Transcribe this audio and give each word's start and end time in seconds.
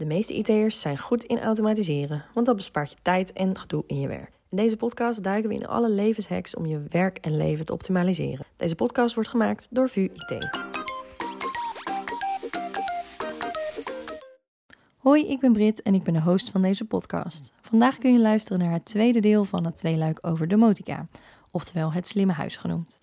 De 0.00 0.06
meeste 0.06 0.34
IT'ers 0.34 0.80
zijn 0.80 0.98
goed 0.98 1.24
in 1.24 1.40
automatiseren, 1.40 2.24
want 2.34 2.46
dat 2.46 2.56
bespaart 2.56 2.90
je 2.90 2.96
tijd 3.02 3.32
en 3.32 3.58
gedoe 3.58 3.84
in 3.86 4.00
je 4.00 4.08
werk. 4.08 4.32
In 4.48 4.56
deze 4.56 4.76
podcast 4.76 5.22
duiken 5.22 5.48
we 5.48 5.54
in 5.54 5.66
alle 5.66 5.90
levenshacks 5.90 6.54
om 6.54 6.66
je 6.66 6.82
werk 6.88 7.18
en 7.18 7.36
leven 7.36 7.64
te 7.64 7.72
optimaliseren. 7.72 8.46
Deze 8.56 8.74
podcast 8.74 9.14
wordt 9.14 9.30
gemaakt 9.30 9.68
door 9.70 9.88
VU 9.88 10.02
IT. 10.02 10.50
Hoi, 14.96 15.26
ik 15.26 15.40
ben 15.40 15.52
Brit 15.52 15.82
en 15.82 15.94
ik 15.94 16.02
ben 16.02 16.14
de 16.14 16.20
host 16.20 16.50
van 16.50 16.62
deze 16.62 16.84
podcast. 16.84 17.52
Vandaag 17.60 17.98
kun 17.98 18.12
je 18.12 18.20
luisteren 18.20 18.58
naar 18.58 18.72
het 18.72 18.84
tweede 18.84 19.20
deel 19.20 19.44
van 19.44 19.64
het 19.64 19.76
tweeluik 19.76 20.18
over 20.22 20.48
domotica, 20.48 21.06
oftewel 21.50 21.92
het 21.92 22.06
slimme 22.06 22.32
huis 22.32 22.56
genoemd. 22.56 23.00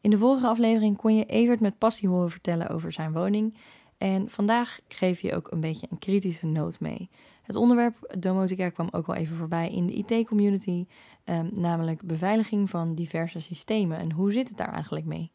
In 0.00 0.10
de 0.10 0.18
vorige 0.18 0.46
aflevering 0.46 0.96
kon 0.96 1.16
je 1.16 1.24
Evert 1.24 1.60
met 1.60 1.78
passie 1.78 2.08
horen 2.08 2.30
vertellen 2.30 2.68
over 2.68 2.92
zijn 2.92 3.12
woning 3.12 3.54
en 4.00 4.30
vandaag 4.30 4.80
geef 4.88 5.20
je 5.20 5.34
ook 5.34 5.50
een 5.50 5.60
beetje 5.60 5.86
een 5.90 5.98
kritische 5.98 6.46
noot 6.46 6.80
mee. 6.80 7.10
Het 7.42 7.56
onderwerp 7.56 8.14
domotica 8.18 8.68
kwam 8.68 8.88
ook 8.90 9.06
wel 9.06 9.16
even 9.16 9.36
voorbij 9.36 9.70
in 9.70 9.86
de 9.86 9.92
IT-community, 9.92 10.86
ehm, 11.24 11.48
namelijk 11.52 12.02
beveiliging 12.02 12.70
van 12.70 12.94
diverse 12.94 13.40
systemen 13.40 13.98
en 13.98 14.12
hoe 14.12 14.32
zit 14.32 14.48
het 14.48 14.56
daar 14.56 14.72
eigenlijk 14.72 15.06
mee? 15.06 15.32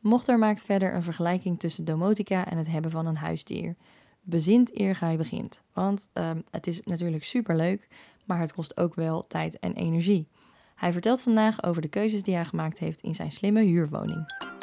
Mochter 0.00 0.38
maakt 0.38 0.62
verder 0.62 0.94
een 0.94 1.02
vergelijking 1.02 1.58
tussen 1.58 1.84
domotica 1.84 2.50
en 2.50 2.58
het 2.58 2.66
hebben 2.66 2.90
van 2.90 3.06
een 3.06 3.16
huisdier. 3.16 3.76
Bezint 4.20 4.78
eer 4.80 4.96
gij 4.96 5.16
begint, 5.16 5.62
want 5.72 6.08
ehm, 6.12 6.40
het 6.50 6.66
is 6.66 6.82
natuurlijk 6.82 7.24
superleuk, 7.24 7.88
maar 8.24 8.38
het 8.38 8.52
kost 8.52 8.76
ook 8.76 8.94
wel 8.94 9.26
tijd 9.26 9.58
en 9.58 9.74
energie. 9.74 10.28
Hij 10.74 10.92
vertelt 10.92 11.22
vandaag 11.22 11.64
over 11.64 11.82
de 11.82 11.88
keuzes 11.88 12.22
die 12.22 12.34
hij 12.34 12.44
gemaakt 12.44 12.78
heeft 12.78 13.00
in 13.00 13.14
zijn 13.14 13.32
slimme 13.32 13.62
huurwoning. 13.62 14.58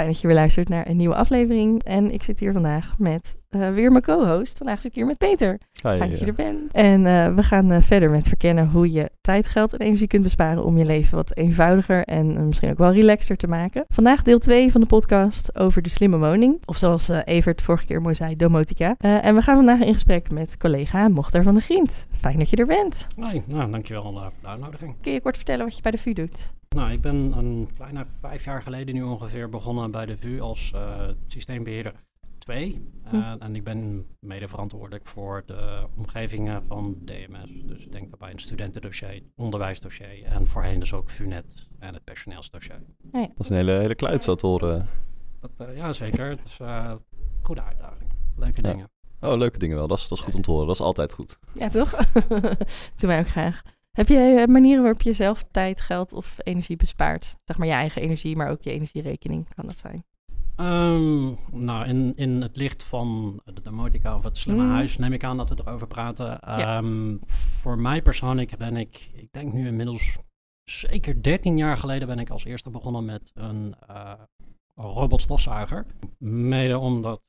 Fijn 0.00 0.12
dat 0.12 0.20
je 0.20 0.26
weer 0.26 0.36
luistert 0.36 0.68
naar 0.68 0.88
een 0.88 0.96
nieuwe 0.96 1.14
aflevering. 1.14 1.82
En 1.82 2.10
ik 2.10 2.22
zit 2.22 2.40
hier 2.40 2.52
vandaag 2.52 2.94
met 2.98 3.36
uh, 3.56 3.72
weer 3.72 3.90
mijn 3.90 4.02
co-host. 4.02 4.56
Vandaag 4.56 4.80
zit 4.80 4.90
ik 4.90 4.96
hier 4.96 5.06
met 5.06 5.18
Peter. 5.18 5.50
Hi, 5.50 5.96
Fijn 5.96 6.10
dat 6.10 6.18
je 6.18 6.26
er 6.26 6.32
bent. 6.32 6.72
En 6.72 7.04
uh, 7.04 7.34
we 7.34 7.42
gaan 7.42 7.72
uh, 7.72 7.82
verder 7.82 8.10
met 8.10 8.28
verkennen 8.28 8.68
hoe 8.68 8.92
je 8.92 9.10
tijd, 9.20 9.48
geld 9.48 9.72
en 9.72 9.78
energie 9.78 10.06
kunt 10.06 10.22
besparen 10.22 10.64
om 10.64 10.78
je 10.78 10.84
leven 10.84 11.16
wat 11.16 11.36
eenvoudiger 11.36 12.04
en 12.04 12.46
misschien 12.46 12.70
ook 12.70 12.78
wel 12.78 12.92
relaxter 12.92 13.36
te 13.36 13.46
maken. 13.46 13.84
Vandaag 13.88 14.22
deel 14.22 14.38
2 14.38 14.72
van 14.72 14.80
de 14.80 14.86
podcast 14.86 15.58
over 15.58 15.82
de 15.82 15.88
slimme 15.88 16.18
woning. 16.18 16.62
Of 16.64 16.76
zoals 16.76 17.08
Evert 17.08 17.62
vorige 17.62 17.86
keer 17.86 18.00
mooi 18.00 18.14
zei, 18.14 18.36
domotica. 18.36 18.94
en 18.98 19.34
we 19.34 19.42
gaan 19.42 19.56
vandaag 19.56 19.80
in 19.80 19.92
gesprek 19.92 20.30
met 20.30 20.56
collega 20.56 21.08
Mochter 21.08 21.42
van 21.42 21.54
de 21.54 21.60
Griend. 21.60 22.06
Fijn 22.10 22.38
dat 22.38 22.50
je 22.50 22.56
er 22.56 22.66
bent. 22.66 23.06
Hoi, 23.16 23.42
nou 23.46 23.70
dankjewel 23.70 24.02
voor 24.02 24.32
de 24.40 24.48
uitnodiging. 24.48 24.94
Kun 25.00 25.12
je 25.12 25.20
kort 25.20 25.36
vertellen 25.36 25.64
wat 25.64 25.76
je 25.76 25.82
bij 25.82 25.90
de 25.90 25.98
VU 25.98 26.12
doet? 26.12 26.52
Nou, 26.68 26.92
ik 26.92 27.00
ben 27.00 27.32
een 27.36 27.68
kleine 27.76 28.06
vijf 28.20 28.44
jaar 28.44 28.62
geleden 28.62 28.94
nu 28.94 29.02
ongeveer 29.02 29.48
begonnen 29.48 29.90
bij 29.90 30.06
de 30.06 30.16
VU 30.16 30.40
als 30.40 30.72
uh, 30.74 30.80
systeembeheerder 31.26 31.92
2. 32.40 32.84
Uh, 33.04 33.10
hm. 33.10 33.42
En 33.42 33.54
ik 33.54 33.64
ben 33.64 34.06
mede 34.20 34.48
verantwoordelijk 34.48 35.06
voor 35.06 35.42
de 35.46 35.86
omgevingen 35.96 36.62
van 36.66 36.96
DMS. 37.04 37.62
Dus 37.64 37.84
ik 37.84 37.92
denk 37.92 38.08
daarbij 38.10 38.30
een 38.30 38.38
studentendossier, 38.38 39.22
onderwijsdossier 39.36 40.24
en 40.24 40.46
voorheen 40.46 40.80
dus 40.80 40.92
ook 40.92 41.10
VUNet 41.10 41.68
en 41.78 41.94
het 41.94 42.04
personeelsdossier. 42.04 42.82
Ja. 43.12 43.20
Dat 43.20 43.40
is 43.40 43.48
een 43.48 43.56
hele, 43.56 43.72
hele 43.72 43.94
kluit 43.94 44.24
zo 44.24 44.34
te 44.34 44.46
horen. 44.46 44.88
Dat, 45.40 45.68
uh, 45.68 45.76
ja, 45.76 45.92
zeker. 45.92 46.28
Het 46.28 46.44
is 46.44 46.58
een 46.58 47.00
goede 47.42 47.62
uitdaging. 47.62 48.10
Leuke 48.36 48.62
ja. 48.62 48.72
dingen. 48.72 48.90
Oh, 49.20 49.36
leuke 49.36 49.58
dingen 49.58 49.76
wel. 49.76 49.86
Dat 49.86 49.98
is, 49.98 50.08
dat 50.08 50.18
is 50.18 50.24
goed 50.24 50.34
om 50.34 50.42
te 50.42 50.50
horen. 50.50 50.66
Dat 50.66 50.74
is 50.74 50.82
altijd 50.82 51.12
goed. 51.12 51.38
Ja, 51.54 51.68
toch? 51.68 51.90
Doen 52.98 53.08
wij 53.08 53.18
ook 53.18 53.28
graag. 53.28 53.62
Heb 53.90 54.08
jij 54.08 54.46
manieren 54.46 54.82
waarop 54.82 55.02
je 55.02 55.12
zelf 55.12 55.44
tijd, 55.50 55.80
geld 55.80 56.12
of 56.12 56.36
energie 56.38 56.76
bespaart? 56.76 57.36
Zeg 57.44 57.58
maar 57.58 57.66
je 57.66 57.72
eigen 57.72 58.02
energie, 58.02 58.36
maar 58.36 58.50
ook 58.50 58.62
je 58.62 58.70
energierekening 58.70 59.54
kan 59.54 59.66
dat 59.66 59.78
zijn. 59.78 60.04
Um, 60.60 61.38
nou, 61.52 61.86
in, 61.86 62.12
in 62.16 62.42
het 62.42 62.56
licht 62.56 62.84
van 62.84 63.40
de 63.44 63.62
domotica 63.62 64.16
of 64.16 64.22
het 64.22 64.36
slimme 64.36 64.62
mm. 64.62 64.70
huis 64.70 64.98
neem 64.98 65.12
ik 65.12 65.24
aan 65.24 65.36
dat 65.36 65.48
we 65.48 65.60
erover 65.64 65.86
praten. 65.86 66.38
Ja. 66.40 66.76
Um, 66.78 67.20
voor 67.26 67.78
mij 67.78 68.02
persoonlijk 68.02 68.56
ben 68.56 68.76
ik, 68.76 69.10
ik 69.14 69.28
denk 69.30 69.52
nu 69.52 69.66
inmiddels 69.66 70.18
zeker 70.64 71.22
13 71.22 71.56
jaar 71.56 71.76
geleden 71.76 72.08
ben 72.08 72.18
ik 72.18 72.30
als 72.30 72.44
eerste 72.44 72.70
begonnen 72.70 73.04
met 73.04 73.30
een 73.34 73.74
uh, 73.90 74.12
robotstofzuiger. 74.74 75.86
Mede 76.18 76.78
omdat 76.78 77.20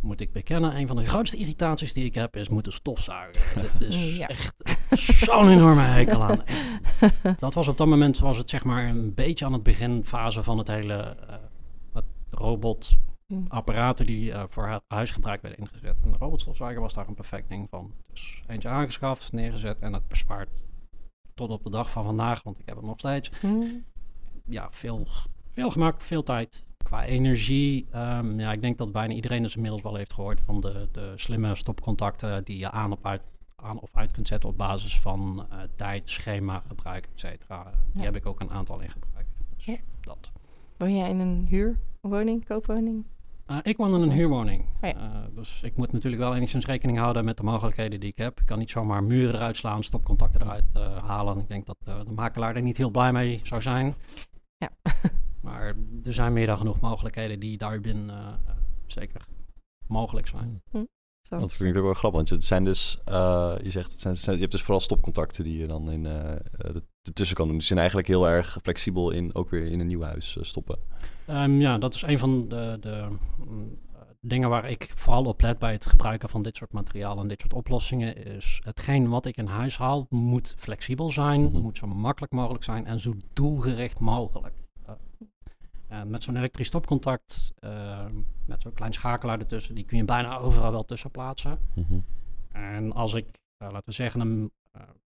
moet 0.00 0.20
ik 0.20 0.32
bekennen, 0.32 0.76
een 0.76 0.86
van 0.86 0.96
de 0.96 1.06
grootste 1.06 1.36
irritaties 1.36 1.92
die 1.92 2.04
ik 2.04 2.14
heb 2.14 2.36
is 2.36 2.48
moeten 2.48 2.72
stofzuigen. 2.72 3.62
Dat 3.78 3.88
is 3.88 4.16
Ja. 4.16 4.28
echt 4.28 4.54
zo'n 4.90 5.48
enorme 5.48 5.80
hekel 5.80 6.22
aan. 6.22 6.42
Dat 7.38 7.54
was 7.54 7.68
op 7.68 7.78
dat 7.78 7.86
moment 7.86 8.18
was 8.18 8.38
het 8.38 8.50
zeg 8.50 8.64
maar 8.64 8.88
een 8.88 9.14
beetje 9.14 9.44
aan 9.44 9.52
het 9.52 9.62
beginfase 9.62 10.42
van 10.42 10.58
het 10.58 10.68
hele 10.68 11.16
uh, 11.28 11.30
het 11.30 11.51
robotapparaten 12.42 14.06
die 14.06 14.30
uh, 14.30 14.42
voor 14.48 14.68
hu- 14.68 14.78
huisgebruik 14.88 15.42
werden 15.42 15.60
ingezet. 15.60 15.96
En 16.04 16.10
de 16.10 16.16
robotstofzuiger 16.18 16.80
was 16.80 16.94
daar 16.94 17.08
een 17.08 17.14
perfect 17.14 17.48
ding 17.48 17.68
van. 17.70 17.92
Dus 18.12 18.42
eentje 18.46 18.68
aangeschaft, 18.68 19.32
neergezet 19.32 19.78
en 19.78 19.92
het 19.92 20.08
bespaart 20.08 20.48
tot 21.34 21.50
op 21.50 21.64
de 21.64 21.70
dag 21.70 21.90
van 21.90 22.04
vandaag, 22.04 22.42
want 22.42 22.58
ik 22.58 22.66
heb 22.66 22.76
het 22.76 22.84
nog 22.84 22.98
steeds. 22.98 23.30
Mm. 23.42 23.84
Ja, 24.44 24.68
veel, 24.70 25.06
veel 25.50 25.70
gemak, 25.70 26.00
veel 26.00 26.22
tijd. 26.22 26.64
Qua 26.84 27.04
energie, 27.04 27.88
um, 27.94 28.40
ja, 28.40 28.52
ik 28.52 28.60
denk 28.60 28.78
dat 28.78 28.92
bijna 28.92 29.14
iedereen 29.14 29.42
dus 29.42 29.54
inmiddels 29.54 29.82
wel 29.82 29.94
heeft 29.94 30.12
gehoord 30.12 30.40
van 30.40 30.60
de, 30.60 30.88
de 30.92 31.12
slimme 31.16 31.54
stopcontacten 31.54 32.44
die 32.44 32.58
je 32.58 32.70
aan, 32.70 32.92
op 32.92 33.06
uit, 33.06 33.22
aan 33.56 33.80
of 33.80 33.96
uit 33.96 34.10
kunt 34.10 34.28
zetten 34.28 34.48
op 34.48 34.56
basis 34.56 35.00
van 35.00 35.46
uh, 35.52 35.58
tijd, 35.76 36.10
schema, 36.10 36.62
gebruik, 36.68 37.04
et 37.04 37.20
cetera. 37.20 37.72
Die 37.92 38.00
Ja. 38.00 38.04
heb 38.04 38.16
ik 38.16 38.26
ook 38.26 38.40
een 38.40 38.50
aantal 38.50 38.80
in 38.80 38.90
gebruik. 38.90 39.26
Dus 39.56 39.64
Ja. 39.64 39.76
dat. 40.00 40.30
Woon 40.82 40.96
jij 40.96 41.08
in 41.08 41.18
een 41.18 41.46
huurwoning, 41.46 42.44
koopwoning? 42.44 43.04
Uh, 43.46 43.58
ik 43.62 43.76
woon 43.76 43.94
in 43.94 44.00
een 44.00 44.10
huurwoning. 44.10 44.64
Oh 44.80 44.90
ja. 44.90 44.96
Uh, 44.96 45.34
dus 45.34 45.62
ik 45.62 45.76
moet 45.76 45.92
natuurlijk 45.92 46.22
wel 46.22 46.34
enigszins 46.34 46.66
rekening 46.66 46.98
houden 46.98 47.24
met 47.24 47.36
de 47.36 47.42
mogelijkheden 47.42 48.00
die 48.00 48.08
ik 48.08 48.16
heb. 48.16 48.40
Ik 48.40 48.46
kan 48.46 48.58
niet 48.58 48.70
zomaar 48.70 49.04
muren 49.04 49.34
eruit 49.34 49.56
slaan, 49.56 49.82
stopcontacten 49.82 50.40
eruit 50.40 50.64
uh, 50.76 50.96
halen. 50.96 51.38
Ik 51.38 51.48
denk 51.48 51.66
dat 51.66 51.76
uh, 51.88 52.00
de 52.04 52.12
makelaar 52.12 52.56
er 52.56 52.62
niet 52.62 52.76
heel 52.76 52.90
blij 52.90 53.12
mee 53.12 53.40
zou 53.42 53.62
zijn. 53.62 53.94
Ja. 54.56 54.70
maar 55.46 55.74
er 56.04 56.14
zijn 56.14 56.32
meer 56.32 56.46
dan 56.46 56.58
genoeg 56.58 56.80
mogelijkheden 56.80 57.40
die 57.40 57.58
daarbinnen 57.58 58.40
zeker 58.86 59.24
mogelijk 59.86 60.26
zijn. 60.26 60.62
Hm. 60.70 60.84
Zo. 61.32 61.38
Dat 61.38 61.56
klinkt 61.56 61.76
ook 61.76 61.84
wel 61.84 61.92
grappig, 61.94 62.18
want 62.18 62.30
het 62.30 62.44
zijn 62.44 62.64
dus, 62.64 62.98
uh, 63.08 63.54
je 63.62 63.70
zegt, 63.70 63.90
het 63.90 64.00
zijn, 64.00 64.12
het 64.12 64.22
zijn, 64.22 64.34
je 64.34 64.40
hebt 64.40 64.52
dus 64.52 64.62
vooral 64.62 64.80
stopcontacten 64.80 65.44
die 65.44 65.58
je 65.58 65.66
dan 65.66 65.90
in 65.90 66.04
uh, 66.04 66.30
ertussen 67.02 67.36
kan 67.36 67.46
doen. 67.46 67.56
Die 67.56 67.66
zijn 67.66 67.78
eigenlijk 67.78 68.08
heel 68.08 68.28
erg 68.28 68.58
flexibel 68.62 69.10
in 69.10 69.34
ook 69.34 69.50
weer 69.50 69.66
in 69.66 69.80
een 69.80 69.86
nieuw 69.86 70.02
huis 70.02 70.36
uh, 70.36 70.44
stoppen. 70.44 70.78
Um, 71.28 71.60
ja, 71.60 71.78
dat 71.78 71.94
is 71.94 72.02
een 72.02 72.18
van 72.18 72.48
de, 72.48 72.76
de 72.80 73.06
um, 73.40 73.78
dingen 74.20 74.48
waar 74.48 74.70
ik 74.70 74.92
vooral 74.94 75.24
op 75.24 75.40
let 75.40 75.58
bij 75.58 75.72
het 75.72 75.86
gebruiken 75.86 76.28
van 76.28 76.42
dit 76.42 76.56
soort 76.56 76.72
materialen 76.72 77.22
en 77.22 77.28
dit 77.28 77.40
soort 77.40 77.54
oplossingen. 77.54 78.16
Is 78.16 78.60
hetgeen 78.64 79.08
wat 79.08 79.26
ik 79.26 79.36
in 79.36 79.46
huis 79.46 79.76
haal 79.76 80.06
moet 80.08 80.54
flexibel 80.58 81.10
zijn, 81.10 81.42
Mhm. 81.42 81.60
moet 81.60 81.78
zo 81.78 81.86
makkelijk 81.86 82.32
mogelijk 82.32 82.64
zijn 82.64 82.86
en 82.86 82.98
zo 83.00 83.12
doelgericht 83.32 84.00
mogelijk. 84.00 84.54
Uh, 85.92 85.98
en 85.98 86.10
met 86.10 86.22
zo'n 86.22 86.36
elektrisch 86.36 86.66
stopcontact, 86.66 87.52
uh, 87.60 88.04
met 88.46 88.62
zo'n 88.62 88.72
klein 88.72 88.92
schakelaar 88.92 89.38
ertussen, 89.38 89.74
die 89.74 89.84
kun 89.84 89.96
je 89.96 90.04
bijna 90.04 90.38
overal 90.38 90.70
wel 90.70 90.84
tussen 90.84 91.10
plaatsen. 91.10 91.58
Mm-hmm. 91.74 92.04
En 92.52 92.92
als 92.92 93.14
ik, 93.14 93.26
uh, 93.26 93.68
laten 93.70 93.82
we 93.84 93.92
zeggen, 93.92 94.20
hem 94.20 94.50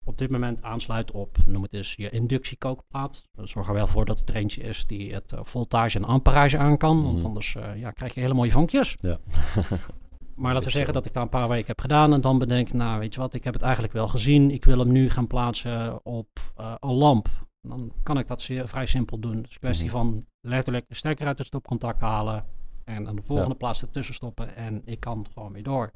op 0.05 0.17
dit 0.17 0.29
moment 0.29 0.63
aansluit 0.63 1.11
op, 1.11 1.37
noem 1.45 1.61
het 1.61 1.73
eens, 1.73 1.95
je 1.95 2.09
inductiekookplaat. 2.09 3.23
Dan 3.31 3.47
zorg 3.47 3.67
er 3.67 3.73
wel 3.73 3.87
voor 3.87 4.05
dat 4.05 4.19
het 4.19 4.29
er 4.29 4.35
eentje 4.35 4.61
is 4.61 4.85
die 4.85 5.13
het 5.13 5.33
voltage 5.41 5.97
en 5.97 6.03
amperage 6.03 6.57
aan 6.57 6.77
kan. 6.77 7.03
Want 7.03 7.23
anders 7.23 7.55
uh, 7.55 7.79
ja, 7.79 7.91
krijg 7.91 8.13
je 8.13 8.19
hele 8.19 8.33
mooie 8.33 8.51
vonkjes. 8.51 8.97
Ja. 8.99 9.19
maar 10.35 10.53
laten 10.53 10.67
we 10.67 10.73
zeggen 10.73 10.93
dat 10.93 11.05
ik 11.05 11.13
daar 11.13 11.23
een 11.23 11.29
paar 11.29 11.47
weken 11.47 11.67
heb 11.67 11.81
gedaan. 11.81 12.13
En 12.13 12.21
dan 12.21 12.37
bedenk, 12.37 12.73
nou 12.73 12.99
weet 12.99 13.13
je 13.13 13.19
wat, 13.19 13.33
ik 13.33 13.43
heb 13.43 13.53
het 13.53 13.63
eigenlijk 13.63 13.93
wel 13.93 14.07
gezien. 14.07 14.51
Ik 14.51 14.65
wil 14.65 14.79
hem 14.79 14.91
nu 14.91 15.09
gaan 15.09 15.27
plaatsen 15.27 16.05
op 16.05 16.39
een 16.79 16.93
lamp. 16.93 17.29
Dan 17.61 17.91
kan 18.03 18.17
ik 18.17 18.27
dat 18.27 18.41
zeer, 18.41 18.67
vrij 18.67 18.85
simpel 18.85 19.19
doen. 19.19 19.37
Het 19.37 19.47
is 19.47 19.53
een 19.53 19.59
kwestie 19.59 19.89
mm-hmm. 19.89 20.11
van 20.11 20.25
letterlijk 20.43 20.85
een 20.89 20.95
stekker 20.95 21.27
uit 21.27 21.37
het 21.37 21.47
stopcontact 21.47 22.01
halen. 22.01 22.45
En 22.83 23.07
aan 23.07 23.15
de 23.15 23.21
volgende 23.21 23.51
ja. 23.51 23.57
plaats 23.57 23.81
ertussen 23.81 24.15
stoppen. 24.15 24.55
En 24.55 24.81
ik 24.85 24.99
kan 24.99 25.25
gewoon 25.33 25.53
weer 25.53 25.63
door. 25.63 25.91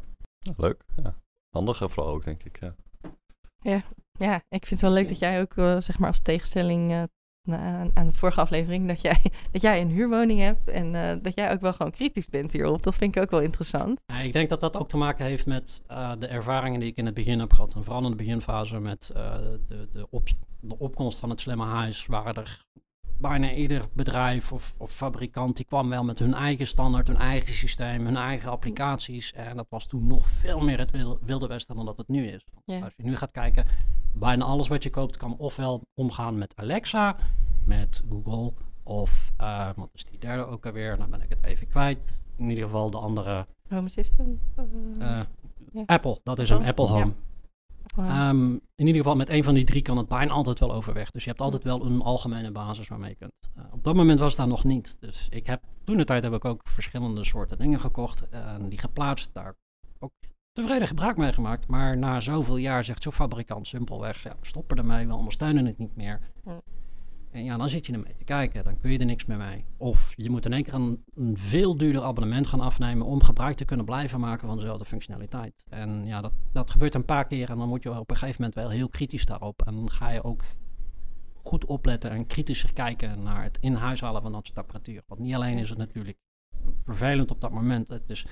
Leuk, 0.57 0.83
ja. 1.03 1.15
Handig 1.49 1.77
vooral 1.77 2.13
ook, 2.13 2.23
denk 2.23 2.43
ik. 2.43 2.59
Ja. 2.59 2.75
Ja, 3.61 3.83
ja, 4.11 4.35
ik 4.35 4.65
vind 4.65 4.69
het 4.69 4.81
wel 4.81 4.91
leuk 4.91 5.07
dat 5.07 5.19
jij 5.19 5.41
ook, 5.41 5.55
uh, 5.55 5.79
zeg 5.79 5.99
maar, 5.99 6.09
als 6.09 6.21
tegenstelling 6.21 6.91
uh, 6.91 7.03
aan, 7.49 7.91
aan, 7.93 8.05
de 8.05 8.13
vorige 8.13 8.41
aflevering, 8.41 8.87
dat 8.87 9.01
jij, 9.01 9.21
dat 9.51 9.61
jij 9.61 9.81
een 9.81 9.89
huurwoning 9.89 10.39
hebt 10.39 10.67
en 10.67 10.93
uh, 10.93 11.11
dat 11.21 11.35
jij 11.35 11.51
ook 11.51 11.61
wel 11.61 11.73
gewoon 11.73 11.91
kritisch 11.91 12.27
bent 12.27 12.51
hierop. 12.51 12.83
Dat 12.83 12.95
vind 12.95 13.15
ik 13.15 13.21
ook 13.21 13.31
wel 13.31 13.41
interessant. 13.41 14.01
Ja, 14.05 14.19
ik 14.19 14.33
denk 14.33 14.49
dat 14.49 14.59
dat 14.59 14.77
ook 14.77 14.89
te 14.89 14.97
maken 14.97 15.25
heeft 15.25 15.45
met 15.45 15.83
uh, 15.91 16.11
de 16.19 16.27
ervaringen 16.27 16.79
die 16.79 16.89
ik 16.89 16.97
in 16.97 17.05
het 17.05 17.13
begin 17.13 17.39
heb 17.39 17.53
gehad. 17.53 17.75
En 17.75 17.83
vooral 17.83 18.03
in 18.03 18.09
de 18.09 18.15
beginfase 18.15 18.79
met 18.79 19.11
uh, 19.15 19.35
de, 19.67 19.87
de, 19.91 20.07
op, 20.09 20.27
de 20.59 20.79
opkomst 20.79 21.19
van 21.19 21.29
het 21.29 21.41
slimme 21.41 21.65
huis, 21.65 22.05
waren 22.05 22.35
er 22.35 22.65
bijna 23.19 23.53
ieder 23.53 23.85
bedrijf 23.93 24.51
of, 24.51 24.75
of, 24.77 24.91
fabrikant 24.91 25.55
die 25.55 25.65
kwam 25.65 25.89
wel 25.89 26.03
met 26.03 26.19
hun 26.19 26.33
eigen 26.33 26.67
standaard, 26.67 27.07
hun 27.07 27.17
eigen 27.17 27.53
systeem, 27.53 28.05
hun 28.05 28.15
eigen 28.15 28.51
applicaties. 28.51 29.33
En 29.33 29.55
dat 29.55 29.67
was 29.69 29.87
toen 29.87 30.07
nog 30.07 30.27
veel 30.27 30.59
meer 30.59 30.77
het 30.77 30.91
wilde 31.21 31.47
westen 31.47 31.75
dan 31.75 31.85
dat 31.85 31.97
het 31.97 32.07
nu 32.07 32.27
is. 32.27 32.45
Ja. 32.65 32.79
Als 32.79 32.93
je 32.97 33.03
nu 33.03 33.15
gaat 33.15 33.31
kijken, 33.31 33.65
bijna 34.13 34.45
alles 34.45 34.67
wat 34.67 34.83
je 34.83 34.89
koopt 34.89 35.17
kan 35.17 35.37
ofwel 35.37 35.81
omgaan 35.93 36.37
met 36.37 36.55
Alexa, 36.55 37.15
met 37.65 38.03
Google 38.09 38.53
Of, 38.83 39.31
uh, 39.41 39.69
wat 39.75 39.89
is 39.93 40.05
die 40.05 40.19
derde 40.19 40.45
ook 40.45 40.65
alweer? 40.65 40.97
Dan 40.97 41.09
ben 41.09 41.21
ik 41.21 41.29
het 41.29 41.43
even 41.43 41.67
kwijt. 41.67 42.23
In 42.35 42.49
ieder 42.49 42.63
geval 42.63 42.89
de 42.89 42.97
andere... 42.97 43.47
Home 43.69 43.85
Assistant? 43.85 44.39
Uh, 44.99 45.21
Apple, 45.85 46.19
dat 46.23 46.39
is 46.39 46.49
een 46.49 46.65
Apple 46.65 46.85
Home. 46.85 47.13
Um, 47.97 48.51
in 48.75 48.85
ieder 48.85 48.95
geval, 48.95 49.15
met 49.15 49.29
een 49.29 49.43
van 49.43 49.53
die 49.53 49.63
drie 49.63 49.81
kan 49.81 49.97
het 49.97 50.07
bijna 50.07 50.31
altijd 50.31 50.59
wel 50.59 50.73
overweg. 50.73 51.11
Dus 51.11 51.23
je 51.23 51.29
hebt 51.29 51.41
altijd 51.41 51.63
wel 51.63 51.85
een 51.85 52.01
algemene 52.01 52.51
basis 52.51 52.87
waarmee 52.87 53.09
je 53.09 53.15
kunt. 53.15 53.33
Uh, 53.57 53.63
op 53.71 53.83
dat 53.83 53.95
moment 53.95 54.19
was 54.19 54.35
dat 54.35 54.47
nog 54.47 54.63
niet. 54.63 54.97
Dus 54.99 55.27
ik 55.29 55.47
heb, 55.47 55.63
toen 55.83 55.97
de 55.97 56.03
tijd 56.03 56.23
heb 56.23 56.33
ik 56.33 56.45
ook 56.45 56.61
verschillende 56.63 57.23
soorten 57.23 57.57
dingen 57.57 57.79
gekocht 57.79 58.29
en 58.29 58.69
die 58.69 58.79
geplaatst. 58.79 59.29
Daar 59.33 59.55
ook 59.99 60.11
tevreden 60.51 60.87
gebruik 60.87 61.17
mee 61.17 61.33
gemaakt. 61.33 61.67
Maar 61.67 61.97
na 61.97 62.19
zoveel 62.19 62.57
jaar 62.57 62.83
zegt 62.83 63.03
zo'n 63.03 63.11
fabrikant 63.11 63.67
simpelweg, 63.67 64.23
ja, 64.23 64.35
stoppen 64.41 64.77
ermee, 64.77 65.07
we 65.07 65.15
ondersteunen 65.15 65.65
het 65.65 65.77
niet 65.77 65.95
meer. 65.95 66.19
En 67.37 67.43
ja, 67.43 67.57
dan 67.57 67.69
zit 67.69 67.85
je 67.85 67.93
ermee 67.93 68.15
te 68.15 68.23
kijken, 68.23 68.63
dan 68.63 68.79
kun 68.79 68.91
je 68.91 68.97
er 68.99 69.05
niks 69.05 69.25
meer 69.25 69.37
mee. 69.37 69.65
Of 69.77 70.13
je 70.15 70.29
moet 70.29 70.45
in 70.45 70.53
één 70.53 70.63
keer 70.63 70.73
een, 70.73 71.03
veel 71.33 71.77
duurder 71.77 72.01
abonnement 72.01 72.47
gaan 72.47 72.59
afnemen 72.59 73.05
om 73.05 73.23
gebruik 73.23 73.55
te 73.55 73.65
kunnen 73.65 73.85
blijven 73.85 74.19
maken 74.19 74.47
van 74.47 74.57
dezelfde 74.57 74.85
functionaliteit. 74.85 75.65
En 75.69 76.05
ja, 76.05 76.21
dat, 76.21 76.33
dat 76.51 76.71
gebeurt 76.71 76.95
een 76.95 77.05
paar 77.05 77.27
keer 77.27 77.49
en 77.49 77.57
dan 77.57 77.67
moet 77.67 77.83
je 77.83 77.99
op 77.99 78.09
een 78.09 78.17
gegeven 78.17 78.41
moment 78.41 78.59
wel 78.59 78.69
heel 78.69 78.89
kritisch 78.89 79.25
daarop. 79.25 79.61
En 79.61 79.75
dan 79.75 79.91
ga 79.91 80.09
je 80.09 80.23
ook 80.23 80.43
goed 81.43 81.65
opletten 81.65 82.11
en 82.11 82.27
kritischer 82.27 82.73
kijken 82.73 83.23
naar 83.23 83.43
het 83.43 83.57
in 83.61 83.73
huis 83.73 84.01
halen 84.01 84.21
van 84.21 84.31
dat 84.31 84.45
soort 84.45 84.57
apparatuur. 84.57 85.01
Want 85.07 85.21
niet 85.21 85.35
alleen 85.35 85.57
is 85.57 85.69
het 85.69 85.77
natuurlijk 85.77 86.17
vervelend 86.85 87.31
op 87.31 87.41
dat 87.41 87.51
moment, 87.51 87.87
het 87.87 88.09
is 88.09 88.25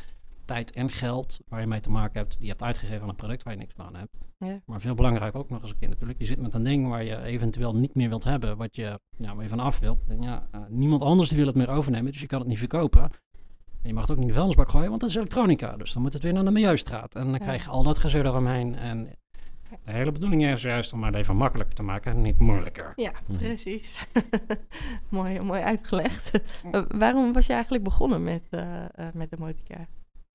tijd 0.46 0.72
en 0.72 0.90
geld 0.90 1.40
waar 1.48 1.62
je 1.62 1.68
mee 1.68 1.80
te 1.80 1.90
maken 1.90 2.20
hebt, 2.20 2.34
die 2.34 2.44
je 2.44 2.50
hebt 2.50 2.64
uitgegeven 2.64 3.02
aan 3.02 3.10
een 3.10 3.16
product 3.16 3.44
waar 3.44 3.54
je 3.54 3.60
niks 3.60 3.74
aan 3.78 3.96
hebt. 3.96 4.18
Ja. 4.38 4.62
Maar 4.66 4.82
veel 4.82 4.96
belangrijk 4.96 5.36
ook 5.36 5.50
nog 5.50 5.62
eens 5.62 5.70
een 5.70 5.78
keer 5.78 5.90
natuurlijk, 5.90 6.20
je 6.20 6.26
zit 6.26 6.42
met 6.42 6.54
een 6.54 6.64
ding 6.64 6.88
waar 6.88 7.04
je 7.04 7.22
eventueel 7.22 7.76
niet 7.76 7.96
meer 7.96 8.10
wilt 8.10 8.24
hebben, 8.24 8.58
wat 8.58 8.76
je, 8.76 9.00
ja, 9.18 9.36
waar 9.36 9.44
je 9.44 9.50
van 9.50 9.60
af 9.60 9.80
wilt. 9.80 10.04
En 10.08 10.22
ja, 10.22 10.48
uh, 10.56 10.62
niemand 10.70 11.02
anders 11.02 11.30
die 11.30 11.38
wil 11.38 11.48
het 11.48 11.56
meer 11.56 11.70
overnemen, 11.70 12.12
dus 12.12 12.22
je 12.22 12.28
kan 12.28 12.40
het 12.40 12.48
niet 12.48 12.60
verkopen. 12.60 13.02
En 13.02 13.92
je 13.92 13.94
mag 13.94 14.02
het 14.02 14.12
ook 14.12 14.18
niet 14.18 14.26
in 14.26 14.32
de 14.32 14.38
vuilnisbak 14.38 14.70
gooien, 14.70 14.90
want 14.90 15.02
het 15.02 15.10
is 15.10 15.18
elektronica. 15.18 15.78
Dus 15.78 15.94
dan 15.94 16.02
moet 16.02 16.14
het 16.14 16.24
weer 16.24 16.34
naar 16.34 16.44
de 16.44 16.52
milieustraat. 16.52 17.16
En 17.16 17.30
dan 17.30 17.40
krijg 17.40 17.64
je 17.64 17.70
al 17.70 17.84
dat 17.84 17.98
gezeur 17.98 18.26
eromheen. 18.26 18.76
En 18.76 19.10
de 19.84 19.92
hele 19.92 20.12
bedoeling 20.12 20.46
is 20.46 20.62
juist 20.62 20.94
om 20.94 21.04
het 21.04 21.16
even 21.16 21.36
makkelijker 21.36 21.76
te 21.76 21.84
maken, 21.84 22.22
niet 22.22 22.40
moeilijker. 22.40 22.94
Ja, 22.96 23.12
mhm. 23.28 23.38
precies. 23.38 24.08
mooi, 25.10 25.40
mooi 25.40 25.62
uitgelegd. 25.62 26.32
waarom 26.88 27.34
was 27.34 27.46
je 27.46 27.54
eigenlijk 27.54 27.84
begonnen 27.84 28.24
met, 28.24 28.44
uh, 28.52 28.62
uh, 28.62 29.06
met 29.14 29.30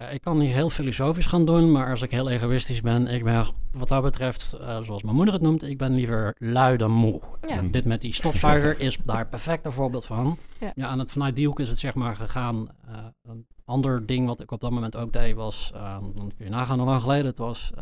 ik 0.09 0.21
kan 0.21 0.39
niet 0.39 0.53
heel 0.53 0.71
filosofisch 0.71 1.27
gaan 1.27 1.45
doen, 1.45 1.73
maar 1.73 1.91
als 1.91 2.03
ik 2.03 2.11
heel 2.11 2.29
egoïstisch 2.31 2.81
ben, 2.81 3.07
ik 3.07 3.25
ben 3.25 3.47
wat 3.73 3.89
dat 3.89 4.03
betreft, 4.03 4.57
uh, 4.61 4.81
zoals 4.81 5.03
mijn 5.03 5.17
moeder 5.17 5.35
het 5.35 5.43
noemt, 5.43 5.63
ik 5.63 5.79
ben 5.79 5.95
liever 5.95 6.35
lui 6.39 6.77
dan 6.77 6.91
moe. 6.91 7.21
Ja. 7.49 7.63
dit 7.63 7.85
met 7.85 8.01
die 8.01 8.15
stofzuiger 8.15 8.81
is 8.81 8.99
daar 9.05 9.21
een 9.21 9.29
perfecte 9.29 9.71
voorbeeld 9.71 10.05
van. 10.05 10.39
Ja. 10.61 10.73
ja, 10.75 10.91
en 10.91 10.99
het, 10.99 11.11
vanuit 11.11 11.37
die 11.37 11.47
hoek 11.47 11.61
is 11.61 11.69
het 11.69 11.79
zeg 11.79 11.95
maar 11.95 12.17
gegaan. 12.17 12.69
Uh, 12.89 12.97
een 13.23 13.47
ander 13.65 14.07
ding 14.07 14.27
wat 14.27 14.41
ik 14.41 14.51
op 14.51 14.61
dat 14.61 14.71
moment 14.71 14.97
ook 14.97 15.13
deed 15.13 15.35
was, 15.35 15.71
dan 15.73 16.33
kun 16.37 16.45
je 16.45 16.51
nagaan 16.51 16.79
hoe 16.79 16.89
lang 16.89 17.03
geleden 17.03 17.27
het 17.27 17.39
was. 17.39 17.73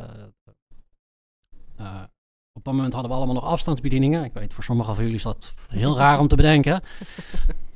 Op 2.59 2.65
dat 2.65 2.75
moment 2.75 2.93
hadden 2.93 3.11
we 3.11 3.17
allemaal 3.17 3.35
nog 3.35 3.45
afstandsbedieningen. 3.45 4.25
Ik 4.25 4.33
weet, 4.33 4.55
voor 4.55 4.65
sommigen 4.65 4.95
van 4.95 5.05
jullie 5.05 5.19
is 5.19 5.25
dat 5.25 5.55
heel 5.69 5.97
raar 5.97 6.19
om 6.19 6.29
te 6.29 6.37
bedenken. 6.37 6.81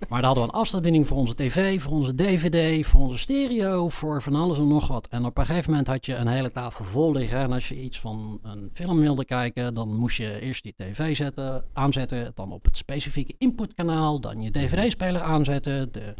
Maar 0.09 0.21
daar 0.21 0.31
hadden 0.31 0.49
we 0.49 0.53
een 0.53 0.61
afstandsbediening 0.61 1.09
voor 1.09 1.19
onze 1.19 1.35
tv, 1.35 1.83
voor 1.83 1.93
onze 1.93 2.15
dvd, 2.15 2.87
voor 2.87 3.01
onze 3.01 3.19
stereo, 3.19 3.89
voor 3.89 4.23
van 4.23 4.35
alles 4.35 4.59
en 4.59 4.69
nog 4.69 4.89
wat. 4.89 5.09
En 5.09 5.25
op 5.25 5.39
een 5.39 5.47
gegeven 5.47 5.71
moment 5.71 5.89
had 5.89 6.07
je 6.07 6.15
een 6.15 6.27
hele 6.27 6.51
tafel 6.51 6.85
vol 6.85 7.13
liggen. 7.13 7.39
En 7.39 7.53
als 7.53 7.69
je 7.69 7.83
iets 7.83 8.01
van 8.01 8.41
een 8.43 8.71
film 8.73 9.01
wilde 9.01 9.25
kijken, 9.25 9.75
dan 9.75 9.95
moest 9.95 10.17
je 10.17 10.41
eerst 10.41 10.63
die 10.63 10.75
tv 10.77 11.17
zetten, 11.17 11.65
aanzetten, 11.73 12.33
dan 12.35 12.53
op 12.53 12.65
het 12.65 12.77
specifieke 12.77 13.35
inputkanaal, 13.39 14.21
dan 14.21 14.43
je 14.43 14.51
dvd-speler 14.51 15.23
aanzetten, 15.23 15.93
de 15.93 16.15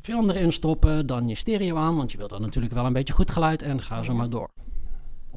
film 0.00 0.30
erin 0.30 0.52
stoppen, 0.52 1.06
dan 1.06 1.28
je 1.28 1.34
stereo 1.34 1.76
aan, 1.76 1.96
want 1.96 2.12
je 2.12 2.18
wilde 2.18 2.38
natuurlijk 2.38 2.74
wel 2.74 2.86
een 2.86 2.92
beetje 2.92 3.14
goed 3.14 3.30
geluid 3.30 3.62
en 3.62 3.82
ga 3.82 4.02
zo 4.02 4.14
maar 4.14 4.30
door 4.30 4.50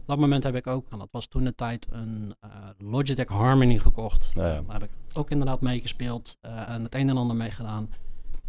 dat 0.10 0.20
moment 0.20 0.44
heb 0.44 0.56
ik 0.56 0.68
ook, 0.68 0.86
en 0.90 0.98
dat 1.00 1.08
was 1.12 1.28
toen 1.28 1.44
de 1.44 1.56
tijd, 1.56 1.88
een 1.90 2.36
uh, 2.46 2.52
Logitech 2.78 3.28
Harmony 3.28 3.78
gekocht. 3.78 4.32
Ja, 4.36 4.48
ja. 4.48 4.62
Daar 4.62 4.80
heb 4.80 4.84
ik 4.84 5.18
ook 5.18 5.30
inderdaad 5.30 5.62
meegespeeld 5.62 6.38
uh, 6.42 6.70
en 6.70 6.84
het 6.84 6.96
een 6.96 7.10
en 7.10 7.18
ander 7.18 7.36
mee 7.36 7.52
gedaan. 7.52 7.90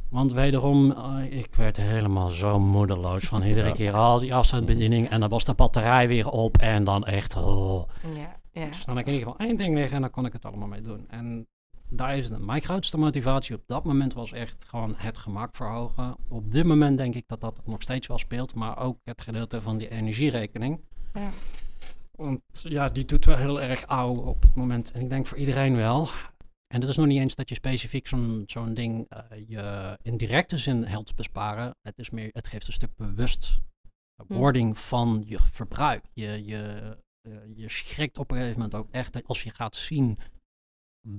Want 0.08 0.32
wederom, 0.32 0.90
uh, 0.90 1.38
ik 1.38 1.54
werd 1.54 1.76
helemaal 1.76 2.30
zo 2.30 2.60
moedeloos 2.60 3.24
van 3.24 3.42
iedere 3.42 3.68
ja. 3.68 3.74
keer 3.74 3.92
al 3.92 4.18
die 4.18 4.34
afstandsbediening. 4.34 5.08
En 5.08 5.20
dan 5.20 5.28
was 5.28 5.44
de 5.44 5.54
batterij 5.54 6.08
weer 6.08 6.28
op 6.28 6.56
en 6.58 6.84
dan 6.84 7.04
echt... 7.04 7.36
Oh. 7.36 7.88
Ja, 8.14 8.36
ja. 8.52 8.66
Dus 8.66 8.84
dan 8.84 8.94
had 8.94 8.98
ik 8.98 9.06
in 9.06 9.12
ieder 9.12 9.28
geval 9.28 9.46
één 9.46 9.56
ding 9.56 9.74
liggen 9.74 9.94
en 9.94 10.00
dan 10.00 10.10
kon 10.10 10.26
ik 10.26 10.32
het 10.32 10.44
allemaal 10.44 10.68
mee 10.68 10.82
doen. 10.82 11.06
En 11.08 11.46
daar 11.88 12.16
is 12.16 12.28
het. 12.28 12.40
Mijn 12.40 12.62
grootste 12.62 12.98
motivatie 12.98 13.56
op 13.56 13.62
dat 13.66 13.84
moment 13.84 14.12
was 14.14 14.32
echt 14.32 14.64
gewoon 14.68 14.94
het 14.96 15.18
gemak 15.18 15.54
verhogen. 15.54 16.16
Op 16.28 16.50
dit 16.50 16.64
moment 16.64 16.98
denk 16.98 17.14
ik 17.14 17.28
dat 17.28 17.40
dat 17.40 17.60
nog 17.64 17.82
steeds 17.82 18.06
wel 18.06 18.18
speelt, 18.18 18.54
maar 18.54 18.78
ook 18.78 18.98
het 19.04 19.22
gedeelte 19.22 19.62
van 19.62 19.78
die 19.78 19.88
energierekening. 19.88 20.80
Ja. 21.12 21.30
Want 22.10 22.42
ja, 22.52 22.88
die 22.88 23.04
doet 23.04 23.24
wel 23.24 23.36
heel 23.36 23.60
erg 23.60 23.86
ouw 23.86 24.14
op 24.14 24.42
het 24.42 24.54
moment. 24.54 24.90
En 24.90 25.00
ik 25.00 25.08
denk 25.08 25.26
voor 25.26 25.38
iedereen 25.38 25.76
wel. 25.76 26.08
En 26.74 26.80
het 26.80 26.88
is 26.88 26.96
nog 26.96 27.06
niet 27.06 27.20
eens 27.20 27.34
dat 27.34 27.48
je 27.48 27.54
specifiek 27.54 28.06
zo'n 28.06 28.42
zo'n 28.46 28.74
ding 28.74 29.12
uh, 29.12 29.48
je 29.48 29.98
in 30.02 30.16
directe 30.16 30.58
zin 30.58 30.84
helpt 30.84 31.14
besparen. 31.14 31.76
Het, 31.82 31.98
is 31.98 32.10
meer, 32.10 32.28
het 32.32 32.48
geeft 32.48 32.66
een 32.66 32.72
stuk 32.72 32.96
bewustwording 32.96 34.74
hm. 34.74 34.80
van 34.80 35.22
je 35.26 35.38
verbruik. 35.38 36.04
Je, 36.12 36.44
je, 36.44 36.96
uh, 37.28 37.34
je 37.54 37.68
schrikt 37.68 38.18
op 38.18 38.30
een 38.30 38.36
gegeven 38.36 38.58
moment 38.60 38.74
ook 38.74 38.90
echt 38.90 39.26
als 39.26 39.42
je 39.42 39.50
gaat 39.50 39.76
zien 39.76 40.18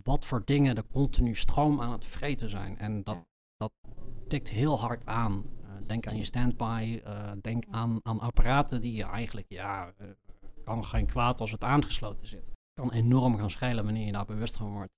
wat 0.04 0.26
voor 0.26 0.46
dingen 0.46 0.76
er 0.76 0.88
continu 0.88 1.36
stroom 1.36 1.82
aan 1.82 1.92
het 1.92 2.06
vreten 2.06 2.50
zijn. 2.50 2.78
En 2.78 3.04
dat, 3.04 3.26
dat 3.58 3.72
tikt 4.28 4.50
heel 4.50 4.80
hard 4.80 5.06
aan. 5.06 5.46
Denk 5.92 6.08
aan 6.08 6.18
je 6.18 6.24
standby. 6.24 7.02
Uh, 7.06 7.32
denk 7.42 7.64
aan, 7.70 8.00
aan 8.04 8.20
apparaten 8.20 8.82
die 8.82 8.94
je 8.94 9.04
eigenlijk, 9.04 9.48
ja, 9.50 9.94
uh, 10.02 10.08
kan 10.64 10.86
geen 10.86 11.06
kwaad 11.06 11.42
als 11.42 11.52
het 11.52 11.64
aangesloten 11.64 12.28
zit. 12.28 12.52
Kan 12.74 12.92
enorm 12.92 13.38
gaan 13.38 13.50
schelen 13.50 13.84
wanneer 13.84 14.06
je 14.06 14.12
daar 14.12 14.26
bewust 14.26 14.58
van 14.58 14.72
wordt. 14.72 14.94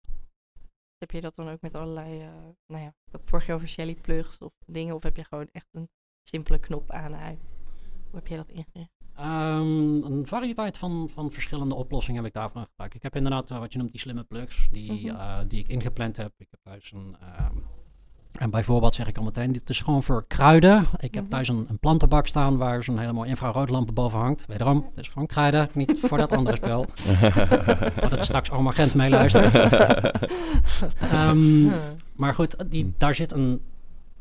Heb 0.98 1.12
je 1.12 1.22
dat 1.22 1.36
dan 1.36 1.50
ook 1.50 1.62
met 1.62 1.76
allerlei, 1.76 2.22
uh, 2.22 2.28
nou 2.68 2.84
ja, 2.84 2.94
wat 3.12 3.24
vorig 3.26 3.46
jaar 3.46 3.56
over 3.56 3.68
Shelly 3.68 3.96
plugs 3.96 4.38
of 4.38 4.54
dingen? 4.66 4.96
Of 4.96 5.04
heb 5.04 5.16
je 5.16 5.24
gewoon 5.24 5.50
echt 5.52 5.68
een 5.72 5.90
simpele 6.24 6.60
knop 6.60 6.92
aan 6.92 7.14
en 7.14 7.20
uit? 7.20 7.40
Hoe 8.10 8.20
heb 8.20 8.28
je 8.28 8.36
dat 8.36 8.50
ingericht? 8.50 8.92
Um, 9.20 10.04
een 10.04 10.28
variëteit 10.28 10.78
van, 10.78 11.10
van 11.10 11.32
verschillende 11.32 11.76
oplossingen 11.76 12.24
heb 12.24 12.30
ik 12.30 12.40
daarvan 12.40 12.66
gebruikt. 12.66 12.96
Ik 12.96 13.04
heb 13.04 13.16
inderdaad 13.16 13.50
wat 13.50 13.72
je 13.74 13.78
noemt 13.78 13.92
die 13.92 14.00
slimme 14.00 14.24
plugs, 14.24 14.68
die, 14.72 14.92
mm 14.92 15.18
-hmm. 15.18 15.48
die 15.48 15.60
ik 15.60 15.68
ingepland 15.68 16.18
heb. 16.18 16.34
Ik 16.38 16.48
heb 16.50 16.60
thuis 16.64 16.92
een, 16.92 17.16
ehm, 17.20 17.58
en 18.40 18.50
bijvoorbeeld 18.50 18.96
zeg 18.96 19.08
ik 19.08 19.18
al 19.18 19.24
meteen, 19.24 19.52
dit 19.52 19.70
is 19.70 19.80
gewoon 19.80 20.04
voor 20.04 20.26
kruiden. 20.28 20.88
Ik 20.98 21.14
heb 21.14 21.24
mhm. 21.24 21.32
thuis 21.32 21.48
een, 21.48 21.66
een 21.70 21.80
plantenbak 21.80 22.28
staan 22.28 22.58
waar 22.58 22.84
zo'n 22.84 22.98
hele 22.98 23.14
mooie 23.14 23.30
infraroodlamp 23.30 23.90
boven 23.94 24.20
hangt. 24.20 24.46
Wederom, 24.46 24.86
het 24.96 25.06
is 25.06 25.08
gewoon 25.08 25.28
kruiden, 25.28 25.70
niet 25.74 26.00
voor 26.02 26.18
dat 26.18 26.32
andere 26.32 26.56
spel. 26.56 26.86
Voordat 28.00 28.26
straks 28.26 28.52
allemaal 28.52 28.72
Gent 28.72 28.96
meeluistert. 28.96 29.56
um, 31.14 31.72
maar 32.16 32.34
goed, 32.34 32.72
die, 32.72 32.94
daar 32.98 33.16
zit 33.16 33.32
een, 33.32 33.62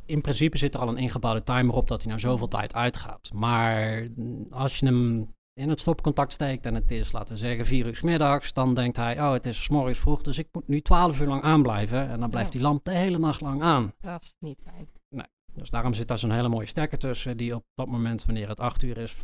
in 0.06 0.20
principe 0.20 0.58
zit 0.58 0.74
er 0.74 0.80
al 0.80 0.88
een 0.88 0.96
ingebouwde 0.96 1.42
timer 1.42 1.74
op 1.74 1.88
dat 1.88 2.02
hij 2.02 2.12
na 2.12 2.18
zoveel 2.18 2.48
tijd 2.48 2.74
uitgaat. 2.74 3.30
Maar 3.32 4.06
als 4.50 4.78
je 4.78 4.86
hem 4.86 5.28
in 5.54 5.68
het 5.68 5.80
stopcontact 5.80 6.32
steekt 6.32 6.66
en 6.66 6.74
het 6.74 6.90
is, 6.90 7.12
laten 7.12 7.34
we 7.34 7.40
zeggen, 7.40 7.66
vier 7.66 7.86
uur 7.86 8.00
middags, 8.02 8.52
dan 8.52 8.74
denkt 8.74 8.96
hij, 8.96 9.20
oh, 9.20 9.32
het 9.32 9.46
is 9.46 9.62
s 9.62 9.68
morgens 9.68 9.98
vroeg, 9.98 10.22
dus 10.22 10.38
ik 10.38 10.48
moet 10.52 10.68
nu 10.68 10.80
twaalf 10.80 11.20
uur 11.20 11.26
lang 11.26 11.42
aanblijven. 11.42 12.08
En 12.08 12.20
dan 12.20 12.30
blijft 12.30 12.52
die 12.52 12.60
lamp 12.60 12.84
de 12.84 12.90
hele 12.90 13.18
nacht 13.18 13.40
lang 13.40 13.62
aan. 13.62 13.92
Dat 14.00 14.22
is 14.22 14.34
niet 14.38 14.62
fijn. 14.64 14.88
Nee, 15.08 15.26
dus 15.54 15.70
daarom 15.70 15.94
zit 15.94 16.08
daar 16.08 16.18
zo'n 16.18 16.30
hele 16.30 16.48
mooie 16.48 16.66
stekker 16.66 16.98
tussen, 16.98 17.36
die 17.36 17.54
op 17.54 17.64
dat 17.74 17.88
moment, 17.88 18.24
wanneer 18.24 18.48
het 18.48 18.60
acht 18.60 18.82
uur 18.82 18.98
is, 18.98 19.16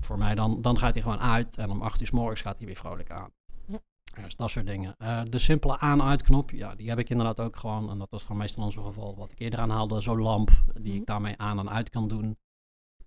voor 0.00 0.18
mij 0.18 0.34
dan, 0.34 0.62
dan 0.62 0.78
gaat 0.78 0.92
hij 0.92 1.02
gewoon 1.02 1.20
uit 1.20 1.58
en 1.58 1.70
om 1.70 1.82
acht 1.82 2.00
uur 2.00 2.06
s 2.06 2.10
morgens 2.10 2.40
gaat 2.40 2.56
hij 2.56 2.66
weer 2.66 2.76
vrolijk 2.76 3.10
aan. 3.10 3.30
Ja. 3.66 3.80
Dus 4.22 4.36
dat 4.36 4.50
soort 4.50 4.66
dingen. 4.66 4.94
Uh, 4.98 5.22
de 5.28 5.38
simpele 5.38 5.78
aan-uit-knop, 5.78 6.50
ja, 6.50 6.74
die 6.74 6.88
heb 6.88 6.98
ik 6.98 7.10
inderdaad 7.10 7.40
ook 7.40 7.56
gewoon. 7.56 7.90
En 7.90 7.98
dat 7.98 8.10
was 8.10 8.26
dan 8.26 8.36
meestal 8.36 8.64
in 8.64 8.70
zo'n 8.70 8.84
geval 8.84 9.16
wat 9.16 9.32
ik 9.32 9.38
eerder 9.38 9.58
aanhaalde. 9.58 10.00
Zo'n 10.00 10.20
lamp 10.20 10.50
die 10.74 10.92
ik 10.92 10.98
mhm. 10.98 11.04
daarmee 11.04 11.34
aan 11.36 11.58
en 11.58 11.70
uit 11.70 11.90
kan 11.90 12.08
doen. 12.08 12.38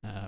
Uh, 0.01 0.25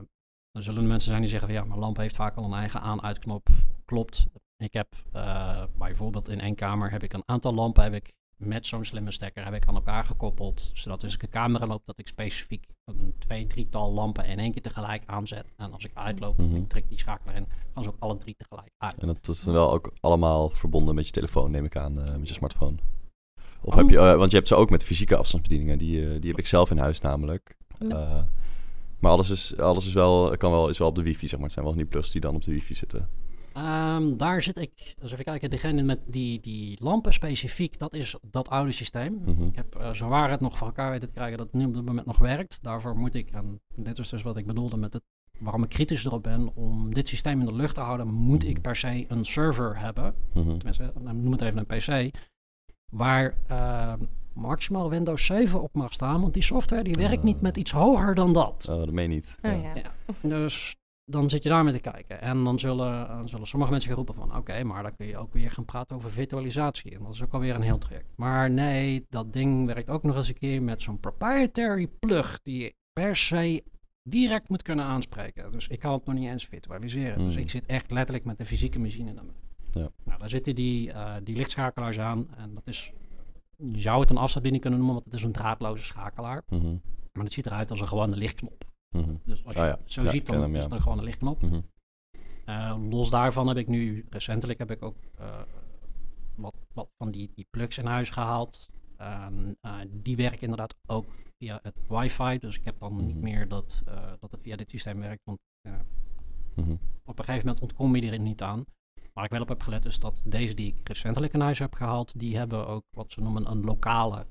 er 0.53 0.63
zullen 0.63 0.87
mensen 0.87 1.09
zijn 1.09 1.21
die 1.21 1.29
zeggen 1.29 1.47
van 1.47 1.57
ja, 1.57 1.63
mijn 1.63 1.79
lamp 1.79 1.97
heeft 1.97 2.15
vaak 2.15 2.35
al 2.35 2.43
een 2.43 2.53
eigen 2.53 2.81
aan-uitknop. 2.81 3.47
Klopt. 3.85 4.25
Ik 4.57 4.73
heb 4.73 4.87
uh, 5.15 5.63
bijvoorbeeld 5.77 6.29
in 6.29 6.39
één 6.39 6.55
kamer 6.55 6.91
heb 6.91 7.03
ik 7.03 7.13
een 7.13 7.23
aantal 7.25 7.53
lampen 7.53 7.83
heb 7.83 7.93
ik 7.93 8.13
met 8.35 8.67
zo'n 8.67 8.85
slimme 8.85 9.11
stekker 9.11 9.43
heb 9.43 9.53
ik 9.53 9.67
aan 9.67 9.75
elkaar 9.75 10.05
gekoppeld. 10.05 10.71
Zodat 10.73 11.03
als 11.03 11.13
ik 11.13 11.21
een 11.23 11.29
camera 11.29 11.67
loop, 11.67 11.81
dat 11.85 11.99
ik 11.99 12.07
specifiek 12.07 12.65
een 12.85 13.13
twee, 13.17 13.47
drietal 13.47 13.91
lampen 13.91 14.25
in 14.25 14.39
één 14.39 14.51
keer 14.51 14.61
tegelijk 14.61 15.03
aanzet. 15.05 15.53
En 15.57 15.73
als 15.73 15.85
ik 15.85 15.91
uitloop, 15.93 16.37
mm 16.37 16.49
-hmm. 16.49 16.55
ik 16.55 16.69
trek 16.69 16.89
die 16.89 16.97
schakelaar 16.97 17.35
in, 17.35 17.47
dan 17.73 17.83
ze 17.83 17.89
ook 17.89 17.99
alle 17.99 18.17
drie 18.17 18.35
tegelijk 18.37 18.71
uit. 18.77 18.97
En 18.97 19.07
dat 19.07 19.27
is 19.27 19.43
wel 19.43 19.71
ook 19.71 19.93
allemaal 19.99 20.49
verbonden 20.49 20.95
met 20.95 21.05
je 21.05 21.11
telefoon, 21.11 21.51
neem 21.51 21.65
ik 21.65 21.75
aan, 21.75 21.99
uh, 21.99 22.15
met 22.15 22.27
je 22.27 22.33
smartphone. 22.33 22.77
Of 23.61 23.75
heb 23.75 23.89
je, 23.89 23.95
uh, 23.95 24.15
want 24.15 24.31
je 24.31 24.37
hebt 24.37 24.47
ze 24.47 24.55
ook 24.55 24.69
met 24.69 24.83
fysieke 24.83 25.15
afstandsbedieningen, 25.15 25.77
die, 25.77 26.19
die 26.19 26.29
heb 26.29 26.39
ik 26.39 26.47
zelf 26.47 26.71
in 26.71 26.77
huis 26.77 26.99
namelijk. 26.99 27.57
Ja. 27.79 28.27
Maar 29.03 29.11
alles, 29.11 29.29
is, 29.29 29.57
alles 29.57 29.87
is 29.87 29.93
wel, 29.93 30.37
kan 30.37 30.51
wel, 30.51 30.69
is 30.69 30.77
wel 30.77 30.87
op 30.87 30.95
de 30.95 31.03
wifi, 31.03 31.27
zeg 31.27 31.33
maar. 31.33 31.43
Het 31.43 31.53
zijn 31.53 31.65
wel 31.65 31.75
niet 31.75 31.89
plus 31.89 32.11
die 32.11 32.21
dan 32.21 32.35
op 32.35 32.43
de 32.43 32.51
wifi 32.51 32.73
zitten. 32.73 33.09
Ehm, 33.53 34.17
daar 34.17 34.41
zit 34.41 34.57
ik, 34.57 34.95
dus 34.99 35.11
even 35.11 35.23
kijken, 35.23 35.49
degene 35.49 35.83
met 35.83 35.99
die, 36.05 36.39
die 36.39 36.77
lampen 36.83 37.13
specifiek, 37.13 37.79
dat 37.79 37.93
is 37.93 38.15
dat 38.21 38.49
oude 38.49 38.71
systeem. 38.71 39.21
Mhm. 39.25 39.45
Ik 39.45 39.55
heb 39.55 39.75
uh, 39.77 39.93
zo 39.93 40.07
waar 40.07 40.29
het 40.29 40.39
nog 40.39 40.57
voor 40.57 40.67
elkaar 40.67 40.91
weten 40.91 41.07
te 41.07 41.13
krijgen 41.13 41.37
dat 41.37 41.45
het 41.45 41.55
nu 41.55 41.65
op 41.65 41.73
dit 41.73 41.85
moment 41.85 42.05
nog 42.05 42.17
werkt. 42.17 42.59
Daarvoor 42.61 42.97
moet 42.97 43.15
ik, 43.15 43.29
en 43.31 43.61
dit 43.75 43.99
is 43.99 44.09
dus 44.09 44.21
wat 44.21 44.37
ik 44.37 44.45
bedoelde 44.45 44.77
met 44.77 44.93
het, 44.93 45.03
waarom 45.39 45.63
ik 45.63 45.69
kritisch 45.69 46.05
erop 46.05 46.23
ben, 46.23 46.55
om 46.55 46.93
dit 46.93 47.07
systeem 47.07 47.39
in 47.39 47.45
de 47.45 47.53
lucht 47.53 47.75
te 47.75 47.81
houden, 47.81 48.07
moet 48.07 48.47
ik 48.47 48.61
per 48.61 48.75
se 48.75 49.05
een 49.07 49.25
server 49.25 49.79
hebben. 49.79 50.15
Mhm. 50.33 50.57
Tenminste, 50.57 50.93
nou, 50.99 51.15
noem 51.15 51.31
het 51.31 51.41
even 51.41 51.57
een 51.57 51.65
PC, 51.65 52.17
waar 52.91 53.37
uh, 53.51 53.93
maximaal 54.35 54.89
Windows 54.89 55.25
7 55.25 55.61
op 55.61 55.73
mag 55.73 55.93
staan, 55.93 56.21
want 56.21 56.33
die 56.33 56.43
software 56.43 56.83
die 56.83 56.93
werkt 56.93 57.23
niet 57.23 57.41
met 57.41 57.57
iets 57.57 57.71
hoger 57.71 58.15
dan 58.15 58.33
dat. 58.33 58.67
Oh, 58.69 58.77
dat 58.77 58.91
meen 58.91 59.09
je 59.09 59.15
niet. 59.15 59.37
Oh, 59.41 59.51
Ja. 59.63 59.73
ja. 59.75 59.91
Dus 60.29 60.75
dan 61.05 61.29
zit 61.29 61.43
je 61.43 61.49
daar 61.49 61.63
mee 61.63 61.73
te 61.73 61.79
kijken. 61.79 62.21
En 62.21 62.43
dan 62.43 62.59
zullen, 62.59 63.07
dan 63.07 63.29
zullen 63.29 63.47
sommige 63.47 63.71
mensen 63.71 63.89
gaan 63.89 63.97
roepen 63.97 64.15
van... 64.15 64.35
oké, 64.37 64.63
maar 64.63 64.83
dan 64.83 64.95
kun 64.95 65.07
je 65.07 65.17
ook 65.17 65.33
weer 65.33 65.51
gaan 65.51 65.65
praten 65.65 65.95
over 65.95 66.11
virtualisatie. 66.11 66.91
En 66.95 67.03
dat 67.03 67.13
is 67.13 67.23
ook 67.23 67.33
alweer 67.33 67.55
een 67.55 67.61
heel 67.61 67.77
traject. 67.77 68.07
Maar 68.15 68.49
nee, 68.51 69.05
dat 69.09 69.33
ding 69.33 69.65
werkt 69.65 69.89
ook 69.89 70.03
nog 70.03 70.15
eens 70.15 70.27
een 70.27 70.37
keer 70.37 70.61
met 70.63 70.81
zo'n 70.81 70.99
proprietary 70.99 71.87
plug... 71.99 72.39
die 72.43 72.59
je 72.63 72.73
per 72.93 73.15
se 73.15 73.63
direct 74.09 74.49
moet 74.49 74.61
kunnen 74.61 74.85
aanspreken. 74.85 75.51
Dus 75.51 75.67
ik 75.67 75.79
kan 75.79 75.93
het 75.93 76.05
nog 76.05 76.15
niet 76.15 76.29
eens 76.29 76.45
virtualiseren. 76.45 77.17
Dus 77.25 77.33
Hmm. 77.33 77.43
ik 77.43 77.49
zit 77.49 77.65
echt 77.65 77.91
letterlijk 77.91 78.25
met 78.25 78.37
de 78.37 78.45
fysieke 78.45 78.79
machine 78.79 79.13
daarmee. 79.13 79.35
Ja. 79.71 79.89
Nou, 80.03 80.19
daar 80.19 80.29
zitten 80.29 80.55
die, 80.55 80.91
eh, 80.91 81.13
die 81.23 81.35
lichtschakelaars 81.35 81.99
aan. 81.99 82.27
En 82.37 82.53
dat 82.53 82.63
is... 82.65 82.91
Je 83.71 83.81
zou 83.81 83.99
het 83.99 84.09
een 84.09 84.17
afstandsbediening 84.17 84.61
kunnen 84.61 84.79
noemen, 84.79 84.95
want 84.95 85.05
het 85.05 85.19
is 85.19 85.23
een 85.23 85.31
draadloze 85.31 85.83
schakelaar. 85.83 86.43
Mhm. 86.49 86.75
Maar 87.11 87.23
het 87.23 87.33
ziet 87.33 87.45
eruit 87.45 87.69
als 87.69 87.79
een 87.79 87.87
gewone 87.87 88.15
lichtknop. 88.15 88.63
Mhm. 88.89 89.15
Dus 89.23 89.45
als 89.45 89.53
je 89.53 89.59
Oh 89.59 89.65
ja. 89.65 89.79
zo 89.85 90.01
Ja, 90.03 90.09
ziet, 90.09 90.25
dan 90.25 90.41
hem, 90.41 90.55
is 90.55 90.63
het 90.63 90.71
een 90.71 90.81
gewone 90.81 91.03
lichtknop. 91.03 91.41
Mhm. 91.41 91.61
Eh, 92.45 92.77
los 92.89 93.09
daarvan 93.09 93.47
heb 93.47 93.57
ik 93.57 93.67
nu, 93.67 94.05
recentelijk 94.09 94.59
heb 94.59 94.71
ik 94.71 94.83
ook 94.83 94.95
eh, 95.17 95.41
wat, 96.35 96.55
wat 96.73 96.89
van 96.97 97.11
die, 97.11 97.31
die 97.35 97.47
plugs 97.49 97.77
in 97.77 97.85
huis 97.85 98.09
gehaald. 98.09 98.69
En, 98.97 99.57
eh, 99.61 99.79
die 99.89 100.15
werken 100.15 100.41
inderdaad 100.41 100.75
ook 100.87 101.05
via 101.37 101.59
het 101.63 101.81
wifi. 101.87 102.39
Dus 102.39 102.57
ik 102.57 102.65
heb 102.65 102.79
dan 102.79 103.05
niet 103.05 103.21
meer 103.21 103.47
dat, 103.47 103.83
dat 104.19 104.31
het 104.31 104.41
via 104.41 104.55
dit 104.55 104.69
systeem 104.69 104.99
werkt. 104.99 105.21
Want 105.23 105.39
op 107.05 107.19
een 107.19 107.25
gegeven 107.25 107.47
moment 107.47 107.61
ontkom 107.61 107.95
je 107.95 108.11
er 108.11 108.19
niet 108.19 108.41
aan. 108.41 108.65
Waar 109.13 109.23
ik 109.25 109.31
wel 109.31 109.41
op 109.41 109.47
heb 109.47 109.61
gelet 109.61 109.85
is 109.85 109.99
dat 109.99 110.21
deze 110.23 110.53
die 110.53 110.67
ik 110.79 110.87
recentelijk 110.87 111.33
in 111.33 111.39
huis 111.39 111.59
heb 111.59 111.73
gehaald, 111.73 112.19
die 112.19 112.37
hebben 112.37 112.67
ook 112.67 112.83
wat 112.93 113.11
ze 113.11 113.21
noemen 113.21 113.51
een 113.51 113.63
lokale 113.63 114.25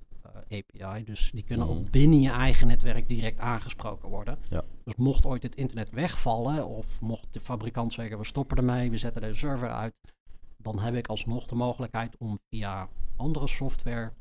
eh, 0.48 0.58
API. 0.58 1.04
Dus 1.04 1.30
die 1.34 1.44
kunnen 1.44 1.66
Mhm. 1.66 1.76
ook 1.76 1.90
binnen 1.90 2.20
je 2.20 2.30
eigen 2.30 2.66
netwerk 2.66 3.08
direct 3.08 3.40
aangesproken 3.40 4.08
worden. 4.08 4.38
Ja. 4.48 4.62
Dus 4.84 4.94
mocht 4.94 5.26
ooit 5.26 5.42
het 5.42 5.54
internet 5.54 5.90
wegvallen, 5.90 6.66
of 6.66 7.00
mocht 7.00 7.26
de 7.30 7.40
fabrikant 7.40 7.92
zeggen 7.92 8.18
we 8.18 8.24
stoppen 8.24 8.56
ermee, 8.56 8.90
we 8.90 8.96
zetten 8.96 9.22
de 9.22 9.34
server 9.34 9.70
uit, 9.70 9.94
dan 10.56 10.78
heb 10.78 10.94
ik 10.94 11.06
alsnog 11.08 11.46
de 11.46 11.54
mogelijkheid 11.54 12.16
om 12.18 12.38
via 12.50 12.88
andere 13.16 13.46
software 13.46 14.12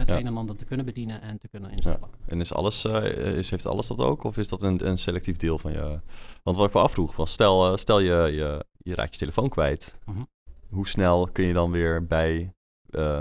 het 0.00 0.08
Ja. 0.08 0.18
een 0.18 0.26
en 0.26 0.36
ander 0.36 0.56
te 0.56 0.64
kunnen 0.64 0.86
bedienen 0.86 1.20
en 1.22 1.38
te 1.38 1.48
kunnen 1.48 1.70
instellen. 1.70 2.08
En 2.26 2.40
is 2.40 2.52
alles, 2.54 2.84
eh, 2.84 3.36
is, 3.36 3.50
heeft 3.50 3.66
alles 3.66 3.86
dat 3.86 4.00
ook? 4.00 4.24
Of 4.24 4.36
is 4.36 4.48
dat 4.48 4.62
een, 4.62 4.86
een 4.86 4.98
selectief 4.98 5.36
deel 5.36 5.58
van 5.58 5.72
je... 5.72 6.00
Want 6.42 6.56
wat 6.56 6.66
ik 6.68 6.74
me 6.74 6.80
afvroeg 6.80 7.16
was, 7.16 7.32
stel, 7.32 7.70
eh, 7.72 7.76
stel 7.76 7.98
je, 8.00 8.14
je, 8.32 8.64
je 8.78 8.94
raakt 8.94 9.12
je 9.12 9.18
telefoon 9.18 9.48
kwijt. 9.48 9.98
Mhm. 10.04 10.22
Hoe 10.68 10.88
snel 10.88 11.28
kun 11.32 11.44
je 11.44 11.52
dan 11.52 11.70
weer 11.70 12.06
bij, 12.06 12.52
eh, 12.90 13.20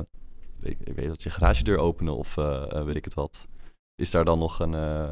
weet, 0.59 0.77
ik 0.83 0.95
weet 0.95 1.07
dat 1.07 1.23
je 1.23 1.29
garagedeur 1.29 1.77
openen 1.77 2.15
of 2.17 2.35
weet 2.85 2.95
ik 2.95 3.05
het 3.05 3.13
wat. 3.13 3.47
Is 3.95 4.11
daar 4.11 4.25
dan 4.25 4.39
nog 4.39 4.59
een, 4.59 4.73
eh, 4.73 5.09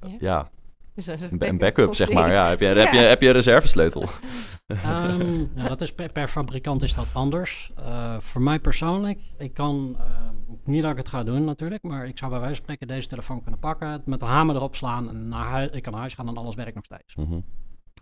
Ja. 0.00 0.16
ja, 0.20 0.50
Dus 0.94 1.06
een, 1.06 1.58
backup, 1.58 1.94
zeg 1.94 2.12
maar? 2.12 2.32
Ja, 2.32 2.48
heb, 2.48 2.60
je, 2.60 2.66
heb, 2.66 2.92
je, 2.92 2.98
heb 2.98 3.20
je 3.20 3.26
een 3.26 3.32
reservesleutel? 3.32 4.08
Ehm, 4.66 5.44
ja, 5.54 5.68
dat 5.68 5.80
is 5.80 5.94
per, 5.94 6.12
per 6.12 6.28
fabrikant 6.28 6.82
is 6.82 6.94
dat 6.94 7.06
anders. 7.12 7.72
Eh, 7.76 8.16
voor 8.20 8.42
mij 8.42 8.60
persoonlijk, 8.60 9.20
ik 9.38 9.54
kan, 9.54 9.96
eh, 9.98 10.04
niet 10.64 10.82
dat 10.82 10.90
ik 10.90 10.96
het 10.96 11.08
ga 11.08 11.24
doen 11.24 11.44
natuurlijk, 11.44 11.82
maar 11.82 12.06
ik 12.06 12.18
zou 12.18 12.30
bij 12.30 12.40
wijze 12.40 12.54
van 12.54 12.64
spreken 12.64 12.86
deze 12.86 13.08
telefoon 13.08 13.42
kunnen 13.42 13.60
pakken, 13.60 13.88
het 13.88 14.06
met 14.06 14.20
de 14.20 14.26
hamer 14.26 14.56
erop 14.56 14.76
slaan 14.76 15.08
en 15.08 15.28
naar 15.28 15.46
huis, 15.46 15.70
ik 15.70 15.82
kan 15.82 15.92
naar 15.92 16.00
huis 16.00 16.14
gaan 16.14 16.28
en 16.28 16.36
alles 16.36 16.54
werkt 16.54 16.74
nog 16.74 16.84
steeds. 16.84 17.14
Mhm. 17.14 17.40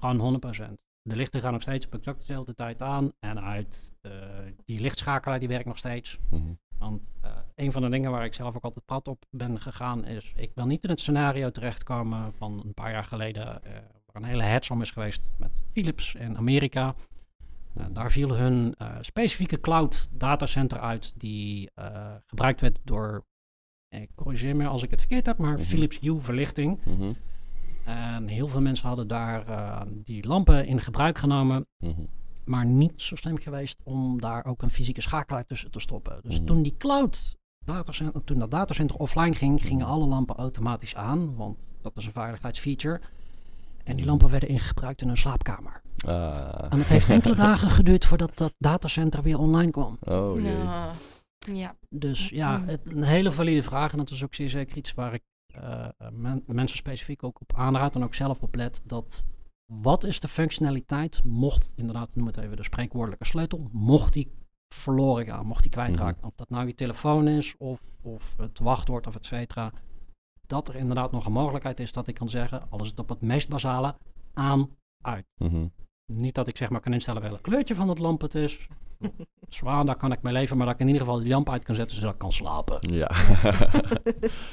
Gewoon 0.01 0.19
100%. 0.19 0.81
De 1.03 1.17
lichten 1.17 1.41
gaan 1.41 1.53
nog 1.53 1.63
steeds 1.63 1.87
op 1.87 1.95
exact 1.95 2.21
dezelfde 2.21 2.55
tijd 2.55 2.83
aan 2.83 3.13
en 3.21 3.41
uit. 3.41 3.93
Eh, 4.01 4.13
die 4.65 4.81
lichtschakelaar 4.81 5.39
die 5.39 5.49
werkt 5.49 5.67
nog 5.67 5.79
steeds. 5.79 6.19
Mhm. 6.31 6.53
Want 6.83 7.15
eh, 7.21 7.31
een 7.55 7.73
van 7.73 7.83
de 7.83 7.89
dingen 7.89 8.11
waar 8.11 8.25
ik 8.25 8.35
zelf 8.35 8.57
ook 8.57 8.65
altijd 8.65 8.85
pad 8.85 9.09
op 9.09 9.25
ben 9.31 9.61
gegaan 9.61 10.05
is, 10.05 10.33
ik 10.37 10.51
wil 10.55 10.67
niet 10.67 10.85
in 10.85 10.91
het 10.91 11.01
scenario 11.01 11.51
terechtkomen 11.51 12.33
van 12.33 12.63
een 12.65 12.75
paar 12.75 12.91
jaar 12.91 13.05
geleden, 13.05 13.65
eh, 13.65 13.73
waar 14.07 14.23
een 14.23 14.29
hele 14.29 14.43
headsom 14.43 14.81
is 14.83 14.91
geweest 14.91 15.31
met 15.39 15.63
Philips 15.73 16.15
in 16.15 16.37
Amerika. 16.37 16.95
Eh, 17.75 17.85
daar 17.93 18.11
viel 18.11 18.37
hun 18.37 18.75
specifieke 19.01 19.61
cloud 19.61 20.09
datacenter 20.13 20.81
uit 20.81 21.21
die 21.21 21.71
gebruikt 22.27 22.61
werd 22.61 22.81
door, 22.85 23.25
ik 23.89 24.11
corrigeer 24.15 24.57
me 24.57 24.67
als 24.67 24.83
ik 24.83 24.91
het 24.91 25.01
verkeerd 25.01 25.27
heb, 25.27 25.39
maar 25.39 25.53
Mhm. 25.53 25.63
Philips 25.63 25.99
Hue 25.99 26.21
verlichting. 26.21 26.85
Mhm. 26.85 27.13
En 27.85 28.29
heel 28.29 28.49
veel 28.49 28.61
mensen 28.61 28.87
hadden 28.89 29.09
daar 29.09 29.45
die 29.89 30.27
lampen 30.27 30.67
in 30.67 30.81
gebruik 30.81 31.19
genomen 31.19 31.67
Mhm. 31.79 32.01
Maar 32.45 32.67
niet 32.67 32.93
zo 33.03 33.17
slim 33.17 33.39
geweest 33.39 33.81
om 33.85 34.21
daar 34.21 34.45
ook 34.45 34.63
een 34.63 34.71
fysieke 34.71 35.01
schakelaar 35.01 35.47
tussen 35.47 35.71
te 35.71 35.81
stoppen. 35.81 36.21
Dus 36.23 36.37
Mhm. 36.37 36.45
toen 36.47 36.63
die 36.63 36.77
cloud 36.77 37.37
datacenter, 37.65 38.25
toen 38.25 38.39
dat 38.39 38.51
datacenter 38.51 38.97
offline 38.97 39.35
ging, 39.35 39.61
gingen 39.63 39.87
alle 39.87 40.07
lampen 40.07 40.37
automatisch 40.37 40.95
aan, 40.95 41.35
want 41.37 41.69
dat 41.83 41.97
is 41.97 42.07
een 42.07 42.13
veiligheidsfeature. 42.13 43.01
En 43.85 43.97
die 43.97 44.05
lampen 44.07 44.31
werden 44.31 44.49
ingebruikt 44.49 45.03
in 45.03 45.09
een 45.09 45.17
slaapkamer. 45.17 45.83
Ah. 46.07 46.67
En 46.71 46.79
het 46.79 46.89
heeft 46.89 47.09
enkele 47.09 47.35
dagen 47.49 47.69
geduurd 47.69 48.05
voordat 48.05 48.37
dat 48.39 48.53
datacenter 48.59 49.23
weer 49.23 49.39
online 49.39 49.71
kwam. 49.71 49.99
Oh 50.01 50.41
jee. 50.41 50.57
Ja. 50.57 50.93
ja. 51.53 51.77
Dus 51.91 52.29
ja, 52.29 52.63
het, 52.65 52.81
een 52.85 53.03
hele 53.03 53.33
valide 53.33 53.63
vraag. 53.63 53.93
En 53.93 53.99
dat 53.99 54.11
is 54.11 54.25
ook 54.25 54.35
zeer 54.35 54.49
zeker 54.51 54.77
iets 54.77 54.95
waar 54.95 55.15
ik 55.15 55.23
eh, 55.47 55.87
men- 56.13 56.43
mensen 56.47 56.79
specifiek 56.79 57.23
ook 57.25 57.41
op 57.41 57.53
aanraad 57.57 57.95
en 57.95 58.05
ook 58.05 58.15
zelf 58.15 58.41
op 58.43 58.55
let. 58.55 58.83
Dat 58.85 59.25
wat 59.81 60.05
is 60.05 60.21
de 60.21 60.29
functionaliteit, 60.29 61.21
mocht 61.25 61.73
inderdaad, 61.77 62.15
noem 62.15 62.27
het 62.27 62.37
even 62.37 62.57
de 62.57 62.63
spreekwoordelijke 62.65 63.25
sleutel, 63.25 63.69
mocht 63.73 64.13
die 64.13 64.31
verloren 64.75 65.25
gaan, 65.27 65.47
mocht 65.47 65.63
die 65.63 65.71
kwijtraken. 65.71 66.25
Of 66.25 66.35
dat 66.35 66.51
nou 66.51 66.67
je 66.67 66.75
telefoon 66.75 67.29
is, 67.29 67.55
of, 67.59 67.81
of 68.03 68.37
het 68.37 68.59
wachtwoord, 68.59 69.07
of 69.07 69.15
et 69.17 69.27
cetera. 69.27 69.73
Dat 70.47 70.69
er 70.69 70.75
inderdaad 70.77 71.13
nog 71.13 71.27
een 71.27 71.33
mogelijkheid 71.33 71.81
is 71.81 71.93
dat 71.93 72.07
ik 72.09 72.15
kan 72.15 72.29
zeggen, 72.29 72.63
alles 72.71 72.89
het 72.89 72.99
op 72.99 73.09
het 73.09 73.21
meest 73.21 73.49
basale, 73.49 73.97
aan, 74.35 74.69
uit. 75.01 75.25
Mhm. 75.37 75.67
Niet 76.07 76.35
dat 76.35 76.49
ik 76.49 76.57
zeg 76.57 76.71
maar 76.71 76.81
kan 76.81 76.93
instellen 76.93 77.23
welk 77.23 77.43
kleurtje 77.43 77.75
van 77.75 77.89
het 77.89 77.99
lamp 77.99 78.21
het 78.21 78.35
is. 78.35 78.59
Zwaar, 79.49 79.85
daar 79.85 79.97
kan 79.97 80.13
ik 80.13 80.23
mee 80.23 80.33
leven, 80.33 80.57
maar 80.57 80.67
dat 80.67 80.75
ik 80.75 80.81
in 80.81 80.87
ieder 80.87 81.03
geval 81.03 81.19
die 81.19 81.29
lamp 81.29 81.51
uit 81.51 81.65
kan 81.65 81.75
zetten 81.75 81.97
zodat 81.97 82.13
ik 82.13 82.19
kan 82.19 82.33
slapen. 82.33 82.77
Ja. 82.81 83.07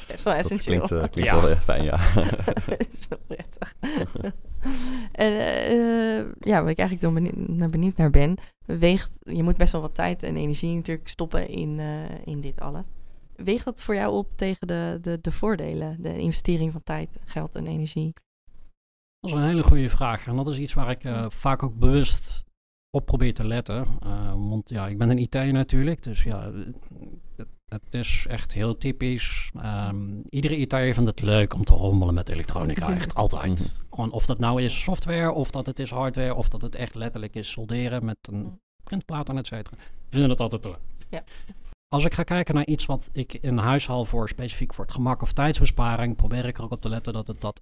Best 0.07 0.23
wel 0.23 0.33
dat 0.33 0.43
essentieel. 0.43 0.81
klinkt, 0.81 0.91
eh, 0.91 1.11
klinkt 1.11 1.29
Ja. 1.31 1.41
wel 1.41 1.49
echt 1.49 1.63
fijn, 1.63 1.83
ja. 1.83 1.97
Zo 3.09 3.17
prettig. 3.27 3.75
en 5.11 5.39
eh, 5.39 6.25
ja, 6.39 6.61
wat 6.61 6.69
ik 6.69 6.77
eigenlijk 6.77 7.01
dan 7.01 7.13
benieuwd 7.13 7.47
naar, 7.47 7.69
benieuwd 7.69 7.97
naar 7.97 8.09
ben, 8.09 8.37
weegt, 8.65 9.19
je 9.23 9.43
moet 9.43 9.57
best 9.57 9.71
wel 9.71 9.81
wat 9.81 9.95
tijd 9.95 10.23
en 10.23 10.35
energie 10.35 10.75
natuurlijk 10.75 11.07
stoppen 11.07 11.47
in, 11.47 11.79
eh, 11.79 12.25
in 12.25 12.41
dit 12.41 12.59
alles. 12.59 12.83
Weegt 13.35 13.65
dat 13.65 13.81
voor 13.81 13.95
jou 13.95 14.13
op 14.13 14.27
tegen 14.35 14.67
de, 14.67 14.99
de, 15.01 15.19
de 15.21 15.31
voordelen, 15.31 15.97
de 16.01 16.17
investering 16.17 16.71
van 16.71 16.83
tijd, 16.83 17.19
geld 17.25 17.55
en 17.55 17.67
energie? 17.67 18.13
Dat 19.19 19.31
is 19.31 19.37
een 19.37 19.43
hele 19.43 19.63
goede 19.63 19.89
vraag. 19.89 20.27
En 20.27 20.35
dat 20.35 20.47
is 20.47 20.57
iets 20.57 20.73
waar 20.73 20.89
ik 20.89 21.03
eh, 21.03 21.29
vaak 21.29 21.63
ook 21.63 21.75
bewust 21.75 22.45
op 22.89 23.05
probeer 23.05 23.33
te 23.33 23.47
letten. 23.47 23.87
Want 24.49 24.69
ja, 24.69 24.87
ik 24.87 24.97
ben 24.97 25.09
een 25.09 25.17
IT 25.17 25.33
natuurlijk. 25.33 26.03
Dus 26.03 26.23
ja, 26.23 26.51
het, 27.69 27.93
is 27.93 28.25
echt 28.29 28.53
heel 28.53 28.77
typisch. 28.77 29.51
Ehm, 29.61 30.21
iedere 30.29 30.57
IT'er 30.57 30.93
vindt 30.93 31.09
het 31.09 31.21
leuk 31.21 31.53
om 31.53 31.63
te 31.63 31.73
rommelen 31.73 32.13
met 32.13 32.29
elektronica. 32.29 32.89
Echt 32.95 33.15
altijd. 33.15 33.81
Gewoon 33.89 34.11
of 34.11 34.25
dat 34.25 34.39
nou 34.39 34.61
is 34.61 34.83
software, 34.83 35.31
of 35.31 35.51
dat 35.51 35.65
het 35.65 35.79
is 35.79 35.89
hardware, 35.89 36.35
of 36.35 36.49
dat 36.49 36.61
het 36.61 36.75
echt 36.75 36.95
letterlijk 36.95 37.35
is 37.35 37.51
solderen 37.51 38.05
met 38.05 38.17
een 38.21 38.59
printplaat 38.83 39.29
en 39.29 39.37
et 39.37 39.47
cetera. 39.47 39.77
We 39.77 39.85
vinden 40.09 40.29
het 40.29 40.39
altijd 40.39 40.63
leuk. 40.63 40.79
Ja. 41.09 41.23
Als 41.87 42.05
ik 42.05 42.13
ga 42.13 42.23
kijken 42.23 42.55
naar 42.55 42.65
iets 42.65 42.85
wat 42.85 43.09
ik 43.13 43.33
in 43.33 43.57
huis 43.57 43.87
haal 43.87 44.05
voor 44.05 44.29
specifiek 44.29 44.73
voor 44.73 44.85
het 44.85 44.93
gemak 44.93 45.21
of 45.21 45.33
tijdsbesparing, 45.33 46.15
probeer 46.15 46.45
ik 46.45 46.57
er 46.57 46.63
ook 46.63 46.71
op 46.71 46.81
te 46.81 46.89
letten 46.89 47.13
dat 47.13 47.27
het 47.27 47.41
dat 47.41 47.61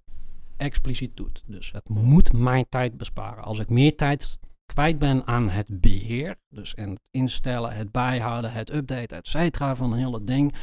expliciet 0.56 1.16
doet. 1.16 1.42
Dus 1.46 1.72
het 1.72 1.88
moet 1.88 2.32
mijn 2.32 2.66
tijd 2.68 2.96
besparen. 2.96 3.44
Als 3.44 3.58
ik 3.58 3.68
meer 3.68 3.96
tijd 3.96 4.38
kwijt 4.72 4.98
ben 4.98 5.26
aan 5.26 5.48
het 5.48 5.80
beheer, 5.80 6.36
dus 6.48 6.74
in 6.74 6.90
het 6.90 7.00
instellen, 7.10 7.72
het 7.72 7.92
bijhouden, 7.92 8.52
het 8.52 8.74
updaten, 8.74 9.16
et 9.16 9.26
cetera 9.26 9.76
van 9.76 9.92
een 9.92 9.98
hele 9.98 10.24
ding, 10.24 10.54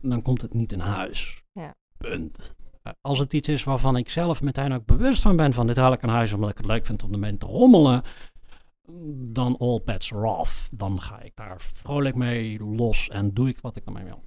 dan 0.00 0.22
komt 0.22 0.42
het 0.42 0.54
niet 0.54 0.72
in 0.72 0.80
huis. 0.80 1.42
Ja. 1.52 1.74
Punt. 1.96 2.54
Eh, 2.82 2.92
Als 3.00 3.18
het 3.18 3.32
iets 3.32 3.48
is 3.48 3.64
waarvan 3.64 3.96
ik 3.96 4.08
zelf 4.08 4.42
meteen 4.42 4.72
ook 4.72 4.84
bewust 4.84 5.22
van 5.22 5.36
ben 5.36 5.52
van 5.52 5.66
dit 5.66 5.76
haal 5.76 5.92
ik 5.92 6.02
in 6.02 6.08
huis 6.08 6.32
omdat 6.32 6.50
ik 6.50 6.56
het 6.56 6.66
leuk 6.66 6.86
vind 6.86 7.02
om 7.02 7.12
ermee 7.12 7.38
te 7.38 7.46
rommelen, 7.46 8.02
dan 9.32 9.56
all 9.58 9.80
bets 9.84 10.12
are 10.12 10.26
off. 10.26 10.68
Dan 10.72 11.00
ga 11.00 11.20
ik 11.20 11.36
daar 11.36 11.60
vrolijk 11.60 12.14
mee 12.14 12.58
los 12.64 13.08
en 13.08 13.34
doe 13.34 13.48
ik 13.48 13.60
wat 13.60 13.76
ik 13.76 13.86
ermee 13.86 14.04
wil. 14.04 14.22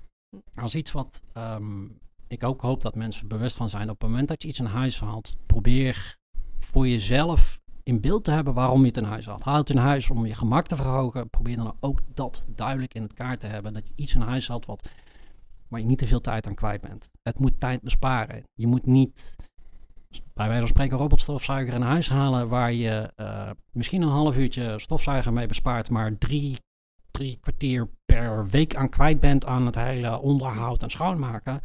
Als 0.54 0.76
iets 0.76 0.92
wat 0.92 1.22
ehm, 1.34 1.84
ik 2.28 2.44
ook 2.44 2.62
hoop 2.62 2.82
dat 2.82 2.96
mensen 2.96 3.28
bewust 3.28 3.56
van 3.56 3.70
zijn. 3.70 3.90
Op 3.90 4.02
het 4.02 4.10
moment 4.10 4.28
dat 4.28 4.42
je 4.42 4.48
iets 4.48 4.60
in 4.60 4.66
huis 4.66 5.00
haalt, 5.00 5.36
probeer 5.46 6.18
voor 6.60 6.88
jezelf 6.88 7.60
in 7.86 8.02
beeld 8.02 8.24
te 8.24 8.32
hebben 8.32 8.54
waarom 8.54 8.82
je 8.82 8.88
het 8.88 8.98
in 8.98 9.04
huis 9.04 9.26
haalt. 9.26 9.44
Haal 9.44 9.58
het 9.58 9.70
in 9.70 9.78
huis 9.78 10.10
om 10.10 10.26
je 10.26 10.34
gemak 10.34 10.68
te 10.68 10.76
verhogen. 10.76 11.30
Probeer 11.30 11.56
dan 11.56 11.76
ook 11.80 12.00
dat 12.14 12.46
duidelijk 12.56 12.94
in 12.94 13.02
het 13.02 13.14
kaart 13.14 13.40
te 13.40 13.48
hebben. 13.48 13.74
Dat 13.74 13.88
je 13.88 13.94
iets 13.96 14.16
in 14.16 14.22
huis 14.22 14.48
had 14.48 14.66
wat, 14.66 14.90
waar 15.68 15.80
je 15.80 15.86
niet 15.86 15.98
te 15.98 16.08
veel 16.08 16.22
tijd 16.22 16.48
aan 16.48 16.56
kwijt 16.56 16.82
bent. 16.82 17.10
Het 17.24 17.40
moet 17.40 17.60
tijd 17.60 17.82
besparen. 17.82 18.44
Je 18.54 18.68
moet 18.68 18.86
niet 18.86 19.36
bij 20.34 20.46
wijze 20.46 20.60
van 20.60 20.70
spreken 20.70 20.98
robotstofzuiger 20.98 21.74
in 21.74 21.82
huis 21.82 22.10
halen 22.10 22.48
waar 22.48 22.74
je 22.74 23.12
uh, 23.18 23.50
misschien 23.72 24.02
een 24.02 24.10
half 24.10 24.38
uurtje 24.38 24.80
stofzuiger 24.80 25.34
mee 25.34 25.48
bespaart, 25.48 25.90
maar 25.90 26.18
drie, 26.18 26.58
drie 27.12 27.38
kwartier 27.42 27.90
per 28.06 28.48
week 28.48 28.76
aan 28.76 28.90
kwijt 28.90 29.20
bent 29.20 29.46
aan 29.46 29.66
het 29.66 29.76
hele 29.76 30.20
onderhoud 30.20 30.84
en 30.84 30.90
schoonmaken. 30.90 31.62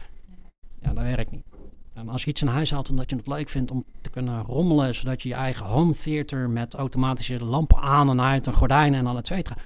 Ja, 0.81 0.93
dat 0.93 1.05
werkt 1.05 1.31
niet. 1.31 1.60
En 1.95 2.09
als 2.09 2.25
je 2.25 2.31
iets 2.31 2.43
in 2.43 2.49
huis 2.49 2.71
haalt 2.71 2.91
omdat 2.91 3.11
je 3.11 3.17
het 3.17 3.27
leuk 3.27 3.49
vindt 3.49 3.71
om 3.71 3.85
te 4.01 4.11
kunnen 4.11 4.43
rommelen, 4.43 4.95
zodat 4.95 5.23
je 5.23 5.29
je 5.29 5.35
eigen 5.35 5.67
home 5.67 5.95
theater 5.95 6.51
met 6.51 6.75
automatische 6.75 7.45
lampen 7.45 7.79
aan 7.79 8.09
en 8.09 8.21
uit 8.21 8.47
en 8.47 8.55
gordijnen 8.55 8.99
en 8.99 9.05
dan 9.05 9.17
et 9.17 9.27
cetera, 9.27 9.57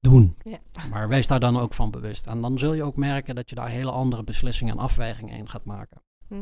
doen. 0.00 0.36
Ja. 0.44 0.58
Maar 0.90 1.08
wees 1.08 1.26
daar 1.26 1.40
dan 1.40 1.58
ook 1.58 1.74
van 1.74 1.90
bewust. 1.90 2.26
En 2.26 2.40
dan 2.40 2.58
zul 2.58 2.72
je 2.74 2.82
ook 2.82 2.96
merken 2.96 3.34
dat 3.34 3.50
je 3.50 3.56
daar 3.56 3.68
hele 3.68 3.90
andere 3.90 4.22
beslissingen 4.22 4.74
en 4.74 4.82
afwegingen 4.82 5.36
in 5.36 5.48
gaat 5.48 5.64
maken. 5.64 6.02
Hm. 6.28 6.34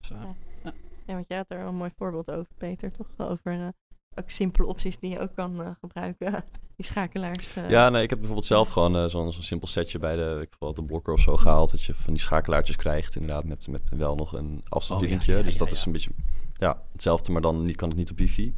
Dus, 0.00 0.10
uh, 0.10 0.18
ja. 0.62 0.72
ja. 1.06 1.14
want 1.14 1.28
jij 1.28 1.36
had 1.36 1.50
er 1.50 1.60
een 1.60 1.76
mooi 1.76 1.90
voorbeeld 1.96 2.30
over, 2.30 2.54
Peter, 2.58 2.92
toch? 2.92 3.08
Over 3.16 3.52
uh, 3.52 3.68
ook 4.14 4.30
simpele 4.30 4.66
opties 4.66 4.98
die 4.98 5.10
je 5.10 5.18
ook 5.18 5.34
kan 5.34 5.60
uh, 5.60 5.70
gebruiken 5.80 6.44
die 6.76 6.86
schakelaars. 6.86 7.56
Uh... 7.56 7.70
Ja, 7.70 7.88
nee, 7.88 8.02
ik 8.02 8.10
heb 8.10 8.18
bijvoorbeeld 8.18 8.48
zelf 8.48 8.68
gewoon 8.68 8.96
uh, 8.96 9.04
zo'n 9.04 9.32
zo 9.32 9.42
simpel 9.42 9.68
setje 9.68 9.98
bij 9.98 10.16
de, 10.16 10.38
ik 10.50 10.74
de 10.76 10.84
blokker 10.84 11.12
of 11.12 11.20
zo 11.20 11.36
gehaald. 11.36 11.70
Dat 11.70 11.82
je 11.82 11.94
van 11.94 12.12
die 12.12 12.22
schakelaartjes 12.22 12.76
krijgt, 12.76 13.16
inderdaad, 13.16 13.44
met, 13.44 13.68
met 13.68 13.88
wel 13.96 14.14
nog 14.14 14.32
een 14.32 14.64
afstandsdingetje. 14.68 15.38
Oh, 15.38 15.44
dus 15.44 15.56
dat 15.56 15.72
is 15.72 15.84
een 15.84 15.92
beetje 15.92 16.10
ja, 16.52 16.82
hetzelfde, 16.92 17.32
maar 17.32 17.42
dan 17.42 17.64
niet, 17.64 17.76
kan 17.76 17.88
het 17.88 17.98
niet 17.98 18.10
op 18.10 18.18
wifi. 18.18 18.54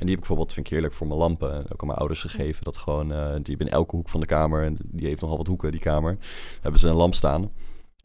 En 0.00 0.06
die 0.06 0.14
heb 0.14 0.24
ik 0.24 0.28
bijvoorbeeld, 0.28 0.52
vind 0.52 0.66
ik 0.66 0.72
heerlijk, 0.72 0.94
voor 0.94 1.06
mijn 1.06 1.18
lampen. 1.18 1.58
Ook 1.72 1.80
aan 1.80 1.86
mijn 1.86 1.98
ouders 1.98 2.20
gegeven. 2.20 2.64
Dat 2.64 2.76
gewoon, 2.76 3.12
uh, 3.12 3.26
die 3.26 3.44
hebben 3.44 3.66
in 3.66 3.72
elke 3.72 3.96
hoek 3.96 4.08
van 4.08 4.20
de 4.20 4.26
kamer. 4.26 4.64
En 4.64 4.76
die 4.84 5.06
heeft 5.06 5.20
nogal 5.20 5.36
wat 5.36 5.46
hoeken, 5.46 5.70
die 5.70 5.80
kamer. 5.80 6.18
Hebben 6.60 6.80
ze 6.80 6.88
een 6.88 6.94
lamp 6.94 7.14
staan. 7.14 7.50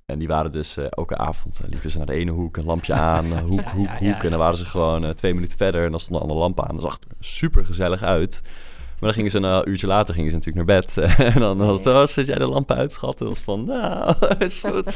En 0.06 0.20
die 0.20 0.28
waren 0.28 0.52
dus 0.52 0.78
uh, 0.78 0.86
elke 0.90 1.18
avond, 1.18 1.60
uh, 1.64 1.70
liepen 1.70 1.92
ze 1.92 1.98
naar 1.98 2.06
de 2.06 2.14
ene 2.14 2.32
hoek, 2.32 2.58
een 2.58 2.66
lampje 2.66 2.94
aan, 2.94 3.40
hoek, 3.40 3.62
hoek, 3.78 3.90
hoek. 3.90 4.24
En 4.24 4.30
dan 4.30 4.40
waren 4.40 4.58
ze 4.58 4.66
gewoon 4.66 5.14
twee 5.14 5.34
minuten 5.34 5.58
verder 5.58 5.86
en 5.86 5.92
dan 5.92 6.00
stond 6.00 6.16
een 6.16 6.22
andere 6.22 6.40
lamp 6.40 6.62
aan. 6.62 6.76
Dat 6.76 6.84
zag 6.84 7.00
er 7.00 7.16
super 7.20 7.66
gezellig 7.66 8.02
uit. 8.02 8.42
Maar 8.44 9.14
dan 9.14 9.14
gingen 9.14 9.32
ze 9.32 9.40
een 9.40 9.70
uurtje 9.70 9.88
later 9.88 10.14
gingen 10.14 10.32
ze 10.32 10.38
natuurlijk 10.38 10.68
naar 10.68 10.80
bed. 10.80 10.98
en 11.34 11.40
dan 11.40 11.58
was 11.58 11.84
het, 11.84 11.94
oh, 11.94 12.06
zet 12.06 12.28
jij 12.28 12.38
de 12.38 12.48
lampen 12.48 12.76
uit, 12.76 12.92
schat? 12.92 13.22
En 13.22 13.28
was 13.28 13.40
van, 13.40 13.64
nou, 13.64 14.16
is 14.40 14.64
goed. 14.64 14.96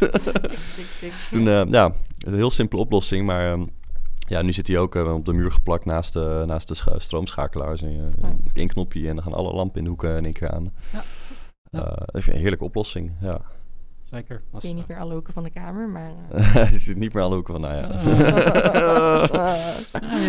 dus 1.00 1.30
toen, 1.30 1.46
uh, 1.46 1.66
ja, 1.70 1.94
een 2.20 2.36
heel 2.36 2.50
simpele 2.50 2.82
oplossing. 2.82 3.26
Maar 3.26 3.52
um, 3.52 3.70
ja, 4.28 4.42
nu 4.42 4.52
zit 4.52 4.68
hij 4.68 4.78
ook 4.78 4.96
uh, 4.96 5.14
op 5.14 5.26
de 5.26 5.34
muur 5.34 5.52
geplakt 5.52 5.86
naast 5.86 6.14
de, 6.14 6.44
naast 6.48 6.68
de 6.68 6.92
uh, 8.24 8.30
één 8.54 8.68
knopje 8.68 9.08
en 9.08 9.16
dan 9.16 9.24
gaan 9.24 9.34
alle 9.34 9.54
lampen 9.54 9.78
in 9.78 9.84
de 9.84 9.90
hoeken 9.90 10.18
in 10.18 10.24
één 10.24 10.34
keer 10.34 10.52
aan. 10.52 10.74
Ja. 10.92 11.04
ja. 11.72 11.98
een 12.06 12.22
heerlijke 12.22 12.64
oplossing, 12.64 13.12
ja. 13.22 13.42
Zeker. 14.10 14.42
Zie 14.58 14.70
je 14.70 14.76
niet 14.76 14.88
meer 14.88 15.00
alle 15.00 15.14
hoeken 15.14 15.34
van 15.34 15.44
de 15.44 15.50
kamer, 15.50 15.90
maar... 15.90 16.12
je 16.72 16.80
zit 16.80 16.98
niet 16.98 17.14
meer 17.14 17.24
alle 17.24 17.36
hoeken 17.36 17.54
van, 17.54 17.62
nou 17.62 17.76
ja. 17.76 17.90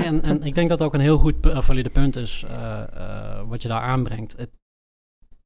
en, 0.05 0.23
en 0.23 0.43
ik 0.43 0.55
denk 0.55 0.69
dat 0.69 0.83
ook 0.83 0.95
een 0.95 1.01
heel 1.01 1.19
goed 1.19 1.35
valide 1.41 1.91
punt 1.91 2.17
is 2.17 2.45
uh, 2.49 2.83
uh, 2.95 3.43
wat 3.49 3.63
je 3.63 3.69
daar 3.69 3.83
aanbrengt. 3.83 4.37
Het, 4.37 4.51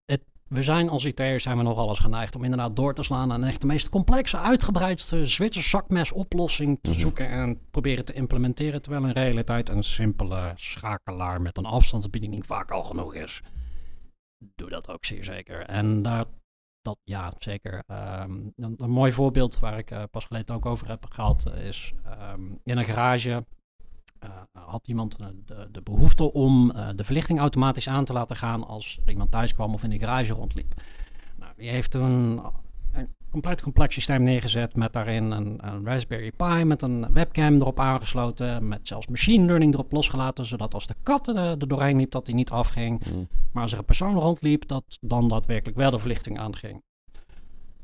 het, 0.04 0.22
we 0.48 0.62
zijn 0.62 0.88
als 0.88 1.04
IT'ers 1.04 1.42
zijn 1.42 1.56
we 1.56 1.62
nogal 1.62 1.88
eens 1.88 1.98
geneigd 1.98 2.36
om 2.36 2.44
inderdaad 2.44 2.76
door 2.76 2.94
te 2.94 3.02
slaan 3.02 3.32
en 3.32 3.44
echt 3.44 3.60
de 3.60 3.66
meest 3.66 3.88
complexe, 3.88 4.38
uitgebreidste 4.38 5.26
Zwitser 5.26 5.62
zakmes 5.62 6.12
oplossing 6.12 6.78
te 6.82 6.90
mhm. 6.90 7.00
zoeken 7.00 7.28
en 7.28 7.60
proberen 7.70 8.04
te 8.04 8.12
implementeren, 8.12 8.82
terwijl 8.82 9.04
in 9.04 9.12
realiteit 9.12 9.68
een 9.68 9.82
simpele 9.82 10.52
schakelaar 10.54 11.42
met 11.42 11.58
een 11.58 11.66
afstandsbediening 11.66 12.46
vaak 12.46 12.70
al 12.70 12.82
genoeg 12.82 13.14
is. 13.14 13.42
Doe 14.54 14.68
dat 14.68 14.88
ook 14.88 15.04
zeer 15.04 15.24
zeker. 15.24 15.60
En 15.60 16.02
daar 16.02 16.24
dat 16.84 16.98
ja, 17.04 17.32
zeker. 17.38 17.82
Ehm, 17.86 18.32
een, 18.56 18.74
een, 18.76 18.90
mooi 18.90 19.12
voorbeeld 19.12 19.58
waar 19.58 19.78
ik 19.78 19.90
uh, 19.90 20.02
pas 20.10 20.24
geleden 20.24 20.54
ook 20.54 20.66
over 20.66 20.88
heb 20.88 21.06
gehad 21.10 21.46
eh, 21.46 21.66
is 21.66 21.92
um, 22.32 22.60
in 22.64 22.78
een 22.78 22.84
garage 22.84 23.44
uh, 24.24 24.30
had 24.52 24.88
iemand 24.88 25.18
de, 25.18 25.68
de, 25.70 25.82
behoefte 25.82 26.32
om 26.32 26.72
de 26.96 27.04
verlichting 27.04 27.38
automatisch 27.38 27.88
aan 27.88 28.04
te 28.04 28.12
laten 28.12 28.36
gaan 28.36 28.66
als 28.66 28.98
iemand 29.06 29.30
thuis 29.30 29.54
kwam 29.54 29.74
of 29.74 29.82
in 29.82 29.90
de 29.90 29.98
garage 29.98 30.32
rondliep. 30.32 30.74
Nou, 31.36 31.52
die 31.56 31.68
heeft 31.68 31.90
toen 31.90 32.42
compleet 33.34 33.62
complex 33.62 33.94
systeem 33.94 34.22
neergezet 34.22 34.76
met 34.76 34.92
daarin 34.92 35.30
een, 35.30 35.58
een, 35.60 35.86
Raspberry 35.86 36.32
Pi 36.36 36.64
met 36.64 36.82
een 36.82 37.12
webcam 37.12 37.54
erop 37.54 37.80
aangesloten, 37.80 38.68
met 38.68 38.80
zelfs 38.82 39.06
machine 39.06 39.46
learning 39.46 39.74
erop 39.74 39.92
losgelaten, 39.92 40.46
zodat 40.46 40.74
als 40.74 40.86
de 40.86 40.94
kat 41.02 41.28
er, 41.28 41.68
doorheen 41.68 41.96
liep, 41.96 42.10
dat 42.10 42.26
die 42.26 42.34
niet 42.34 42.50
afging. 42.50 43.02
Mm. 43.06 43.28
Maar 43.52 43.62
als 43.62 43.72
er 43.72 43.78
een 43.78 43.84
persoon 43.84 44.14
rondliep, 44.14 44.68
dat 44.68 44.84
dan 45.00 45.28
daadwerkelijk 45.28 45.76
wel 45.76 45.90
de 45.90 45.98
verlichting 45.98 46.38
aanging. 46.38 46.82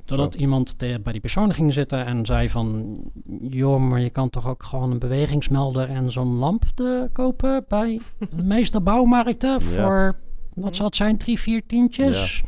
Totdat 0.05 0.35
iemand 0.35 0.77
bij 0.79 1.13
die 1.13 1.21
persoon 1.21 1.55
ging 1.55 1.73
zitten 1.73 2.07
en 2.07 2.27
zei 2.27 2.51
van... 2.51 2.99
joh, 3.41 3.81
maar 3.81 4.01
je 4.01 4.11
kan 4.11 4.31
toch 4.31 4.47
ook 4.47 4.63
gewoon 4.63 4.91
een 4.91 4.99
bewegingsmelder 4.99 5.89
en 5.89 6.13
zo'n 6.13 6.35
lamp 6.35 6.65
kopen 7.13 7.65
bij 7.69 8.01
de 8.37 8.43
meeste 8.43 8.81
bouwmarkten 8.81 9.63
voor... 9.63 10.17
Wat 10.55 10.77
zal 10.77 10.87
het 10.87 10.97
zijn, 10.97 11.19
drie, 11.19 11.39
vier 11.39 11.67
tientjes? 11.67 12.43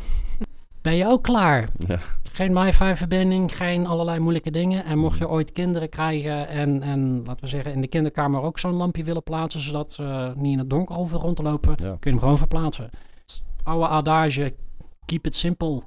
Ben 0.82 0.96
je 0.96 1.06
ook 1.06 1.22
klaar? 1.22 1.68
Ja. 1.86 1.98
Geen 2.32 2.54
wifi-verbinding, 2.54 3.56
geen 3.56 3.86
allerlei 3.86 4.18
moeilijke 4.18 4.50
dingen. 4.50 4.84
En 4.84 4.98
mocht 4.98 5.18
je 5.18 5.28
ooit 5.28 5.52
kinderen 5.52 5.88
krijgen 5.88 6.48
en, 6.48 6.82
en 6.82 7.22
laten 7.24 7.40
we 7.40 7.46
zeggen 7.46 7.72
in 7.72 7.80
de 7.80 7.86
kinderkamer 7.86 8.42
ook 8.42 8.58
zo'n 8.58 8.72
lampje 8.72 9.04
willen 9.04 9.22
plaatsen, 9.22 9.60
zodat 9.60 9.92
ze 9.92 10.32
niet 10.36 10.52
in 10.52 10.58
het 10.58 10.70
donker 10.70 10.96
over 10.96 11.18
rond 11.18 11.36
te 11.36 11.42
lopen, 11.42 11.74
kun 11.76 11.86
je 12.00 12.08
hem 12.10 12.18
gewoon 12.18 12.38
verplaatsen. 12.38 12.90
Oude 13.62 13.88
adage, 13.88 14.54
keep 15.06 15.26
it 15.26 15.36
simple 15.36 15.82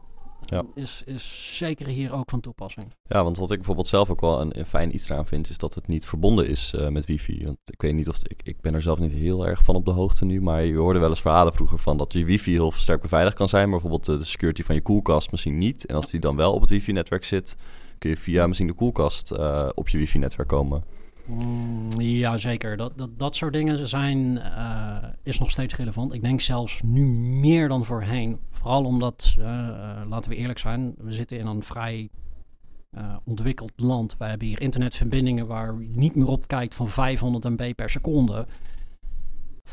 ja. 0.46 0.64
is, 0.76 1.02
is 1.06 1.58
zeker 1.58 1.88
hier 1.88 2.14
ook 2.14 2.30
van 2.30 2.40
toepassing. 2.40 2.94
Ja, 3.08 3.24
want 3.24 3.38
wat 3.38 3.52
ik 3.52 3.58
bijvoorbeeld 3.58 3.88
zelf 3.88 4.10
ook 4.10 4.22
wel 4.22 4.42
een, 4.42 4.66
fijn 4.66 4.94
iets 4.94 5.10
eraan 5.10 5.26
vind, 5.26 5.50
is 5.50 5.58
dat 5.58 5.74
het 5.74 5.88
niet 5.88 6.08
verbonden 6.08 6.48
is 6.48 6.74
uh, 6.76 6.88
met 6.88 7.06
wifi. 7.06 7.44
Want 7.46 7.58
ik 7.66 7.82
weet 7.82 7.94
niet 7.94 8.10
of, 8.10 8.18
ik, 8.28 8.42
ik 8.44 8.62
ben 8.62 8.74
er 8.74 8.82
zelf 8.82 9.00
niet 9.00 9.12
heel 9.12 9.48
erg 9.48 9.64
van 9.64 9.76
op 9.76 9.86
de 9.86 9.92
hoogte 9.92 10.26
nu, 10.26 10.42
maar 10.42 10.64
je 10.64 10.78
hoorde 10.78 11.00
wel 11.00 11.10
eens 11.10 11.22
verhalen 11.22 11.54
vroeger 11.54 11.80
van 11.80 11.98
dat 11.98 12.14
je 12.14 12.26
wifi 12.26 12.52
heel 12.52 12.72
sterk 12.72 13.02
beveiligd 13.02 13.36
kan 13.36 13.50
zijn, 13.50 13.70
maar 13.70 13.80
bijvoorbeeld 13.80 14.20
de, 14.20 14.26
security 14.26 14.64
van 14.64 14.76
je 14.76 14.82
koelkast 14.82 15.32
misschien 15.32 15.58
niet. 15.58 15.86
En 15.86 15.96
als 15.96 16.10
die 16.10 16.20
dan 16.20 16.36
wel 16.36 16.54
op 16.54 16.62
het 16.62 16.70
wifi-netwerk 16.70 17.24
zit, 17.24 17.56
kun 17.98 18.10
je 18.10 18.18
via 18.18 18.48
misschien 18.48 18.68
de 18.68 18.74
koelkast 18.74 19.32
uh, 19.32 19.70
op 19.74 19.90
je 19.90 19.98
wifi-netwerk 19.98 20.50
komen. 20.50 20.84
Mm, 21.26 22.02
ja, 22.02 22.38
zeker. 22.38 22.78
Dat, 22.78 22.98
dat, 22.98 23.20
dat 23.20 23.36
soort 23.36 23.54
dingen 23.54 23.88
zijn, 23.88 24.36
uh, 24.36 24.98
is 25.24 25.40
nog 25.40 25.52
steeds 25.52 25.76
relevant. 25.76 26.14
Ik 26.14 26.22
denk 26.22 26.42
zelfs 26.42 26.82
nu 26.84 27.06
meer 27.40 27.68
dan 27.68 27.86
voorheen. 27.86 28.40
Vooral 28.52 28.84
omdat, 28.84 29.36
uh, 29.40 29.46
laten 30.10 30.32
we 30.32 30.38
eerlijk 30.38 30.60
zijn, 30.60 30.96
we 30.98 31.12
zitten 31.12 31.38
in 31.38 31.46
een 31.46 31.64
vrij 31.64 32.10
ontwikkeld 33.24 33.72
land. 33.76 34.16
Wij 34.18 34.30
hebben 34.30 34.48
hier 34.48 34.62
internetverbindingen 34.62 35.48
waar 35.48 35.82
je 35.82 35.96
niet 35.96 36.16
meer 36.16 36.28
op 36.28 36.48
kijkt 36.48 36.76
van 36.76 36.90
500 36.90 37.44
MB 37.44 37.76
per 37.76 37.90
seconde 37.90 38.48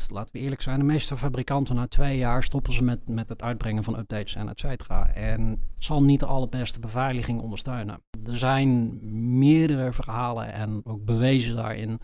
laten 0.09 0.33
we 0.33 0.39
eerlijk 0.39 0.61
zijn, 0.61 0.79
de 0.79 0.85
meeste 0.85 1.17
fabrikanten 1.17 1.75
na 1.75 1.87
twee 1.87 2.17
jaar 2.17 2.43
stoppen 2.43 2.73
ze 2.73 2.83
met, 2.83 3.09
met 3.09 3.29
het 3.29 3.41
uitbrengen 3.41 3.83
van 3.83 3.97
updates 3.97 4.35
en 4.35 4.49
et 4.49 4.59
cetera. 4.59 5.07
En 5.13 5.49
het 5.49 5.83
zal 5.83 6.03
niet 6.03 6.19
de 6.19 6.25
allerbeste 6.25 6.79
beveiliging 6.79 7.41
ondersteunen. 7.41 8.01
Er 8.25 8.37
zijn 8.37 8.99
meerdere 9.37 9.93
verhalen 9.93 10.53
en 10.53 10.81
ook 10.83 11.05
bewezen 11.05 11.55
daarin, 11.55 11.99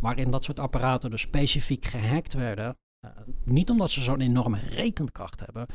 waarin 0.00 0.30
dat 0.30 0.44
soort 0.44 0.60
apparaten 0.60 1.10
dus 1.10 1.20
specifiek 1.20 1.84
gehackt 1.84 2.34
werden. 2.34 2.76
Uh, 3.04 3.10
niet 3.44 3.70
omdat 3.70 3.90
ze 3.90 4.00
zo'n 4.00 4.20
enorme 4.20 4.58
rekenkracht 4.58 5.40
hebben, 5.40 5.66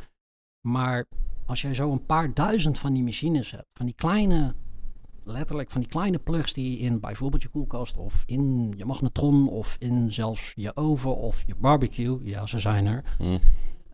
maar 0.67 1.06
als 1.45 1.62
jij 1.62 1.73
zo 1.73 1.91
een 1.91 2.06
paar 2.06 2.34
duizend 2.34 2.80
van 2.80 2.93
die 2.93 3.04
machines 3.04 3.52
hebt, 3.52 3.67
van 3.73 3.86
die 3.86 3.95
kleine 3.95 4.56
letterlijk 5.26 5.72
van 5.72 5.82
die 5.82 5.90
kleine 5.90 6.20
plugs 6.20 6.54
die 6.54 6.78
in 6.78 7.00
bijvoorbeeld 7.00 7.42
je 7.42 7.50
koelkast 7.50 7.98
of 7.98 8.24
in 8.26 8.74
je 8.78 8.86
magnetron 8.86 9.50
of 9.50 9.76
in 9.80 10.14
zelfs 10.14 10.52
je 10.56 10.76
oven 10.76 11.16
of 11.16 11.44
je 11.46 11.56
barbecue, 11.56 12.20
ja, 12.24 12.46
ze 12.46 12.60
zijn 12.60 12.86
er. 12.86 13.04
Mm. 13.20 13.40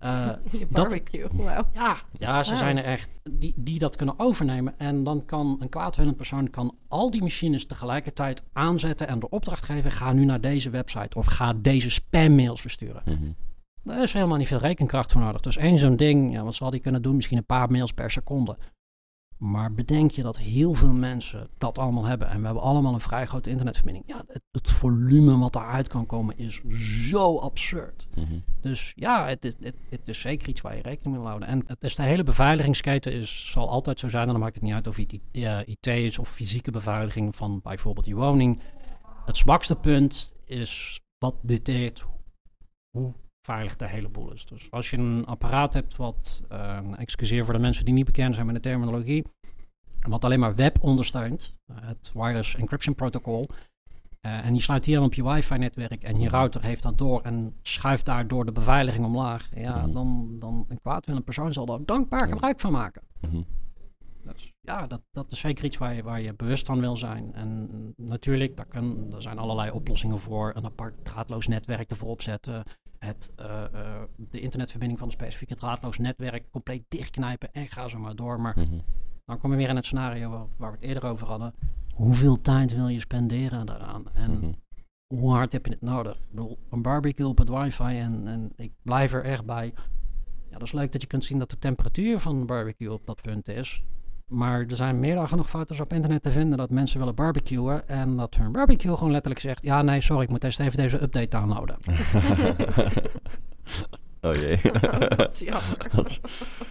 Uh, 0.03 0.29
je 0.59 0.67
barbecue, 0.69 1.27
wow. 1.33 1.65
Ja, 1.73 1.97
ja 2.17 2.43
ze 2.43 2.55
zijn 2.55 2.77
er 2.77 2.83
echt, 2.83 3.19
die, 3.31 3.53
die 3.55 3.79
dat 3.79 3.95
kunnen 3.95 4.19
overnemen. 4.19 4.79
En 4.79 5.03
dan 5.03 5.25
kan 5.25 5.57
een 5.59 5.69
kwaadwillend 5.69 6.17
persoon 6.17 6.49
kan 6.49 6.75
al 6.87 7.11
die 7.11 7.21
machines 7.21 7.65
tegelijkertijd 7.65 8.43
aanzetten 8.53 9.07
en 9.07 9.19
de 9.19 9.29
opdracht 9.29 9.63
geven, 9.63 9.91
ga 9.91 10.13
nu 10.13 10.25
naar 10.25 10.41
deze 10.41 10.69
website 10.69 11.17
of 11.17 11.25
ga 11.25 11.53
deze 11.53 11.89
spammails 11.89 12.61
versturen. 12.61 13.01
Mm 13.05 13.35
Daar 13.83 14.03
is 14.03 14.13
helemaal 14.13 14.37
niet 14.37 14.47
veel 14.47 14.57
rekenkracht 14.57 15.11
voor 15.11 15.21
nodig. 15.21 15.41
Dus 15.41 15.57
één 15.57 15.77
zo'n 15.77 15.95
ding, 15.95 16.33
ja, 16.33 16.43
wat 16.43 16.55
zal 16.55 16.69
die 16.69 16.79
kunnen 16.79 17.01
doen? 17.01 17.15
Misschien 17.15 17.37
een 17.37 17.45
paar 17.45 17.71
mails 17.71 17.91
per 17.91 18.11
seconde. 18.11 18.57
Maar 19.39 19.73
bedenk 19.73 20.11
je 20.11 20.21
dat 20.21 20.37
heel 20.37 20.73
veel 20.73 20.93
mensen 20.93 21.49
dat 21.57 21.77
allemaal 21.77 22.05
hebben. 22.05 22.29
En 22.29 22.39
we 22.39 22.45
hebben 22.45 22.63
allemaal 22.63 22.93
een 22.93 22.99
vrij 22.99 23.25
grote 23.25 23.49
internetverbinding. 23.49 24.05
Ja, 24.07 24.23
het, 24.27 24.41
het 24.51 24.71
volume 24.71 25.37
wat 25.37 25.55
eruit 25.55 25.87
kan 25.87 26.05
komen 26.05 26.37
is 26.37 26.61
zo 27.09 27.37
absurd. 27.37 28.07
Mhm. 28.15 28.39
Dus 28.61 28.93
ja, 28.95 29.27
het 29.27 29.45
is, 29.45 29.55
het, 29.59 29.75
het, 29.89 30.01
is 30.05 30.19
zeker 30.19 30.49
iets 30.49 30.61
waar 30.61 30.75
je 30.75 30.81
rekening 30.81 31.05
mee 31.05 31.17
moet 31.17 31.27
houden. 31.27 31.47
En 31.47 31.63
het 31.67 31.83
is 31.83 31.95
de 31.95 32.03
hele 32.03 32.23
beveiligingsketen 32.23 33.13
is, 33.13 33.51
zal 33.51 33.69
altijd 33.69 33.99
zo 33.99 34.09
zijn. 34.09 34.25
En 34.25 34.31
dan 34.31 34.39
maakt 34.39 34.55
het 34.55 34.63
niet 34.63 34.73
uit 34.73 34.87
of 34.87 34.95
het 34.95 35.19
IT 35.65 35.87
is 35.87 36.19
of 36.19 36.29
fysieke 36.29 36.71
beveiliging 36.71 37.35
van 37.35 37.59
bijvoorbeeld 37.63 38.05
je 38.05 38.15
woning. 38.15 38.59
Het 39.25 39.37
zwakste 39.37 39.75
punt 39.75 40.33
is 40.45 41.01
wat 41.17 41.35
dicteert 41.41 42.05
hoe 42.89 43.13
veilig 43.41 43.75
de 43.75 43.87
hele 43.87 44.09
boel 44.09 44.33
is. 44.33 44.45
Dus 44.45 44.71
als 44.71 44.89
je 44.89 44.97
een 44.97 45.25
apparaat 45.25 45.73
hebt 45.73 45.95
wat, 45.95 46.41
uh, 46.51 46.79
excuseer 46.97 47.45
voor 47.45 47.53
de 47.53 47.59
mensen 47.59 47.85
die 47.85 47.93
niet 47.93 48.05
bekend 48.05 48.33
zijn 48.33 48.45
met 48.45 48.55
de 48.55 48.61
terminologie, 48.61 49.25
wat 49.99 50.25
alleen 50.25 50.39
maar 50.39 50.55
web 50.55 50.77
ondersteunt, 50.81 51.53
het 51.73 52.11
Wireless 52.13 52.55
Encryption 52.55 52.95
Protocol, 52.95 53.45
uh, 54.21 54.45
en 54.45 54.53
die 54.53 54.61
sluit 54.61 54.85
hier 54.85 55.01
op 55.01 55.13
je 55.13 55.23
wifi-netwerk 55.23 56.03
en 56.03 56.19
je 56.19 56.25
mhm. 56.25 56.35
router 56.35 56.63
heeft 56.63 56.83
dat 56.83 56.97
door 56.97 57.21
en 57.21 57.55
schuift 57.61 58.05
daardoor 58.05 58.45
de 58.45 58.51
beveiliging 58.51 59.05
omlaag. 59.05 59.49
Ja, 59.55 59.85
mm. 59.85 59.93
dan, 59.93 60.35
dan 60.39 60.65
een 60.67 60.79
kwaadwillende 60.79 61.25
persoon 61.25 61.53
zal 61.53 61.65
daar 61.65 61.85
dankbaar 61.85 62.27
gebruik 62.27 62.59
van 62.59 62.71
maken. 62.71 63.01
Mm 63.29 63.45
dus, 64.33 64.53
ja, 64.61 64.87
dat, 64.87 65.01
dat 65.11 65.31
is 65.31 65.39
zeker 65.39 65.65
iets 65.65 65.77
waar 65.77 65.93
je, 65.93 66.03
waar 66.03 66.21
je 66.21 66.33
bewust 66.33 66.65
van 66.65 66.79
wil 66.79 66.97
zijn. 66.97 67.33
En 67.33 67.69
natuurlijk, 67.97 68.57
daar, 68.57 68.65
kan, 68.65 69.13
er 69.13 69.21
zijn 69.21 69.37
allerlei 69.37 69.71
oplossingen 69.71 70.19
voor. 70.19 70.51
Een 70.55 70.65
apart 70.65 71.05
draadloos 71.05 71.47
netwerk 71.47 71.89
ervoor 71.89 72.09
opzetten. 72.09 72.63
Het, 72.99 73.33
uh, 73.39 73.45
uh, 73.73 74.01
de 74.15 74.39
internetverbinding 74.39 74.99
van 74.99 75.07
een 75.07 75.13
specifieke 75.13 75.55
draadloos 75.55 75.97
netwerk 75.97 76.51
compleet 76.51 76.83
dichtknijpen 76.87 77.53
en 77.53 77.67
ga 77.67 77.87
zo 77.87 77.99
maar 77.99 78.15
door. 78.15 78.39
Maar 78.39 78.55
mhm. 78.57 78.79
dan 79.25 79.39
kom 79.39 79.51
je 79.51 79.57
weer 79.57 79.69
in 79.69 79.75
het 79.75 79.85
scenario 79.85 80.29
waar, 80.29 80.45
waar, 80.57 80.71
we 80.71 80.77
het 80.77 80.85
eerder 80.85 81.05
over 81.05 81.27
hadden 81.27 81.53
hoeveel 81.99 82.41
tijd 82.41 82.75
wil 82.75 82.87
je 82.87 82.99
spenderen 82.99 83.65
daaraan? 83.65 84.05
En 84.13 84.31
mhm. 84.31 84.51
hoe 85.07 85.31
hard 85.31 85.51
heb 85.51 85.65
je 85.65 85.71
het 85.71 85.81
nodig? 85.81 86.17
Ik 86.17 86.29
bedoel, 86.29 86.57
een 86.69 86.81
barbecue 86.81 87.27
op 87.27 87.37
het 87.37 87.49
wifi 87.49 87.99
en, 87.99 88.27
en 88.27 88.51
ik 88.55 88.71
blijf 88.81 89.13
er 89.13 89.23
echt 89.23 89.45
bij. 89.45 89.73
Ja, 90.49 90.57
dat 90.57 90.61
is 90.61 90.71
leuk 90.71 90.91
dat 90.91 91.01
je 91.01 91.07
kunt 91.07 91.23
zien 91.23 91.39
dat 91.39 91.49
de 91.49 91.59
temperatuur 91.59 92.19
van 92.19 92.35
een 92.35 92.45
barbecue 92.45 92.91
op 92.91 93.05
dat 93.05 93.21
punt 93.21 93.47
is. 93.47 93.83
Maar 94.29 94.59
er 94.59 94.75
zijn 94.75 94.99
meer 94.99 95.15
dan 95.15 95.27
genoeg 95.27 95.49
foto's 95.49 95.79
op 95.79 95.93
internet 95.93 96.23
te 96.23 96.31
vinden 96.31 96.57
dat 96.57 96.69
mensen 96.69 96.99
willen 96.99 97.15
barbecuen. 97.15 97.87
En 97.87 98.17
dat 98.17 98.35
hun 98.35 98.51
barbecue 98.51 98.97
gewoon 98.97 99.11
letterlijk 99.11 99.41
zegt: 99.41 99.63
Ja, 99.63 99.81
nee, 99.81 100.01
sorry, 100.01 100.23
ik 100.23 100.29
moet 100.29 100.43
eerst 100.43 100.59
even 100.59 100.77
deze 100.77 101.01
update 101.01 101.27
downloaden. 101.27 101.77
oh 104.21 104.33
jee. 104.33 104.59
dat 105.17 105.31
is 105.31 105.39
jammer. 105.39 105.91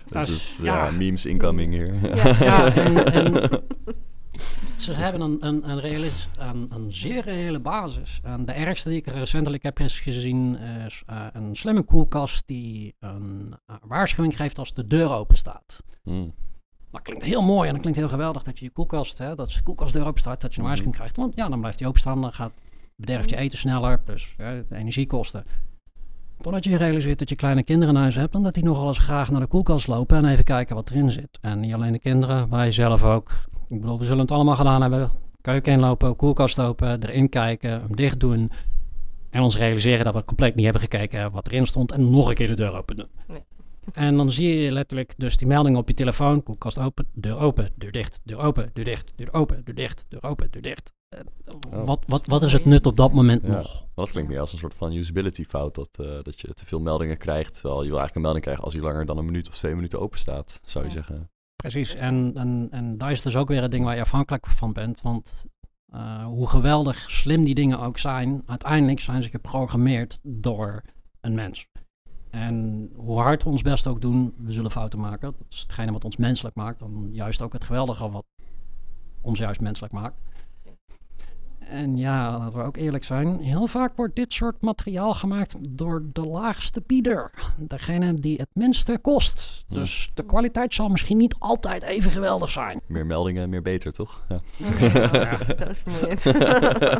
dat, 0.08 0.28
is, 0.28 0.58
ja. 0.62 0.90
memes 0.90 1.26
incoming 1.26 1.72
hier. 1.72 2.16
Ja, 2.16 2.44
ja 2.44 2.74
en, 2.74 3.12
en 3.12 3.62
ze 4.76 4.92
hebben 4.92 5.20
een, 5.20 5.36
een, 5.40 5.70
een, 5.70 5.80
realis, 5.80 6.28
een, 6.38 6.66
een, 6.70 6.92
zeer 6.92 7.24
reële 7.24 7.58
basis. 7.58 8.20
En 8.22 8.44
de 8.44 8.52
ergste 8.52 8.88
die 8.88 8.98
ik 8.98 9.06
recentelijk 9.06 9.62
heb 9.62 9.78
gezien 9.82 10.56
is 10.86 11.02
uh, 11.10 11.26
een 11.32 11.56
slimme 11.56 11.82
koelkast 11.82 12.46
die 12.46 12.94
een 13.00 13.54
uh, 13.70 13.76
waarschuwing 13.82 14.36
geeft 14.36 14.58
als 14.58 14.74
de 14.74 14.86
deur 14.86 15.10
open 15.10 15.36
staat. 15.36 15.82
Mm. 16.04 16.34
Dat 16.90 17.02
klinkt 17.02 17.24
heel 17.24 17.42
mooi 17.42 17.66
en 17.66 17.72
dat 17.72 17.80
klinkt 17.80 17.98
heel 17.98 18.08
geweldig 18.08 18.42
dat 18.42 18.58
je 18.58 18.64
je 18.64 18.70
koelkast, 18.70 19.18
hè, 19.18 19.34
dat 19.34 19.50
de 19.50 19.62
koelkastdeur 19.62 20.06
open 20.06 20.20
staat, 20.20 20.40
dat 20.40 20.54
je 20.54 20.60
een 20.60 20.66
hmm. 20.66 20.66
waarschuwing 20.66 20.96
krijgt. 20.96 21.16
Want 21.16 21.34
ja, 21.34 21.48
dan 21.48 21.60
blijft 21.60 21.78
hij 21.78 21.88
openstaan, 21.88 22.20
dan 22.20 22.32
gaat, 22.32 22.52
bederft 22.96 23.28
je 23.28 23.34
hmm. 23.34 23.44
eten 23.44 23.58
sneller, 23.58 24.00
plus 24.00 24.34
de 24.36 24.64
energiekosten. 24.70 25.44
Totdat 26.40 26.64
je 26.64 26.76
realiseert 26.76 27.18
dat 27.18 27.28
je 27.28 27.36
kleine 27.36 27.62
kinderen 27.62 27.94
in 27.94 28.00
huis 28.00 28.14
hebt 28.14 28.34
en 28.34 28.42
dat 28.42 28.54
die 28.54 28.64
nogal 28.64 28.88
eens 28.88 28.98
graag 28.98 29.30
naar 29.30 29.40
de 29.40 29.46
koelkast 29.46 29.86
lopen 29.86 30.16
en 30.16 30.24
even 30.24 30.44
kijken 30.44 30.74
wat 30.74 30.90
erin 30.90 31.10
zit. 31.10 31.38
En 31.40 31.60
niet 31.60 31.74
alleen 31.74 31.92
de 31.92 31.98
kinderen, 31.98 32.50
wij 32.50 32.70
zelf 32.70 33.04
ook. 33.04 33.30
Ik 33.68 33.80
bedoel, 33.80 33.98
we 33.98 34.04
zullen 34.04 34.20
het 34.20 34.30
allemaal 34.30 34.56
gedaan 34.56 34.80
hebben. 34.80 35.10
Keuken 35.40 35.72
inlopen, 35.72 36.16
koelkast 36.16 36.60
open, 36.60 37.02
erin 37.02 37.28
kijken, 37.28 37.70
hem 37.70 37.96
dicht 37.96 38.20
doen. 38.20 38.50
En 39.30 39.42
ons 39.42 39.56
realiseren 39.56 40.04
dat 40.04 40.14
we 40.14 40.24
compleet 40.24 40.54
niet 40.54 40.64
hebben 40.64 40.82
gekeken 40.82 41.32
wat 41.32 41.48
erin 41.48 41.66
stond 41.66 41.92
en 41.92 42.10
nog 42.10 42.28
een 42.28 42.34
keer 42.34 42.46
de 42.46 42.54
deur 42.54 42.72
openen. 42.72 43.08
Nee. 43.26 43.42
En 43.92 44.16
dan 44.16 44.30
zie 44.30 44.54
je 44.54 44.72
letterlijk 44.72 45.14
dus 45.16 45.36
die 45.36 45.46
melding 45.46 45.76
op 45.76 45.88
je 45.88 45.94
telefoon. 45.94 46.42
Koelkast 46.42 46.78
open, 46.78 47.06
deur 47.12 47.38
open, 47.38 47.70
deur 47.76 47.92
dicht, 47.92 48.20
deur 48.24 48.38
open, 48.38 48.70
deur 48.72 48.84
dicht, 48.84 49.12
deur 49.16 49.32
open, 49.32 49.64
deur 49.64 49.74
dicht, 49.74 50.06
deur 50.08 50.22
open, 50.22 50.50
deur 50.50 50.62
dicht. 50.62 50.92
Oh. 51.70 51.84
Wat, 51.86 52.04
wat, 52.06 52.26
wat 52.26 52.42
is 52.42 52.52
het 52.52 52.64
nut 52.64 52.86
op 52.86 52.96
dat 52.96 53.12
moment 53.12 53.42
nog? 53.42 53.86
Dat 53.94 54.10
klinkt 54.10 54.30
meer 54.30 54.40
als 54.40 54.52
een 54.52 54.58
soort 54.58 54.74
van 54.74 54.92
usability 54.92 55.44
fout. 55.44 55.74
Dat, 55.74 55.98
uh, 56.00 56.06
dat 56.22 56.40
je 56.40 56.54
te 56.54 56.66
veel 56.66 56.80
meldingen 56.80 57.18
krijgt. 57.18 57.52
Terwijl 57.60 57.82
je 57.82 57.88
wil 57.88 57.98
eigenlijk 57.98 58.14
een 58.14 58.22
melding 58.22 58.44
krijgen 58.44 58.64
als 58.64 58.74
hij 58.74 58.82
langer 58.82 59.06
dan 59.06 59.18
een 59.18 59.24
minuut 59.24 59.48
of 59.48 59.56
twee 59.56 59.74
minuten 59.74 60.00
open 60.00 60.18
staat, 60.18 60.60
zou 60.64 60.84
je 60.84 60.90
zeggen. 60.90 61.30
Precies, 61.56 61.94
en, 61.94 62.32
en, 62.34 62.68
en 62.70 62.98
daar 62.98 63.10
is 63.10 63.22
dus 63.22 63.36
ook 63.36 63.48
weer 63.48 63.62
het 63.62 63.70
ding 63.70 63.84
waar 63.84 63.94
je 63.94 64.00
afhankelijk 64.00 64.46
van 64.46 64.72
bent. 64.72 65.00
Want 65.00 65.44
uh, 65.94 66.24
hoe 66.24 66.48
geweldig 66.48 67.10
slim 67.10 67.44
die 67.44 67.54
dingen 67.54 67.80
ook 67.80 67.98
zijn, 67.98 68.42
uiteindelijk 68.46 69.00
zijn 69.00 69.22
ze 69.22 69.28
geprogrammeerd 69.28 70.20
door 70.22 70.82
een 71.20 71.34
mens. 71.34 71.66
En 72.30 72.88
hoe 72.96 73.20
hard 73.20 73.42
we 73.42 73.48
ons 73.48 73.62
best 73.62 73.86
ook 73.86 74.00
doen, 74.00 74.34
we 74.36 74.52
zullen 74.52 74.70
fouten 74.70 75.00
maken. 75.00 75.20
Dat 75.20 75.46
is 75.50 75.60
hetgene 75.60 75.92
wat 75.92 76.04
ons 76.04 76.16
menselijk 76.16 76.56
maakt. 76.56 76.78
Dan 76.78 77.08
juist 77.12 77.42
ook 77.42 77.52
het 77.52 77.64
geweldige 77.64 78.10
wat 78.10 78.24
ons 79.20 79.38
juist 79.38 79.60
menselijk 79.60 79.92
maakt. 79.92 80.16
En 81.58 81.96
ja, 81.96 82.38
laten 82.38 82.58
we 82.58 82.64
ook 82.64 82.76
eerlijk 82.76 83.04
zijn. 83.04 83.40
Heel 83.40 83.66
vaak 83.66 83.96
wordt 83.96 84.16
dit 84.16 84.32
soort 84.32 84.62
materiaal 84.62 85.14
gemaakt 85.14 85.76
door 85.76 86.02
de 86.12 86.26
laagste 86.26 86.82
bieder. 86.86 87.30
Degene 87.56 88.14
die 88.14 88.36
het 88.36 88.48
minste 88.52 88.98
kost. 89.02 89.64
Dus 89.68 90.10
de 90.14 90.24
kwaliteit 90.24 90.74
zal 90.74 90.88
misschien 90.88 91.16
niet 91.16 91.34
altijd 91.38 91.82
even 91.82 92.10
geweldig 92.10 92.50
zijn. 92.50 92.80
Meer 92.86 93.06
meldingen, 93.06 93.48
meer 93.48 93.62
beter, 93.62 93.92
toch? 93.92 94.24
Ja. 94.28 94.40
ja, 94.78 95.36
dat 95.56 95.70
is 95.70 95.78
vermoeiend. 95.78 96.24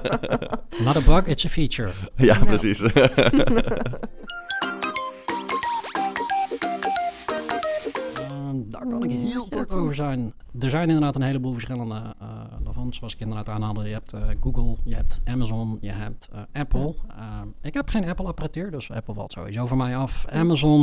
Not 0.85 0.97
a 0.97 1.01
bug, 1.07 1.27
it's 1.27 1.45
a 1.45 1.49
feature. 1.49 1.93
Ja, 2.17 2.39
precies. 2.45 2.83
zijn. 9.99 10.35
Er 10.61 10.71
zijn 10.71 10.89
inderdaad 10.89 11.17
een 11.17 11.23
heleboel 11.23 11.53
verschillende 11.53 12.15
uh, 12.23 12.87
Zoals 12.91 13.15
ik 13.15 13.21
inderdaad 13.21 13.49
aanhaalde. 13.49 13.89
Je 13.89 13.93
hebt 13.93 14.15
uh, 14.15 14.21
Google, 14.41 14.77
je 14.85 14.95
hebt 14.95 15.21
Amazon, 15.25 15.79
je 15.81 15.91
hebt 15.91 16.29
uh, 16.35 16.41
Apple. 16.53 16.95
ik 17.63 17.75
heb 17.75 17.89
geen 17.89 18.09
Apple-apparatuur, 18.09 18.71
dus 18.71 18.91
Apple 18.91 19.15
valt 19.15 19.33
sowieso 19.33 19.67
voor 19.67 19.77
mij 19.77 19.97
af. 19.97 20.27
Amazon, 20.27 20.81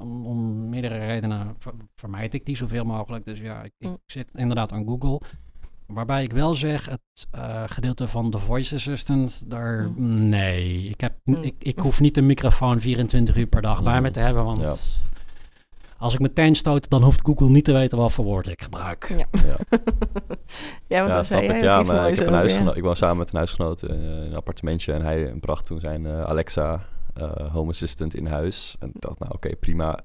om, 0.00 0.26
om 0.26 0.68
meerdere 0.68 0.98
redenen 0.98 1.56
vermijd 1.94 2.34
ik 2.34 2.46
die 2.46 2.56
zoveel 2.56 2.84
mogelijk. 2.84 3.24
Dus 3.24 3.40
ja, 3.40 3.62
ik, 3.62 3.72
ik 3.78 3.90
zit 4.06 4.30
inderdaad 4.34 4.72
aan 4.72 4.86
Google. 4.86 5.20
Waarbij 5.86 6.22
ik 6.24 6.32
wel 6.32 6.54
zeg, 6.54 6.86
het 6.86 7.26
uh, 7.34 7.62
gedeelte 7.66 8.08
van 8.08 8.30
de 8.30 8.38
voice 8.38 8.74
assistant, 8.74 9.50
daar, 9.50 9.90
nee, 10.00 10.82
ik, 10.82 11.00
heb, 11.00 11.14
ik, 11.24 11.54
ik 11.58 11.78
hoef 11.78 12.00
niet 12.00 12.16
een 12.16 12.26
microfoon 12.26 12.80
24 12.80 13.36
uur 13.36 13.46
per 13.46 13.62
dag 13.62 13.82
bij 13.82 14.00
me 14.00 14.10
te 14.10 14.20
hebben, 14.20 14.44
want 14.44 14.58
ja. 14.58 14.74
Als 15.98 16.14
ik 16.14 16.20
meteen 16.20 16.54
stoot, 16.54 16.90
dan 16.90 17.02
hoeft 17.02 17.20
Google 17.24 17.48
niet 17.48 17.64
te 17.64 17.72
weten 17.72 17.98
wat 17.98 18.12
voor 18.12 18.24
woord 18.24 18.48
ik 18.48 18.62
gebruik. 18.62 19.14
Ja, 19.16 19.26
ja. 19.46 19.78
ja 20.96 21.08
want 21.08 21.26
snap 21.26 21.42
ik. 21.42 21.62
Ja, 21.62 21.82
maar 21.82 22.10
ik, 22.10 22.16
heb 22.16 22.26
een 22.26 22.32
huisgenoot, 22.32 22.76
ik 22.76 22.82
woon 22.82 22.96
samen 22.96 23.16
met 23.16 23.28
een 23.28 23.36
huisgenoot 23.36 23.82
in, 23.82 24.02
een 24.02 24.34
appartementje 24.34 24.92
en 24.92 25.02
hij 25.02 25.34
bracht 25.40 25.66
toen 25.66 25.80
zijn 25.80 26.04
uh, 26.04 26.22
Alexa 26.22 26.86
uh, 27.20 27.52
Home 27.52 27.70
Assistant 27.70 28.14
in 28.14 28.26
huis. 28.26 28.76
En 28.78 28.88
ik 28.88 29.00
dacht, 29.00 29.18
nou 29.18 29.32
oké, 29.34 29.56
prima. 29.56 30.00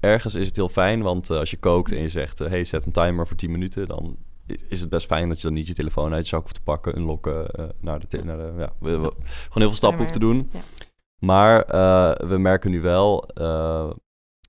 Ergens 0.00 0.34
is 0.34 0.46
het 0.46 0.56
heel 0.56 0.68
fijn, 0.68 1.02
want 1.02 1.30
uh, 1.30 1.38
als 1.38 1.50
je 1.50 1.56
kookt 1.56 1.92
en 1.92 2.00
je 2.00 2.08
zegt, 2.08 2.38
hey, 2.38 2.64
zet 2.64 2.86
een 2.86 2.92
timer 2.92 3.26
voor 3.26 3.36
10 3.36 3.50
minuten, 3.50 3.86
dan 3.86 4.16
is 4.68 4.80
het 4.80 4.90
best 4.90 5.06
fijn 5.06 5.28
dat 5.28 5.36
je 5.36 5.42
dan 5.42 5.52
niet 5.52 5.66
je 5.66 5.74
telefoon 5.74 6.12
uit 6.12 6.22
je 6.22 6.28
zak 6.28 6.42
hoeft 6.42 6.54
te 6.54 6.62
pakken, 6.62 6.98
unlocken, 6.98 7.46
naar 7.80 8.00
de, 8.08 8.24
naar 8.24 8.36
de 8.36 8.52
ja, 8.56 8.72
we, 8.80 8.98
we, 8.98 9.12
gewoon 9.20 9.52
heel 9.52 9.66
veel 9.66 9.74
stappen 9.74 10.00
hoeft 10.00 10.12
te 10.12 10.18
doen. 10.18 10.50
Ja. 10.52 10.60
Maar 11.18 11.66
we 12.28 12.38
merken 12.38 12.70
nu 12.70 12.80
wel, 12.80 13.28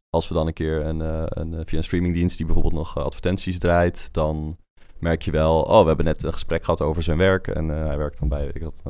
als 0.10 0.28
we 0.28 0.34
dan 0.34 0.48
een 0.48 0.54
keer 0.54 0.86
een, 0.86 1.00
uh, 1.00 1.24
een, 1.28 1.65
via 1.65 1.78
een 1.78 1.84
streamingdienst 1.84 2.38
die 2.38 2.45
bijvoorbeeld 2.45 2.76
nog 2.76 2.98
eh, 2.98 3.04
advertenties 3.04 3.60
draait, 3.60 4.13
dan 4.13 4.58
merk 5.00 5.22
je 5.22 5.32
wel, 5.32 5.62
oh, 5.62 5.82
we 5.82 5.88
hebben 5.88 6.06
net 6.06 6.24
een 6.24 6.34
gesprek 6.34 6.63
gehad 6.63 6.82
over 6.82 7.04
zijn 7.04 7.17
werk. 7.17 7.48
En 7.48 7.69
uh, 7.69 7.86
hij 7.86 7.98
werkt 7.98 8.19
dan 8.19 8.28
bij, 8.28 8.52
ik 8.54 8.62
had, 8.62 8.82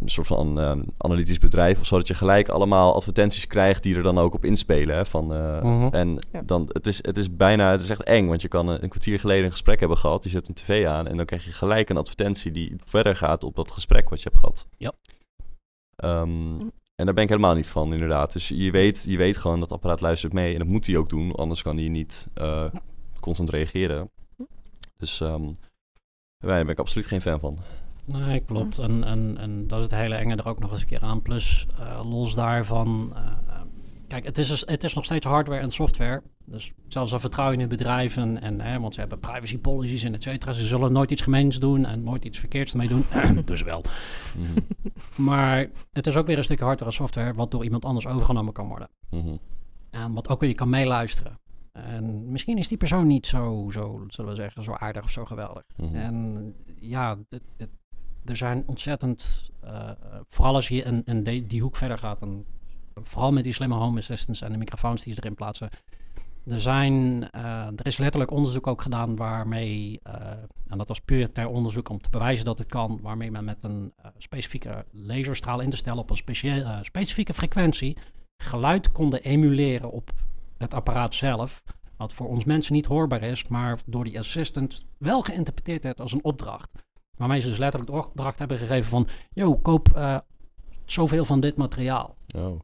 een 0.00 0.08
soort 0.08 0.26
van 0.26 0.58
analytisch 0.96 1.38
bedrijf 1.38 1.80
of 1.80 1.86
zo, 1.86 1.96
dat 1.96 2.08
je 2.08 2.14
gelijk 2.14 2.48
allemaal 2.48 2.94
advertenties 2.94 3.46
krijgt 3.46 3.82
die 3.82 3.96
er 3.96 4.02
dan 4.02 4.18
ook 4.18 4.34
op 4.34 4.44
inspelen. 4.44 4.96
Hè, 4.96 5.06
van, 5.06 5.26
mhm. 5.26 5.88
En 5.94 6.18
dan, 6.44 6.68
het 6.72 6.86
is, 6.86 6.98
het 7.02 7.16
is 7.16 7.36
bijna, 7.36 7.70
het 7.70 7.80
is 7.80 7.90
echt 7.90 8.02
eng, 8.02 8.26
want 8.26 8.42
je 8.42 8.48
kan 8.48 8.68
een, 8.68 8.88
kwartier 8.88 9.20
geleden 9.20 9.44
een 9.44 9.50
gesprek 9.50 9.80
hebben 9.80 9.98
gehad, 9.98 10.24
je 10.24 10.30
zet 10.30 10.48
een 10.48 10.54
tv 10.54 10.86
aan 10.86 11.06
en 11.06 11.16
dan 11.16 11.26
krijg 11.26 11.44
je 11.44 11.52
gelijk 11.52 11.88
een 11.88 11.96
advertentie 11.96 12.50
die 12.50 12.76
verder 12.84 13.16
gaat 13.16 13.44
op 13.44 13.56
dat 13.56 13.70
gesprek 13.70 14.08
wat 14.08 14.22
je 14.22 14.28
hebt 14.28 14.40
gehad. 14.40 14.66
Ja. 14.76 14.92
Um, 16.04 16.72
en 16.98 17.04
daar 17.04 17.14
ben 17.14 17.22
ik 17.22 17.28
helemaal 17.28 17.54
niet 17.54 17.70
van, 17.70 17.92
inderdaad. 17.92 18.32
Dus 18.32 18.48
je 18.48 18.70
weet, 18.70 19.04
je 19.08 19.16
weet 19.16 19.36
gewoon 19.36 19.60
dat 19.60 19.70
het 19.70 19.78
apparaat 19.78 20.00
luistert 20.00 20.32
mee. 20.32 20.52
En 20.52 20.58
dat 20.58 20.68
moet 20.68 20.86
hij 20.86 20.96
ook 20.96 21.08
doen, 21.08 21.34
anders 21.34 21.62
kan 21.62 21.76
hij 21.76 21.88
niet 21.88 22.28
uh, 22.34 22.64
constant 23.20 23.50
reageren. 23.50 24.10
Dus 24.96 25.20
um, 25.20 25.56
daar 26.38 26.64
ben 26.64 26.68
ik 26.68 26.78
absoluut 26.78 27.06
geen 27.06 27.20
fan 27.20 27.40
van. 27.40 27.58
Nee, 28.04 28.40
klopt. 28.40 28.78
En, 28.78 29.04
en, 29.04 29.36
en 29.38 29.66
dat 29.66 29.78
is 29.78 29.84
het 29.84 29.94
hele 29.94 30.14
enge 30.14 30.36
er 30.36 30.48
ook 30.48 30.58
nog 30.58 30.70
eens 30.70 30.80
een 30.80 30.86
keer 30.86 31.00
aan. 31.00 31.22
Plus, 31.22 31.66
uh, 31.80 32.10
los 32.10 32.34
daarvan, 32.34 33.12
uh, 33.16 33.60
Kijk, 34.08 34.24
het 34.24 34.38
is, 34.38 34.48
dus, 34.48 34.62
het 34.66 34.84
is 34.84 34.94
nog 34.94 35.04
steeds 35.04 35.26
hardware 35.26 35.60
en 35.60 35.70
software. 35.70 36.22
Dus 36.50 36.72
zelfs 36.88 37.12
al 37.12 37.20
vertrouw 37.20 37.50
je 37.50 37.58
in 37.58 37.68
bedrijven, 37.68 38.40
en, 38.40 38.60
hè, 38.60 38.80
want 38.80 38.94
ze 38.94 39.00
hebben 39.00 39.20
privacy 39.20 39.58
policies 39.58 40.02
en 40.02 40.14
et 40.14 40.22
cetera. 40.22 40.52
Ze 40.52 40.66
zullen 40.66 40.92
nooit 40.92 41.10
iets 41.10 41.22
gemeens 41.22 41.58
doen 41.58 41.84
en 41.84 42.02
nooit 42.02 42.24
iets 42.24 42.38
verkeerds 42.38 42.72
mee 42.72 42.88
doen. 42.88 43.04
dus 43.44 43.62
wel. 43.62 43.84
Mhm. 44.36 44.58
Maar 45.28 45.66
het 45.92 46.06
is 46.06 46.16
ook 46.16 46.26
weer 46.26 46.38
een 46.38 46.44
stuk 46.44 46.60
hardware 46.60 46.90
en 46.90 46.96
software 46.96 47.34
wat 47.34 47.50
door 47.50 47.64
iemand 47.64 47.84
anders 47.84 48.06
overgenomen 48.06 48.52
kan 48.52 48.68
worden. 48.68 48.88
Mhm. 49.10 49.36
En 49.90 50.12
wat 50.12 50.28
ook 50.28 50.40
weer 50.40 50.48
je 50.48 50.54
kan 50.54 50.70
meeluisteren. 50.70 51.38
En 51.72 52.30
misschien 52.30 52.58
is 52.58 52.68
die 52.68 52.78
persoon 52.78 53.06
niet 53.06 53.26
zo, 53.26 53.68
zo 53.70 54.04
zullen 54.08 54.30
we 54.30 54.36
zeggen, 54.36 54.62
zo 54.62 54.72
aardig 54.72 55.04
of 55.04 55.10
zo 55.10 55.24
geweldig. 55.24 55.62
En 55.92 56.54
ja, 56.80 57.18
het, 57.28 57.42
het, 57.56 57.70
er 58.24 58.36
zijn 58.36 58.62
ontzettend, 58.66 59.50
uh, 59.64 59.90
vooral 60.26 60.54
als 60.54 60.68
je 60.68 60.82
in, 60.82 61.02
in 61.04 61.22
die, 61.22 61.46
die 61.46 61.62
hoek 61.62 61.76
verder 61.76 61.98
gaat, 61.98 62.20
dan, 62.20 62.44
vooral 63.02 63.32
met 63.32 63.44
die 63.44 63.52
slimme 63.52 63.74
home 63.74 63.98
assistants 63.98 64.42
en 64.42 64.52
de 64.52 64.58
microfoons 64.58 65.02
die 65.02 65.14
ze 65.14 65.20
erin 65.20 65.34
plaatsen. 65.34 65.68
Er, 66.48 66.60
zijn, 66.60 66.94
uh, 67.36 67.66
er 67.66 67.86
is 67.86 67.96
letterlijk 67.96 68.30
onderzoek 68.30 68.66
ook 68.66 68.82
gedaan 68.82 69.16
waarmee, 69.16 70.00
uh, 70.06 70.14
en 70.66 70.78
dat 70.78 70.88
was 70.88 71.00
puur 71.00 71.32
ter 71.32 71.48
onderzoek 71.48 71.88
om 71.88 72.00
te 72.00 72.10
bewijzen 72.10 72.44
dat 72.44 72.58
het 72.58 72.68
kan, 72.68 72.98
waarmee 73.02 73.30
men 73.30 73.44
met 73.44 73.64
een 73.64 73.92
specifieke 74.18 74.84
laserstraal 74.90 75.60
in 75.60 75.70
te 75.70 75.76
stellen 75.76 76.00
op 76.00 76.10
een 76.10 76.84
specifieke 76.84 77.34
frequentie 77.34 77.96
geluid 78.36 78.92
konden 78.92 79.22
emuleren 79.22 79.90
op 79.90 80.10
het 80.58 80.74
apparaat 80.74 81.14
zelf. 81.14 81.62
Wat 81.96 82.12
voor 82.12 82.28
ons 82.28 82.44
mensen 82.44 82.72
niet 82.72 82.86
hoorbaar 82.86 83.22
is, 83.22 83.48
maar 83.48 83.78
door 83.86 84.04
die 84.04 84.18
assistant 84.18 84.84
wel 84.98 85.22
geïnterpreteerd 85.22 85.82
werd 85.82 86.00
als 86.00 86.12
een 86.12 86.24
opdracht. 86.24 86.70
Waarmee 87.16 87.40
ze 87.40 87.48
dus 87.48 87.58
letterlijk 87.58 87.92
de 87.92 87.98
opdracht 87.98 88.38
hebben 88.38 88.58
gegeven 88.58 88.90
van... 88.90 89.08
Yo, 89.32 89.54
koop 89.54 89.88
uh, 89.96 90.18
zoveel 90.84 91.24
van 91.24 91.40
dit 91.40 91.56
materiaal. 91.56 92.16
Oh. 92.36 92.60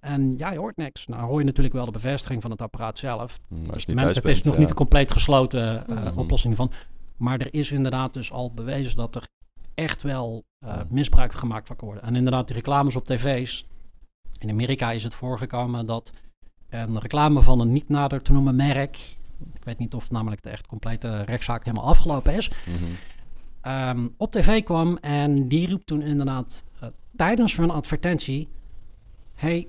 En 0.00 0.38
ja, 0.38 0.52
je 0.52 0.58
hoort 0.58 0.76
niks. 0.76 1.06
Nou 1.06 1.22
hoor 1.22 1.38
je 1.38 1.44
natuurlijk 1.44 1.74
wel 1.74 1.84
de 1.84 1.90
bevestiging 1.90 2.42
van 2.42 2.50
het 2.50 2.62
apparaat 2.62 2.98
zelf. 2.98 3.40
Mm, 3.48 3.72
dus 3.72 3.86
men, 3.86 4.06
het 4.06 4.28
is 4.28 4.42
nog 4.42 4.58
niet 4.58 4.68
een 4.70 4.76
compleet 4.76 5.12
gesloten 5.12 5.84
uh, 5.88 6.12
mm. 6.12 6.18
oplossing 6.18 6.56
van. 6.56 6.72
Maar 7.16 7.40
er 7.40 7.54
is 7.54 7.70
inderdaad 7.70 8.14
dus 8.14 8.32
al 8.32 8.52
bewezen 8.52 8.96
dat 8.96 9.16
er 9.16 9.28
echt 9.74 10.02
wel 10.02 10.44
uh, 10.64 10.76
misbruik 10.88 11.32
gemaakt 11.32 11.66
kan 11.66 11.76
worden. 11.80 12.02
En 12.02 12.16
inderdaad, 12.16 12.46
die 12.46 12.56
reclames 12.56 12.96
op 12.96 13.04
tv's. 13.04 13.66
In 14.38 14.50
Amerika 14.50 14.90
is 14.90 15.02
het 15.02 15.14
voorgekomen 15.14 15.86
dat 15.86 16.12
een 16.68 16.98
reclame 16.98 17.42
van 17.42 17.60
een 17.60 17.72
niet 17.72 17.88
nader 17.88 18.22
te 18.22 18.32
noemen 18.32 18.56
merk. 18.56 18.96
Ik 19.54 19.64
weet 19.64 19.78
niet 19.78 19.94
of 19.94 20.10
namelijk 20.10 20.42
de 20.42 20.50
echt 20.50 20.66
complete 20.66 21.22
rechtszaak 21.22 21.64
helemaal 21.64 21.88
afgelopen 21.88 22.34
is. 22.34 22.50
-hmm. 22.64 23.72
um, 23.72 24.14
op 24.16 24.32
tv 24.32 24.62
kwam 24.62 24.96
en 24.96 25.48
die 25.48 25.66
riep 25.66 25.82
toen 25.84 26.02
inderdaad 26.02 26.64
uh, 26.82 26.88
tijdens 27.16 27.56
hun 27.56 27.70
advertentie: 27.70 28.48
Hey, 29.34 29.68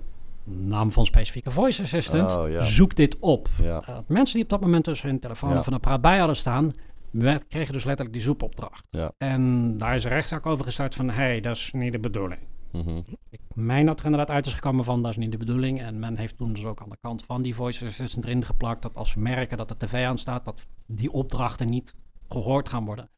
naam 0.50 0.92
van 0.92 1.06
specifieke 1.06 1.52
voice 1.52 1.82
assistant, 1.82 2.36
oh, 2.36 2.62
zoek 2.62 2.96
dit 2.96 3.18
op. 3.20 3.50
Ja. 3.64 3.82
Uh, 3.90 3.98
mensen 4.08 4.36
die 4.36 4.44
op 4.44 4.50
dat 4.50 4.62
moment 4.62 4.86
dus 4.86 5.02
hun 5.02 5.20
telefoon 5.20 5.50
Ja. 5.52 5.58
of 5.58 5.68
een 5.68 5.74
apparaat 5.74 6.02
bij 6.02 6.18
hadden 6.18 6.36
staan, 6.36 6.72
werd, 7.12 7.48
kregen 7.48 7.74
dus 7.74 7.84
letterlijk 7.84 8.16
die 8.16 8.26
zoekopdracht. 8.26 8.84
En 9.18 9.78
daar 9.78 9.96
is 9.96 10.04
een 10.04 10.10
rechtszaak 10.10 10.46
over 10.46 10.66
gestart 10.66 10.96
van: 10.96 11.10
Hey, 11.10 11.40
dat 11.42 11.56
is 11.56 11.72
niet 11.74 11.92
de 11.92 12.00
bedoeling. 12.00 12.42
Mhm. 12.72 13.02
Ik 13.30 13.40
meen 13.54 13.86
dat 13.86 14.00
er 14.00 14.06
inderdaad 14.06 14.36
uit 14.36 14.46
is 14.46 14.54
gekomen 14.54 14.84
van 14.84 15.02
dat 15.02 15.12
is 15.12 15.18
niet 15.18 15.32
de 15.32 15.38
bedoeling. 15.38 15.82
En 15.82 16.00
men 16.00 16.18
heeft 16.18 16.38
toen 16.38 16.54
dus 16.54 16.66
ook 16.66 16.82
aan 16.82 16.90
de 16.90 16.98
kant 17.02 17.24
van 17.26 17.42
die 17.42 17.56
voice 17.56 17.86
assistant 17.86 18.26
erin 18.26 18.46
geplakt 18.46 18.82
dat 18.82 18.96
als 18.96 19.10
ze 19.10 19.20
merken 19.20 19.58
dat 19.58 19.68
de 19.70 19.78
tv 19.78 20.06
aanstaat, 20.06 20.46
dat 20.46 20.68
die 20.86 21.12
opdrachten 21.12 21.70
niet 21.70 21.96
gehoord 22.30 22.70
gaan 22.70 22.86
worden. 22.86 23.10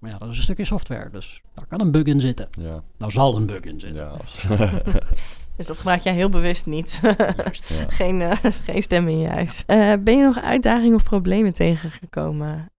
Maar 0.00 0.10
ja, 0.10 0.18
dat 0.18 0.28
is 0.28 0.36
een 0.36 0.42
stukje 0.42 0.64
software, 0.64 1.10
dus 1.10 1.42
daar 1.54 1.66
kan 1.66 1.80
een 1.80 1.90
bug 1.90 2.04
in 2.04 2.20
zitten. 2.20 2.48
Ja. 2.50 2.82
Nou 2.96 3.12
zal 3.12 3.36
een 3.36 3.46
bug 3.46 3.60
in 3.60 3.80
zitten. 3.80 4.10
Ja. 4.48 4.58
Dus 5.56 5.68
dat 5.68 5.78
gebruik 5.78 6.02
jij 6.02 6.14
heel 6.14 6.28
bewust 6.28 6.66
niet. 6.66 7.00
Juist. 7.36 7.68
Ja. 7.68 7.84
geen, 7.98 8.22
eh, 8.22 8.36
geen 8.42 8.82
stem 8.82 9.08
in 9.08 9.18
je 9.18 9.28
huis. 9.28 9.62
Eh, 9.66 9.92
ben 10.00 10.16
je 10.16 10.24
nog 10.24 10.42
uitdagingen 10.42 10.94
of 10.94 11.02
problemen 11.02 11.52
tegengekomen 11.52 12.70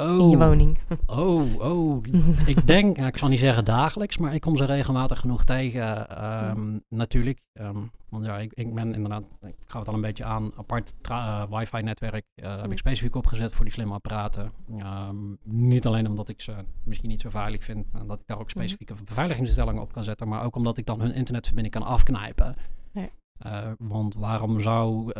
Oh, 0.00 0.18
in 0.18 0.28
je 0.28 0.36
woning? 0.38 0.78
oh, 1.06 1.60
oh. 1.60 2.02
ik 2.46 2.66
denk, 2.66 2.96
nou, 2.96 3.08
ik 3.08 3.16
zal 3.16 3.28
niet 3.28 3.38
zeggen 3.38 3.64
dagelijks, 3.64 4.18
maar 4.18 4.34
ik 4.34 4.40
kom 4.40 4.56
ze 4.56 4.64
regelmatig 4.64 5.18
genoeg 5.20 5.44
tegen. 5.44 6.08
ehm, 6.08 6.78
Natuurlijk, 6.88 7.40
ehm, 7.52 7.78
want 8.08 8.24
ja, 8.24 8.38
ik, 8.38 8.52
ik 8.52 8.74
ben 8.74 8.94
inderdaad, 8.94 9.22
ik 9.40 9.54
ga 9.66 9.78
het 9.78 9.88
al 9.88 9.94
een 9.94 10.00
beetje 10.00 10.24
aan, 10.24 10.52
apart 10.56 10.94
eh, 11.02 11.44
wifi-netwerk 11.50 12.24
eh, 12.34 12.60
heb 12.60 12.72
ik 12.72 12.78
specifiek 12.78 13.14
opgezet 13.14 13.52
voor 13.52 13.64
die 13.64 13.74
slimme 13.74 13.94
apparaten. 13.94 14.52
Ehm, 14.78 15.16
niet 15.44 15.86
alleen 15.86 16.06
omdat 16.08 16.28
ik 16.28 16.40
ze 16.40 16.52
misschien 16.84 17.08
niet 17.08 17.20
zo 17.20 17.30
veilig 17.30 17.64
vind 17.64 17.92
en 17.94 18.06
dat 18.06 18.20
ik 18.20 18.26
daar 18.26 18.38
ook 18.40 18.50
specifieke 18.50 18.94
beveiligingsinstellingen 19.04 19.82
op 19.82 19.92
kan 19.92 20.04
zetten, 20.04 20.28
maar 20.28 20.44
ook 20.44 20.56
omdat 20.56 20.78
ik 20.78 20.86
dan 20.86 21.00
hun 21.00 21.14
internetverbinding 21.14 21.74
kan 21.74 21.84
afknijpen. 21.84 22.54
Eh, 23.38 23.70
want 23.78 24.14
waarom 24.14 24.60
zou 24.60 25.12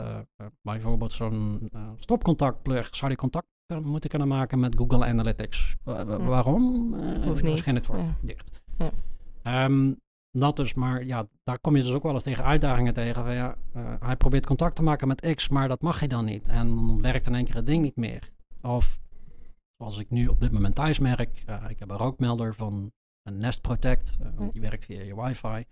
bijvoorbeeld 0.63 1.13
zo'n 1.13 1.69
eh, 1.73 1.81
stopcontactplug, 1.97 2.89
zou 2.97 3.09
die 3.11 3.19
contact 3.21 3.47
moeten 3.81 4.11
kunnen 4.11 4.29
maken 4.29 4.61
met 4.61 4.77
Google 4.77 5.05
Analytics? 5.07 5.77
Wa- 5.83 6.05
wa- 6.05 6.17
Ja. 6.17 6.25
Waarom? 6.25 6.95
Eh, 6.95 7.27
Hoeft 7.27 7.43
niet. 7.43 7.61
geen 7.61 7.75
netwerk 7.75 8.01
Ja. 8.01 8.15
dicht. 8.21 8.51
Ja. 8.79 8.91
Ehm, 9.43 9.93
dat 10.31 10.57
dus, 10.57 10.75
maar 10.75 11.05
ja, 11.05 11.27
daar 11.45 11.59
kom 11.59 11.77
je 11.77 11.83
dus 11.83 11.93
ook 11.93 12.03
wel 12.03 12.13
eens 12.15 12.23
tegen 12.23 12.45
uitdagingen 12.45 12.95
tegen. 12.95 13.25
Van, 13.25 13.35
ja, 13.35 13.57
eh, 13.73 13.95
hij 14.01 14.17
probeert 14.17 14.47
contact 14.47 14.77
te 14.77 14.83
maken 14.83 15.09
met 15.09 15.35
X, 15.35 15.49
maar 15.49 15.69
dat 15.69 15.83
mag 15.83 15.99
hij 15.99 16.09
dan 16.09 16.25
niet. 16.25 16.49
En 16.49 16.67
dan 16.69 17.01
werkt 17.01 17.27
in 17.27 17.35
één 17.35 17.45
keer 17.45 17.55
het 17.55 17.67
ding 17.67 17.83
niet 17.83 17.97
meer. 17.97 18.31
Of 18.63 18.99
zoals 19.77 19.99
ik 19.99 20.11
nu 20.11 20.27
op 20.27 20.41
dit 20.41 20.53
moment 20.53 20.75
thuis 20.75 20.99
merk, 20.99 21.43
eh, 21.47 21.65
ik 21.69 21.79
heb 21.79 21.91
een 21.91 21.97
rookmelder 21.97 22.55
van 22.55 22.93
een 23.23 23.37
Nest 23.39 23.61
Protect. 23.61 24.17
Die 24.53 24.61
werkt 24.61 24.85
via 24.85 25.03
je 25.03 25.23
wifi. 25.23 25.65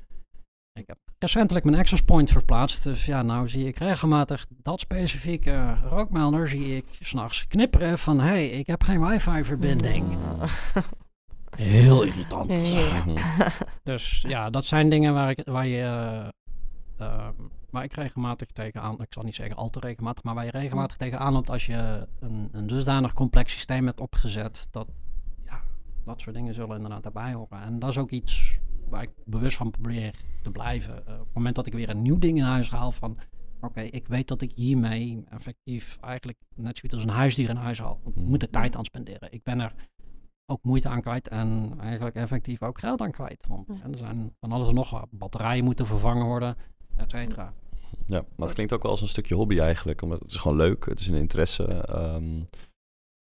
Ik 0.72 0.86
heb 0.86 0.98
recentelijk 1.18 1.64
mijn 1.64 1.78
access 1.78 2.02
point 2.02 2.30
verplaatst. 2.30 2.82
Dus 2.84 3.06
ja, 3.06 3.22
nou 3.22 3.48
zie 3.48 3.66
ik 3.66 3.78
regelmatig 3.78 4.46
dat 4.62 4.80
specifieke 4.80 5.74
rookmelder 5.74 6.48
zie 6.48 6.76
ik 6.76 6.86
s'nachts 7.00 7.46
knipperen 7.46 7.98
van... 7.98 8.20
hé, 8.20 8.26
hey, 8.26 8.48
ik 8.48 8.66
heb 8.66 8.82
geen 8.82 9.06
wifi-verbinding. 9.06 10.04
Heel 11.56 12.02
irritant. 12.02 12.68
Ja. 12.68 13.04
Dus 13.82 14.24
ja, 14.28 14.50
dat 14.50 14.64
zijn 14.64 14.88
dingen 14.88 15.14
waar, 15.14 15.30
ik, 15.30 15.40
waar 15.44 15.66
je... 15.66 15.82
eh, 15.82 16.28
eh, 17.06 17.28
waar 17.70 17.84
ik 17.84 17.92
regelmatig 17.92 18.48
tegenaan... 18.48 19.00
Ik 19.00 19.12
zal 19.12 19.22
niet 19.22 19.34
zeggen 19.34 19.56
al 19.56 19.70
te 19.70 19.80
regelmatig... 19.80 20.24
maar 20.24 20.34
waar 20.34 20.44
je 20.44 20.50
regelmatig 20.50 20.96
tegenaan 20.96 21.32
loopt 21.32 21.50
als 21.50 21.66
je 21.66 22.06
een, 22.20 22.48
een 22.52 22.66
dusdanig 22.66 23.12
complex 23.12 23.52
systeem 23.52 23.86
hebt 23.86 24.00
opgezet... 24.00 24.68
dat 24.70 24.88
ja, 25.44 25.62
dat 26.04 26.20
soort 26.20 26.36
dingen 26.36 26.54
zullen 26.54 26.76
inderdaad 26.76 27.02
daarbij 27.02 27.32
horen. 27.32 27.62
En 27.62 27.78
dat 27.78 27.90
is 27.90 27.98
ook 27.98 28.10
iets 28.10 28.58
waar 28.90 29.02
ik 29.02 29.10
bewust 29.24 29.56
van 29.56 29.70
probeer 29.70 30.14
te 30.42 30.50
blijven. 30.50 31.06
Eh, 31.06 31.12
op 31.12 31.18
het 31.26 31.34
moment 31.34 31.54
dat 31.54 31.66
ik 31.66 31.72
weer 31.72 31.88
een 31.88 32.02
nieuw 32.02 32.18
ding 32.18 32.38
in 32.38 32.44
huis 32.44 32.70
haal 32.70 32.90
van... 32.92 33.18
Oké, 33.60 33.80
ik 33.80 34.06
weet 34.08 34.28
dat 34.28 34.42
ik 34.42 34.52
hiermee 34.54 35.24
effectief 35.28 35.98
eigenlijk 36.00 36.38
net 36.54 36.76
zoiets 36.76 36.94
als 36.94 37.02
een 37.02 37.08
huisdier 37.20 37.48
in 37.48 37.56
huis 37.56 37.78
haal. 37.80 38.00
Want 38.02 38.16
ik 38.16 38.22
moet 38.22 38.42
er 38.42 38.50
tijd 38.50 38.76
aan 38.76 38.84
spenderen. 38.84 39.32
Ik 39.32 39.42
ben 39.42 39.60
er 39.60 39.74
ook 40.46 40.62
moeite 40.62 40.88
aan 40.88 41.00
kwijt 41.00 41.28
en 41.28 41.74
eigenlijk 41.80 42.16
effectief 42.16 42.62
ook 42.62 42.78
geld 42.78 43.00
aan 43.00 43.10
kwijt. 43.10 43.44
Want 43.48 43.66
Ja. 43.68 43.90
er 43.90 43.98
zijn 43.98 44.34
van 44.40 44.52
alles 44.52 44.68
en 44.68 44.74
nog 44.74 44.90
wat. 44.90 45.06
Batterijen 45.10 45.64
moeten 45.64 45.86
vervangen 45.86 46.26
worden, 46.26 46.56
et 46.96 47.10
cetera. 47.10 47.52
Ja, 48.06 48.24
maar 48.36 48.46
het 48.46 48.54
klinkt 48.54 48.72
ook 48.72 48.82
wel 48.82 48.90
als 48.90 49.00
een 49.00 49.08
stukje 49.08 49.34
hobby 49.34 49.58
eigenlijk. 49.58 50.02
Omdat 50.02 50.20
het 50.20 50.30
is 50.30 50.36
gewoon 50.36 50.56
leuk, 50.56 50.84
het 50.84 51.00
is 51.00 51.06
een 51.08 51.14
interesse. 51.14 51.64
ehm, 51.64 52.38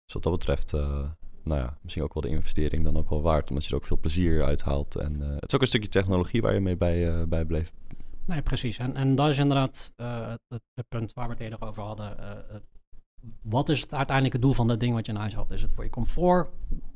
dus 0.04 0.14
wat 0.14 0.22
dat 0.22 0.32
betreft, 0.32 0.72
eh, 0.72 1.10
nou 1.42 1.60
ja, 1.60 1.78
misschien 1.82 2.02
ook 2.02 2.14
wel 2.14 2.22
de 2.22 2.28
investering 2.28 2.84
dan 2.84 2.96
ook 2.96 3.10
wel 3.10 3.22
waard. 3.22 3.48
Omdat 3.48 3.64
je 3.64 3.70
er 3.70 3.76
ook 3.76 3.86
veel 3.86 3.98
plezier 3.98 4.44
uit 4.44 4.62
haalt. 4.62 4.94
En 4.94 5.22
eh, 5.22 5.28
het 5.34 5.48
is 5.48 5.54
ook 5.54 5.60
een 5.60 5.66
stukje 5.66 5.88
technologie 5.88 6.42
waar 6.42 6.54
je 6.54 6.60
mee 6.60 6.76
bij, 6.76 7.28
bij 7.28 7.44
bleef. 7.44 7.72
Nee, 8.24 8.42
precies. 8.42 8.78
En, 8.78 8.96
en 8.96 9.14
dat 9.14 9.28
is 9.28 9.38
inderdaad 9.38 9.92
eh, 9.96 10.28
het, 10.28 10.62
het, 10.74 10.88
punt 10.88 11.12
waar 11.12 11.26
we 11.26 11.32
het 11.32 11.42
eerder 11.42 11.62
over 11.62 11.82
hadden. 11.82 12.16
Wat 13.42 13.68
is 13.68 13.80
het 13.80 13.94
uiteindelijke 13.94 14.38
doel 14.38 14.52
van 14.52 14.68
dat 14.68 14.80
ding 14.80 14.94
wat 14.94 15.06
je 15.06 15.12
in 15.12 15.18
huis 15.18 15.34
had? 15.34 15.50
Is 15.50 15.62
het 15.62 15.72
voor 15.72 15.84
je 15.84 15.90
comfort? 15.90 16.48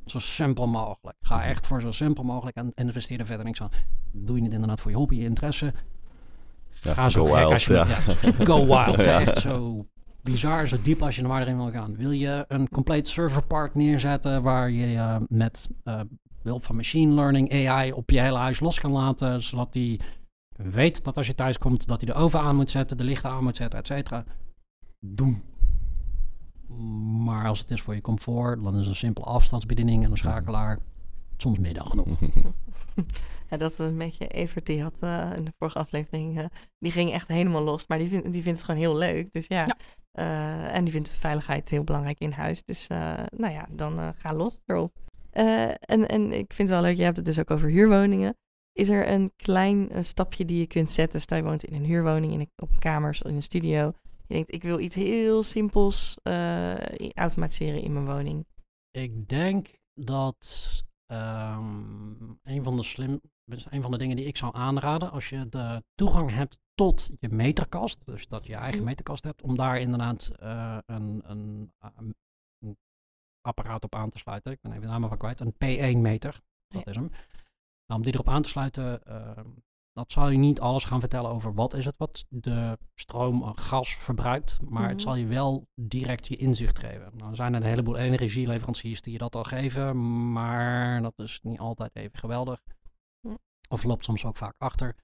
Zo 0.04 0.18
simpel 0.18 0.66
mogelijk. 0.66 1.16
Ga 1.20 1.44
echt 1.44 1.66
voor 1.66 1.80
zo 1.80 1.90
simpel 1.90 2.24
mogelijk 2.24 2.56
en 2.56 2.72
investeer 2.74 3.18
er 3.20 3.26
verder 3.26 3.44
niks 3.44 3.62
aan. 3.62 3.70
Doe 4.12 4.36
je 4.36 4.42
het 4.42 4.52
inderdaad 4.52 4.80
voor 4.80 4.90
je 4.90 4.96
hobby, 4.96 5.16
je 5.16 5.24
interesse? 5.24 5.72
Ja, 6.82 6.94
Ga 6.94 7.08
zo 7.08 7.24
go 7.24 7.34
wild, 7.34 7.52
als 7.52 7.64
je 7.64 7.74
ja. 7.74 7.86
ja, 7.86 7.96
go 8.44 8.66
wild. 8.66 8.96
Ja. 9.06 9.20
Echt 9.20 9.38
zo 9.38 9.86
bizar, 10.26 10.68
zo 10.68 10.76
diep 10.82 11.02
als 11.02 11.16
je 11.16 11.22
er 11.22 11.28
maar 11.28 11.40
erin 11.42 11.56
wil 11.56 11.70
gaan. 11.70 11.96
Wil 11.96 12.10
je 12.10 12.44
een 12.48 12.68
compleet 12.68 13.08
serverpark 13.08 13.74
neerzetten 13.74 14.42
waar 14.42 14.70
je 14.70 14.96
eh, 14.96 15.16
met 15.28 15.68
eh, 15.84 16.00
behulp 16.42 16.64
van 16.64 16.76
machine 16.76 17.14
learning 17.14 17.68
AI 17.68 17.92
op 17.92 18.10
je 18.10 18.20
hele 18.20 18.38
huis 18.38 18.60
los 18.60 18.80
kan 18.80 18.90
laten, 18.92 19.42
zodat 19.42 19.72
die 19.72 20.00
weet 20.56 21.04
dat 21.04 21.16
als 21.16 21.26
je 21.26 21.34
thuis 21.34 21.58
komt 21.58 21.86
dat 21.86 22.00
hij 22.00 22.12
de 22.12 22.18
oven 22.20 22.40
aan 22.40 22.56
moet 22.56 22.70
zetten, 22.70 22.96
de 22.96 23.04
lichten 23.04 23.30
aan 23.30 23.42
moet 23.42 23.56
zetten, 23.56 23.78
et 23.78 23.86
cetera. 23.86 24.24
Doen. 25.00 25.42
Maar 27.24 27.46
als 27.48 27.58
het 27.58 27.70
is 27.70 27.82
voor 27.82 27.94
je 27.94 28.00
comfort, 28.00 28.62
dan 28.62 28.78
is 28.78 28.86
een 28.86 28.96
simpele 28.96 29.26
afstandsbediening 29.26 30.04
en 30.04 30.10
een 30.10 30.16
schakelaar 30.16 30.78
soms 31.36 31.58
meer 31.58 31.74
dan 31.74 31.86
genoeg. 31.86 32.06
Ja, 33.50 33.56
dat 33.56 33.70
is 33.70 33.78
een 33.78 33.98
beetje 33.98 34.26
Evert, 34.26 34.66
die 34.66 34.82
had 34.82 34.96
eh, 35.00 35.30
in 35.36 35.44
de 35.44 35.52
vorige 35.58 35.78
aflevering, 35.78 36.50
die 36.78 36.92
ging 36.92 37.10
echt 37.12 37.28
helemaal 37.28 37.62
los. 37.62 37.86
Maar 37.86 37.98
die, 37.98 38.08
vindt 38.08 38.32
die 38.32 38.42
vindt 38.42 38.58
het 38.58 38.66
gewoon 38.66 38.80
heel 38.80 38.96
leuk. 38.96 39.32
Dus 39.32 39.46
ja, 39.46 39.64
Ja. 39.66 39.76
Eh, 40.16 40.74
en 40.74 40.84
die 40.84 40.92
vindt 40.92 41.10
veiligheid 41.10 41.68
heel 41.68 41.84
belangrijk 41.84 42.18
in 42.18 42.30
huis. 42.30 42.64
Dus 42.64 42.86
eh, 42.86 43.14
nou 43.36 43.52
ja, 43.52 43.66
dan 43.70 43.98
eh, 43.98 44.08
ga 44.16 44.34
los 44.34 44.60
erop. 44.66 44.92
En, 45.30 46.08
en 46.08 46.32
ik 46.32 46.52
vind 46.52 46.68
het 46.68 46.78
wel 46.78 46.80
leuk, 46.80 46.96
je 46.96 47.02
hebt 47.02 47.16
het 47.16 47.26
dus 47.26 47.38
ook 47.38 47.50
over 47.50 47.68
huurwoningen. 47.68 48.36
Is 48.72 48.88
er 48.88 49.10
een 49.10 49.32
klein 49.36 50.04
stapje 50.04 50.44
die 50.44 50.58
je 50.58 50.66
kunt 50.66 50.90
zetten? 50.90 51.20
Stel 51.20 51.36
je 51.36 51.42
woont 51.42 51.64
in 51.64 51.74
een 51.74 51.84
huurwoning, 51.84 52.32
in 52.32 52.50
op 52.56 52.70
kamers, 52.78 53.22
in 53.22 53.34
een 53.34 53.42
studio. 53.42 53.92
Je 54.26 54.34
denkt, 54.34 54.54
ik 54.54 54.62
wil 54.62 54.78
iets 54.78 54.94
heel 54.94 55.42
simpels 55.42 56.16
automatiseren 57.14 57.82
in 57.82 57.92
mijn 57.92 58.06
woning. 58.06 58.46
Ik 58.90 59.28
denk 59.28 59.68
dat 59.94 60.72
ehm, 61.06 61.82
een 62.42 62.62
van 62.62 62.76
de 62.76 62.82
slim, 62.82 63.20
een 63.70 63.82
van 63.82 63.90
de 63.90 63.98
dingen 63.98 64.16
die 64.16 64.26
ik 64.26 64.36
zou 64.36 64.54
aanraden, 64.54 65.10
als 65.10 65.28
je 65.28 65.48
de 65.48 65.82
toegang 65.94 66.30
hebt 66.30 66.58
tot 66.76 67.10
je 67.20 67.28
meterkast, 67.28 67.98
dus 68.04 68.28
dat 68.28 68.46
je 68.46 68.52
je 68.52 68.58
eigen 68.58 68.78
Mhm. 68.80 68.88
meterkast 68.88 69.24
hebt, 69.24 69.42
om 69.42 69.56
daar 69.56 69.80
inderdaad 69.80 70.30
eh, 70.38 70.78
een, 70.86 71.22
een, 71.30 71.72
een, 71.96 72.14
apparaat 73.40 73.84
op 73.84 73.94
aan 73.94 74.10
te 74.10 74.18
sluiten. 74.18 74.52
Ik 74.52 74.60
ben 74.60 74.70
even 74.70 74.82
de 74.82 74.88
naam 74.88 75.08
van 75.08 75.18
kwijt, 75.18 75.40
een 75.40 75.52
P1 75.54 75.98
meter. 76.00 76.40
Dat 76.68 76.86
is 76.86 76.94
hem. 76.96 77.08
Nou, 77.86 78.00
om 78.00 78.02
die 78.02 78.12
erop 78.12 78.28
aan 78.28 78.42
te 78.42 78.48
sluiten, 78.48 79.00
uh, 79.08 79.30
dat 79.92 80.12
zal 80.12 80.28
je 80.28 80.38
niet 80.38 80.60
alles 80.60 80.84
gaan 80.84 81.00
vertellen 81.00 81.30
over 81.30 81.54
wat 81.54 81.74
is 81.74 81.84
het 81.84 81.94
wat 81.96 82.24
de 82.28 82.78
stroom 82.94 83.42
of 83.42 83.56
gas 83.56 83.94
verbruikt, 83.94 84.58
maar 84.60 84.82
het 84.88 84.92
Mhm. 84.96 85.00
zal 85.00 85.14
je 85.14 85.26
wel 85.26 85.68
direct 85.74 86.26
je 86.26 86.36
inzicht 86.36 86.78
geven. 86.78 87.12
Nou 87.16 87.34
zijn 87.34 87.54
er 87.54 87.60
een 87.60 87.66
heleboel 87.66 87.96
energieleveranciers 87.96 89.02
die 89.02 89.12
je 89.12 89.18
dat 89.18 89.36
al 89.36 89.44
geven, 89.44 90.32
maar 90.32 91.02
dat 91.02 91.12
is 91.16 91.40
niet 91.42 91.58
altijd 91.58 91.96
even 91.96 92.18
geweldig. 92.18 92.62
Of 93.68 93.84
loopt 93.84 94.04
soms 94.04 94.24
ook 94.24 94.36
vaak 94.36 94.54
achter. 94.58 94.96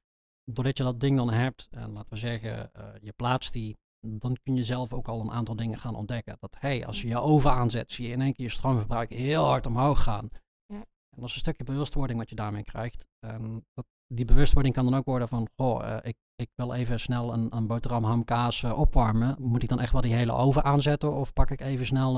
Doordat 0.45 0.79
je 0.79 0.85
dat 0.85 1.01
ding 1.01 1.17
dan 1.17 1.31
hebt, 1.31 1.69
en 1.71 1.93
laten 1.93 2.11
we 2.11 2.17
zeggen, 2.17 2.75
eh, 2.75 2.85
je 3.01 3.13
plaatst 3.13 3.53
die, 3.53 3.79
dan 4.01 4.37
kun 4.43 4.57
je 4.57 4.65
zelf 4.65 4.93
ook 4.93 5.09
al 5.09 5.21
een 5.21 5.31
aantal 5.31 5.57
dingen 5.57 5.79
gaan 5.79 5.95
ontdekken. 5.95 6.37
Dat 6.41 6.57
hey, 6.59 6.87
als 6.87 7.03
je 7.03 7.09
je 7.09 7.19
oven 7.19 7.53
aanzet, 7.53 7.93
zie 7.93 8.07
je 8.07 8.13
in 8.13 8.21
één 8.21 8.33
keer 8.33 8.45
je 8.45 8.53
stroomverbruik 8.53 9.13
heel 9.13 9.45
hard 9.45 9.67
omhoog 9.67 10.03
gaan. 10.03 10.29
Ja. 10.67 10.77
En 10.77 11.21
dat 11.21 11.29
is 11.29 11.35
een 11.35 11.41
stukje 11.41 11.65
bewustwording 11.65 12.19
wat 12.19 12.29
je 12.29 12.35
daarmee 12.35 12.63
krijgt. 12.63 13.07
En 13.27 13.67
dat, 13.73 13.87
die 14.07 14.25
bewustwording 14.25 14.75
kan 14.75 14.85
dan 14.85 14.95
ook 14.95 15.05
worden 15.05 15.29
van, 15.29 15.49
goh, 15.57 15.89
eh, 15.89 15.97
ik, 16.03 16.17
ik 16.35 16.51
wil 16.55 16.73
even 16.73 17.01
snel 17.01 17.33
een, 17.33 17.57
een 17.57 17.67
boterham 17.67 18.05
ham 18.05 18.25
kaas 18.25 18.63
eh, 18.63 18.79
opwarmen. 18.79 19.37
Moet 19.39 19.63
ik 19.63 19.69
dan 19.69 19.81
echt 19.81 19.93
wel 19.93 20.01
die 20.01 20.15
hele 20.15 20.33
oven 20.33 20.65
aanzetten 20.65 21.13
of 21.13 21.33
pak 21.33 21.51
ik 21.51 21.61
even 21.61 21.87
snel 21.87 22.13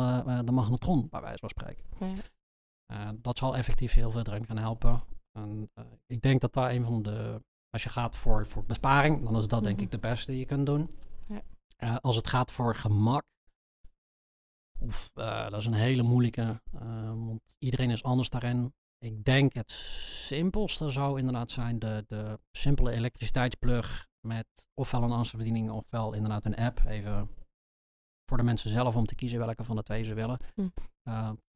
de 0.45 0.53
magnetron, 0.53 1.09
bij 1.09 1.21
wijze 1.21 1.39
van 1.39 1.49
spreken. 1.49 1.85
Ja. 1.99 3.13
Dat 3.13 3.39
zal 3.39 3.57
effectief 3.57 3.95
heel 3.95 4.11
veel 4.11 4.23
erin 4.25 4.47
gaan 4.47 4.59
helpen. 4.59 5.03
En 5.39 5.71
ik 6.07 6.23
denk 6.23 6.41
dat 6.41 6.53
daar 6.53 6.71
een 6.71 6.85
van 6.85 7.03
de, 7.03 7.43
als 7.75 7.83
je 7.83 7.89
gaat 7.89 8.17
voor, 8.17 8.47
voor 8.47 8.65
besparing, 8.65 9.25
dan 9.25 9.37
is 9.37 9.49
dat 9.49 9.63
denk 9.63 9.75
Mhm. 9.77 9.85
ik 9.85 9.91
de 9.91 9.99
beste 9.99 10.31
die 10.31 10.41
je 10.41 10.47
kunt 10.47 10.67
doen. 10.67 10.91
Ja. 11.29 11.43
Eh, 11.77 11.97
als 11.97 12.17
het 12.17 12.27
gaat 12.29 12.53
voor 12.53 12.75
gemak, 12.75 13.25
oef, 14.81 15.11
eh, 15.15 15.51
dat 15.51 15.61
is 15.61 15.67
een 15.67 15.73
hele 15.73 16.03
moeilijke, 16.03 16.61
eh, 16.73 17.09
want 17.09 17.57
iedereen 17.59 17.91
is 17.91 18.03
anders 18.03 18.31
daarin. 18.31 18.75
Ik 18.99 19.25
denk 19.25 19.53
het 19.53 19.71
simpelste 19.71 20.91
zou 20.91 21.19
inderdaad 21.19 21.51
zijn 21.51 21.79
de, 21.79 22.05
de 22.07 22.39
simpele 22.51 22.91
elektriciteitsplug 22.91 24.07
met 24.27 24.47
ofwel 24.75 25.03
een 25.03 25.11
afstandsbediening 25.11 25.71
ofwel 25.71 26.13
inderdaad 26.13 26.45
een 26.45 26.57
app. 26.57 26.85
Even 26.87 27.29
voor 28.27 28.37
de 28.37 28.43
mensen 28.43 28.71
zelf 28.71 28.97
om 28.97 29.07
te 29.07 29.15
kiezen 29.15 29.39
welke 29.39 29.65
van 29.65 29.77
de 29.77 29.83
twee 29.83 30.05
ze 30.05 30.15
willen. 30.15 30.39
Hm. 30.55 30.69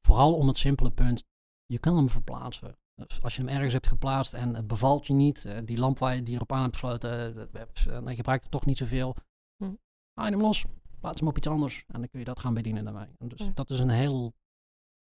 Vooral 0.06 0.34
om 0.34 0.48
het 0.48 0.58
simpele 0.58 0.90
punt, 0.90 1.24
je 1.66 1.78
kan 1.78 1.96
hem 1.96 2.08
verplaatsen. 2.08 2.76
Dus 3.06 3.22
als 3.22 3.36
je 3.36 3.42
hem 3.42 3.50
ergens 3.50 3.72
hebt 3.72 3.86
geplaatst 3.86 4.34
en 4.34 4.54
het 4.54 4.66
bevalt 4.66 5.06
je 5.06 5.12
niet, 5.12 5.44
uh, 5.44 5.58
die 5.64 5.78
lamp 5.78 5.98
waar 5.98 6.14
je 6.14 6.22
die 6.22 6.34
erop 6.34 6.52
aan 6.52 6.62
hebt 6.62 6.76
gesloten, 6.76 7.36
uh, 7.54 7.96
en 7.96 8.08
je 8.08 8.14
gebruikt 8.14 8.42
het 8.42 8.52
toch 8.52 8.66
niet 8.66 8.78
zoveel, 8.78 9.16
hm. 9.56 9.74
haal 10.12 10.26
je 10.26 10.32
hem 10.32 10.40
los, 10.40 10.64
plaats 11.00 11.18
hem 11.18 11.28
op 11.28 11.36
iets 11.36 11.46
anders 11.46 11.84
en 11.86 12.00
dan 12.00 12.08
kun 12.08 12.18
je 12.18 12.24
dat 12.24 12.40
gaan 12.40 12.54
bedienen 12.54 12.84
daarmee. 12.84 13.08
En 13.18 13.28
dus 13.28 13.40
Ja. 13.40 13.50
dat 13.54 13.70
is 13.70 13.78
een 13.80 13.90
heel 13.90 14.34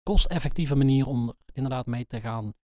kosteffectieve 0.02 0.74
manier 0.74 1.06
om 1.06 1.28
er 1.28 1.34
inderdaad 1.52 1.86
mee 1.86 2.06
te 2.06 2.20
gaan 2.20 2.54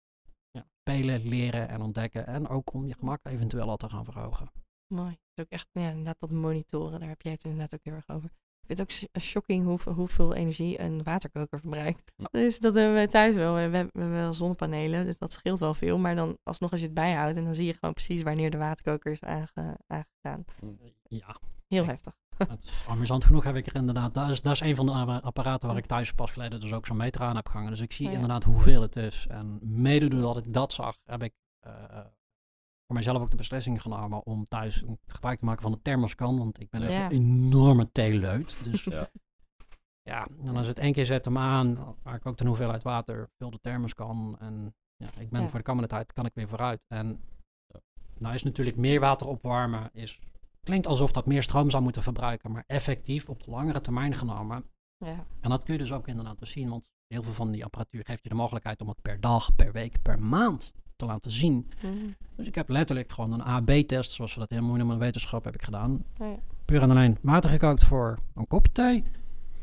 ja, 0.50 0.66
spelen, 0.80 1.28
leren 1.28 1.68
en 1.68 1.80
ontdekken. 1.80 2.26
En 2.26 2.48
ook 2.48 2.72
om 2.72 2.86
je 2.86 2.94
gemak 2.94 3.26
eventueel 3.26 3.68
al 3.68 3.76
te 3.76 3.88
gaan 3.88 4.04
verhogen. 4.04 4.50
Mooi. 4.94 5.10
Dat 5.10 5.18
is 5.34 5.44
ook 5.44 5.50
echt, 5.50 5.68
ja, 5.72 5.88
inderdaad 5.88 6.20
dat 6.20 6.30
monitoren, 6.30 7.00
daar 7.00 7.08
heb 7.08 7.22
jij 7.22 7.32
het 7.32 7.44
inderdaad 7.44 7.74
ook 7.74 7.84
heel 7.84 7.94
erg 7.94 8.08
over. 8.08 8.30
Ik 8.66 8.76
vind 8.76 8.90
het 8.90 9.08
ook 9.14 9.22
shocking 9.22 9.64
hoeveel, 9.64 9.92
hoeveel 9.92 10.34
energie 10.34 10.80
een 10.80 11.02
waterkoker 11.02 11.58
verbruikt. 11.58 12.12
Dus 12.30 12.58
dat 12.58 12.74
hebben 12.74 12.94
wij 12.94 13.06
thuis 13.06 13.34
wel. 13.34 13.54
We 13.54 13.60
hebben, 13.60 13.90
we 13.92 14.00
hebben 14.00 14.18
wel 14.18 14.34
zonnepanelen, 14.34 15.04
dus 15.04 15.18
dat 15.18 15.32
scheelt 15.32 15.58
wel 15.58 15.74
veel. 15.74 15.98
Maar 15.98 16.14
dan 16.14 16.38
alsnog 16.42 16.70
als 16.70 16.80
je 16.80 16.86
het 16.86 16.94
bijhoudt 16.94 17.36
en 17.36 17.44
dan 17.44 17.54
zie 17.54 17.66
je 17.66 17.74
gewoon 17.74 17.94
precies 17.94 18.22
wanneer 18.22 18.50
de 18.50 18.58
waterkoker 18.58 19.12
is 19.12 19.20
aange, 19.20 19.78
aangegaan. 19.86 20.44
Ja. 21.08 21.36
Heel 21.68 21.84
heftig. 21.86 22.12
Het, 22.36 22.84
amusant 22.88 23.24
genoeg 23.24 23.44
heb 23.44 23.56
ik 23.56 23.66
er 23.66 23.74
inderdaad, 23.74 24.14
dat 24.14 24.30
is, 24.30 24.42
dat 24.42 24.52
is 24.52 24.60
een 24.60 24.76
van 24.76 24.86
de 24.86 24.92
apparaten 25.22 25.68
waar 25.68 25.78
ik 25.78 25.86
thuis 25.86 26.12
pas 26.12 26.30
geleden 26.30 26.60
dus 26.60 26.72
ook 26.72 26.86
zo'n 26.86 26.96
meter 26.96 27.20
aan 27.20 27.36
heb 27.36 27.48
gehangen. 27.48 27.70
Dus 27.70 27.80
ik 27.80 27.92
zie 27.92 28.06
Oh 28.06 28.12
ja. 28.12 28.18
inderdaad 28.18 28.44
hoeveel 28.44 28.82
het 28.82 28.96
is. 28.96 29.26
En 29.26 29.58
mede 29.62 30.08
doordat 30.08 30.36
ik 30.36 30.52
dat 30.52 30.72
zag, 30.72 30.96
heb 31.04 31.22
ik 31.22 31.32
uh, 31.66 31.72
voor 32.86 32.94
mijzelf 32.94 33.22
ook 33.22 33.30
de 33.30 33.36
beslissing 33.36 33.82
genomen 33.82 34.26
om 34.26 34.46
thuis 34.48 34.84
gebruik 35.06 35.38
te 35.38 35.44
maken 35.44 35.62
van 35.62 35.72
de 35.72 35.82
thermoskan. 35.82 36.38
Want 36.38 36.60
ik 36.60 36.70
ben 36.70 36.82
echt 36.82 36.92
Ja. 36.92 37.04
een 37.04 37.10
enorme 37.10 37.92
theeleut. 37.92 38.64
Dus 38.64 38.84
Ja. 38.84 39.10
ja, 40.10 40.28
en 40.44 40.56
als 40.56 40.66
het 40.66 40.78
één 40.78 40.92
keer 40.92 41.06
zet 41.06 41.24
hem 41.24 41.38
aan, 41.38 41.74
dan 41.74 41.96
maak 42.02 42.16
ik 42.16 42.26
ook 42.26 42.36
de 42.36 42.46
hoeveelheid 42.46 42.82
water, 42.82 43.28
vul 43.38 43.50
de 43.50 43.60
thermoskan. 43.60 44.36
En 44.40 44.74
ja, 44.96 45.08
ik 45.18 45.30
ben 45.30 45.42
Ja. 45.42 45.48
voor 45.48 45.58
de 45.58 45.64
komende 45.64 45.88
tijd, 45.88 46.12
kan 46.12 46.26
ik 46.26 46.34
weer 46.34 46.48
vooruit. 46.48 46.80
En 46.88 47.20
nou 48.18 48.34
is 48.34 48.42
natuurlijk 48.42 48.76
meer 48.76 49.00
water 49.00 49.26
opwarmen, 49.26 49.90
is, 49.92 50.20
klinkt 50.60 50.86
alsof 50.86 51.12
dat 51.12 51.26
meer 51.26 51.42
stroom 51.42 51.70
zou 51.70 51.82
moeten 51.82 52.02
verbruiken. 52.02 52.52
Maar 52.52 52.64
effectief 52.66 53.28
op 53.28 53.42
de 53.44 53.50
langere 53.50 53.80
termijn 53.80 54.14
genomen. 54.14 54.64
Ja. 55.04 55.26
En 55.40 55.50
dat 55.50 55.62
kun 55.62 55.72
je 55.74 55.80
dus 55.80 55.92
ook 55.92 56.08
inderdaad 56.08 56.38
dus 56.38 56.50
zien. 56.50 56.68
Want 56.68 56.88
heel 57.06 57.22
veel 57.22 57.32
van 57.32 57.50
die 57.50 57.64
apparatuur 57.64 58.04
geeft 58.04 58.22
je 58.22 58.28
de 58.28 58.34
mogelijkheid 58.34 58.80
om 58.80 58.88
het 58.88 59.02
per 59.02 59.20
dag, 59.20 59.54
per 59.56 59.72
week, 59.72 60.02
per 60.02 60.18
maand 60.20 60.72
te 60.96 61.06
laten 61.06 61.30
zien. 61.30 61.70
Mhm. 61.82 61.92
Dus 62.36 62.46
ik 62.46 62.54
heb 62.54 62.68
letterlijk 62.68 63.12
gewoon 63.12 63.32
een 63.32 63.42
AB-test, 63.42 64.10
zoals 64.10 64.34
we 64.34 64.40
dat 64.40 64.50
heel 64.50 64.62
mooi 64.62 64.76
noemen 64.76 64.94
in 64.94 64.98
de 65.00 65.04
wetenschap, 65.06 65.44
heb 65.44 65.54
ik 65.54 65.62
gedaan. 65.62 66.04
Oh 66.20 66.28
ja. 66.28 66.36
Puur 66.64 66.82
en 66.82 66.90
alleen 66.90 67.18
water 67.20 67.50
gekookt 67.50 67.84
voor 67.84 68.18
een 68.34 68.46
kopje 68.46 68.72
thee. 68.72 69.04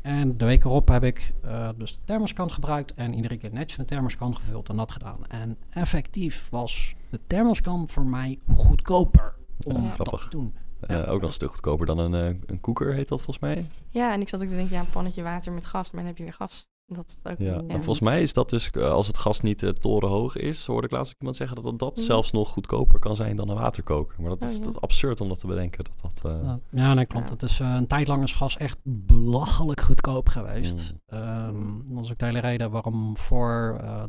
En 0.02 0.36
de 0.36 0.44
week 0.44 0.64
erop 0.64 0.88
heb 0.88 1.04
ik 1.04 1.32
uh, 1.44 1.68
dus 1.76 1.96
de 1.96 2.02
thermoskan 2.04 2.52
gebruikt 2.52 2.94
en 2.94 3.14
iedere 3.14 3.36
keer 3.36 3.52
netjes 3.52 3.78
een 3.78 3.86
thermoskan 3.86 4.36
gevuld 4.36 4.68
en 4.68 4.76
nat 4.76 4.92
gedaan. 4.92 5.26
En 5.28 5.56
effectief 5.70 6.48
was 6.50 6.94
de 7.10 7.20
thermoskan 7.26 7.88
voor 7.88 8.04
mij 8.06 8.38
goedkoper 8.48 9.34
om 9.64 9.74
Ja, 9.82 9.82
dat 9.82 9.92
grappig. 9.94 10.22
te 10.22 10.28
doen. 10.28 10.54
Uh, 10.90 10.96
Ja. 10.96 11.04
ook 11.04 11.20
nog 11.20 11.28
een 11.28 11.34
stuk 11.34 11.48
goedkoper 11.50 11.86
dan 11.86 11.98
een, 11.98 12.32
uh, 12.34 12.40
een 12.46 12.60
koeker, 12.60 12.94
heet 12.94 13.08
dat 13.08 13.22
volgens 13.22 13.38
mij. 13.38 13.64
ja, 13.90 14.12
en 14.12 14.20
ik 14.20 14.28
zat 14.28 14.42
ook 14.42 14.48
te 14.48 14.54
denken, 14.54 14.74
ja, 14.74 14.80
een 14.80 14.90
pannetje 14.90 15.22
water 15.22 15.52
met 15.52 15.66
gas, 15.66 15.90
maar 15.90 16.00
dan 16.00 16.08
heb 16.08 16.18
je 16.18 16.24
weer 16.24 16.32
gas. 16.32 16.66
Dat 16.92 17.16
is 17.24 17.30
ook, 17.32 17.38
Ja. 17.38 17.54
En 17.56 17.76
volgens 17.76 18.00
mij 18.00 18.22
is 18.22 18.32
dat 18.32 18.50
dus, 18.50 18.70
uh, 18.72 18.90
als 18.90 19.06
het 19.06 19.18
gas 19.18 19.40
niet 19.40 19.62
uh, 19.62 19.70
torenhoog 19.70 20.36
is, 20.36 20.66
hoorde 20.66 20.86
ik 20.86 20.92
laatst 20.92 21.12
ook 21.12 21.18
iemand 21.18 21.36
zeggen 21.36 21.56
dat 21.56 21.64
dat, 21.64 21.78
dat 21.78 21.96
Mhm. 21.96 22.04
zelfs 22.04 22.32
nog 22.32 22.48
goedkoper 22.48 22.98
kan 22.98 23.16
zijn 23.16 23.36
dan 23.36 23.48
een 23.48 23.56
waterkoker. 23.56 24.20
Maar 24.20 24.28
dat 24.30 24.42
Oh, 24.42 24.48
is 24.48 24.54
ja. 24.56 24.60
dat 24.62 24.80
absurd 24.80 25.20
om 25.20 25.28
dat 25.28 25.40
te 25.40 25.46
bedenken. 25.46 25.84
Dat 25.84 26.12
dat, 26.22 26.32
uh, 26.32 26.38
Ja, 26.42 26.58
ja, 26.70 26.94
nee, 26.94 27.06
klopt. 27.06 27.26
Ja. 27.28 27.32
Het 27.34 27.42
is 27.42 27.60
uh, 27.60 27.74
een 27.74 27.86
tijd 27.86 28.08
lang 28.08 28.22
is 28.22 28.32
gas 28.32 28.56
echt 28.56 28.78
belachelijk 28.84 29.80
goedkoop 29.80 30.28
geweest. 30.28 30.94
Mm. 31.08 31.18
Um, 31.18 31.84
dat 31.94 32.04
is 32.04 32.10
ook 32.10 32.18
de 32.18 32.24
hele 32.26 32.38
reden 32.40 32.70
waarom 32.70 33.16
voor 33.16 33.78
uh, 33.82 34.02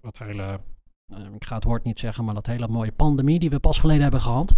dat 0.00 0.18
hele, 0.18 0.60
uh, 1.08 1.18
ik 1.34 1.44
ga 1.44 1.54
het 1.54 1.64
woord 1.64 1.84
niet 1.84 1.98
zeggen, 1.98 2.24
maar 2.24 2.34
dat 2.34 2.46
hele 2.46 2.68
mooie 2.68 2.92
pandemie 2.92 3.38
die 3.38 3.50
we 3.50 3.58
pas 3.60 3.78
geleden 3.78 4.02
hebben 4.02 4.20
gehad, 4.20 4.52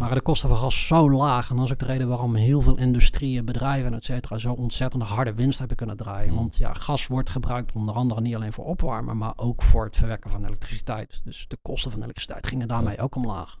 waren 0.00 0.16
de 0.16 0.22
kosten 0.22 0.48
van 0.48 0.58
gas 0.58 0.86
zo 0.86 1.10
laag. 1.10 1.50
En 1.50 1.56
dat 1.56 1.64
is 1.64 1.72
ook 1.72 1.78
de 1.78 1.84
reden 1.84 2.08
waarom 2.08 2.34
heel 2.34 2.62
veel 2.62 2.76
industrieën, 2.76 3.44
bedrijven, 3.44 3.94
et 3.94 4.04
cetera, 4.04 4.38
zo 4.38 4.52
ontzettend 4.52 5.02
harde 5.02 5.34
winst 5.34 5.58
hebben 5.58 5.76
kunnen 5.76 5.96
draaien. 5.96 6.30
Mm. 6.30 6.36
Want 6.36 6.56
ja, 6.56 6.72
gas 6.74 7.06
wordt 7.06 7.30
gebruikt 7.30 7.72
onder 7.72 7.94
andere 7.94 8.20
niet 8.20 8.34
alleen 8.34 8.52
voor 8.52 8.64
opwarmen, 8.64 9.16
maar 9.16 9.32
ook 9.36 9.62
voor 9.62 9.84
het 9.84 9.96
verwerken 9.96 10.30
van 10.30 10.44
elektriciteit. 10.44 11.20
Dus 11.24 11.44
de 11.48 11.58
kosten 11.62 11.90
van 11.90 12.02
elektriciteit 12.02 12.46
gingen 12.46 12.68
daarmee 12.68 13.00
ook 13.00 13.14
omlaag. 13.14 13.58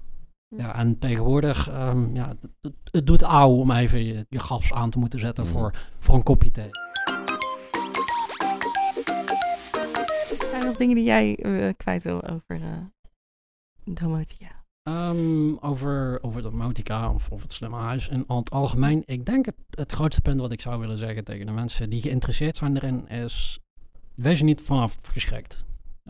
Ja, 0.56 0.74
en 0.74 0.98
tegenwoordig, 0.98 1.72
um, 1.72 2.14
ja, 2.14 2.28
het, 2.28 2.38
het, 2.60 2.74
het 2.84 3.06
doet 3.06 3.22
ouw 3.22 3.50
om 3.50 3.70
even 3.70 4.04
je, 4.04 4.26
je, 4.28 4.38
gas 4.38 4.72
aan 4.72 4.90
te 4.90 4.98
moeten 4.98 5.18
zetten 5.18 5.44
Mm. 5.44 5.50
voor, 5.50 5.74
voor 5.98 6.14
een 6.14 6.22
kopje 6.22 6.50
thee. 6.50 6.70
Zijn 10.38 10.60
er 10.60 10.66
nog 10.66 10.76
dingen 10.76 10.94
die 10.94 11.04
jij 11.04 11.38
uh, 11.42 11.72
kwijt 11.76 12.02
wil 12.02 12.22
over 12.22 12.60
uh, 12.60 12.66
domotica? 13.84 14.59
Um, 14.82 15.58
over, 15.58 16.18
over 16.22 16.42
de 16.42 16.50
Motica 16.50 17.12
of, 17.12 17.30
of 17.30 17.42
het 17.42 17.52
slimme 17.52 17.76
huis 17.76 18.08
in 18.08 18.24
het 18.26 18.50
algemeen. 18.50 19.02
Ik 19.06 19.26
denk 19.26 19.46
het, 19.46 19.54
het 19.70 19.92
grootste 19.92 20.22
punt 20.22 20.40
wat 20.40 20.52
ik 20.52 20.60
zou 20.60 20.80
willen 20.80 20.98
zeggen 20.98 21.24
tegen 21.24 21.46
de 21.46 21.52
mensen 21.52 21.90
die 21.90 22.00
geïnteresseerd 22.00 22.56
zijn 22.56 22.76
erin 22.76 23.08
is... 23.08 23.58
Wees 24.14 24.38
er 24.38 24.44
niet 24.44 24.60
vanaf 24.60 24.96
geschrikt. 25.02 25.64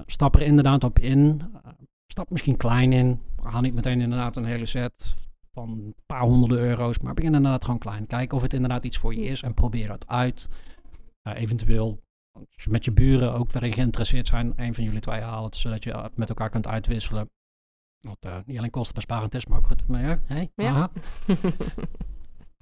Stap 0.07 0.35
er 0.35 0.43
inderdaad 0.43 0.85
op 0.85 0.99
in. 0.99 1.43
Uh, 1.55 1.73
stap 2.07 2.31
misschien 2.31 2.57
klein 2.57 2.93
in. 2.93 3.21
Haal 3.43 3.61
niet 3.61 3.75
meteen 3.75 4.01
inderdaad 4.01 4.37
een 4.37 4.45
hele 4.45 4.67
set 4.67 5.15
van 5.53 5.71
een 5.71 5.95
paar 6.07 6.23
honderden 6.23 6.59
euro's. 6.59 6.99
Maar 6.99 7.15
begin 7.15 7.35
inderdaad 7.35 7.65
gewoon 7.65 7.81
klein. 7.81 8.07
Kijk 8.07 8.33
of 8.33 8.43
het 8.43 8.55
inderdaad 8.55 8.85
iets 8.85 8.99
voor 8.99 9.15
je 9.15 9.23
is 9.23 9.43
en 9.43 9.55
probeer 9.55 9.91
het 9.91 10.07
uit. 10.09 10.49
Uh, 11.29 11.41
eventueel 11.41 12.03
met 12.69 12.85
je 12.85 12.93
buren 12.93 13.33
ook 13.33 13.53
daarin 13.53 13.73
geïnteresseerd 13.73 14.27
zijn. 14.27 14.53
Een 14.57 14.75
van 14.75 14.85
jullie 14.85 15.01
twee 15.01 15.21
haalt, 15.21 15.57
zodat 15.57 15.85
je 15.85 16.11
met 16.15 16.29
elkaar 16.29 16.51
kunt 16.51 16.67
uitwisselen. 16.67 17.31
Wat 18.01 18.19
uh, 18.27 18.37
niet 18.47 18.59
alleen 18.59 18.71
kostenbesparend 18.71 19.35
is, 19.35 19.47
maar 19.47 19.59
ook 19.59 19.67
goed 19.67 19.83
voor 19.83 19.91
mij. 19.91 20.21
Hey, 20.25 20.51
ja. 20.55 20.91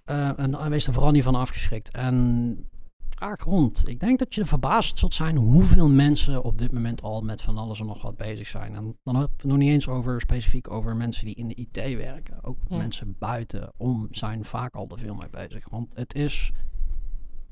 uh, 0.06 0.38
en, 0.44 0.70
wees 0.70 0.86
er 0.86 0.92
vooral 0.92 1.10
niet 1.10 1.24
van 1.24 1.34
afgeschrikt. 1.34 1.90
En 1.90 2.68
vraag 3.18 3.44
rond. 3.44 3.88
Ik 3.88 4.00
denk 4.00 4.18
dat 4.18 4.34
je 4.34 4.46
verbaasd 4.46 4.98
zult 4.98 5.14
zijn 5.14 5.36
hoeveel 5.36 5.88
mensen 5.88 6.44
op 6.44 6.58
dit 6.58 6.72
moment 6.72 7.02
al 7.02 7.20
met 7.20 7.40
van 7.40 7.58
alles 7.58 7.80
en 7.80 7.86
nog 7.86 8.02
wat 8.02 8.16
bezig 8.16 8.46
zijn. 8.46 8.74
En 8.74 8.96
dan 9.02 9.14
hebben 9.14 9.22
we 9.22 9.42
het 9.42 9.44
nog 9.44 9.58
niet 9.58 9.70
eens 9.70 9.88
over 9.88 10.20
specifiek 10.20 10.70
over 10.70 10.96
mensen 10.96 11.26
die 11.26 11.34
in 11.34 11.48
de 11.48 11.54
IT 11.54 11.96
werken. 11.96 12.44
Ook 12.44 12.58
ja. 12.68 12.76
mensen 12.76 13.16
buiten 13.18 13.72
om 13.76 14.08
zijn 14.10 14.44
vaak 14.44 14.74
al 14.74 14.88
er 14.90 14.98
veel 14.98 15.14
mee 15.14 15.30
bezig. 15.30 15.68
Want 15.68 15.96
het 15.96 16.14
is, 16.14 16.52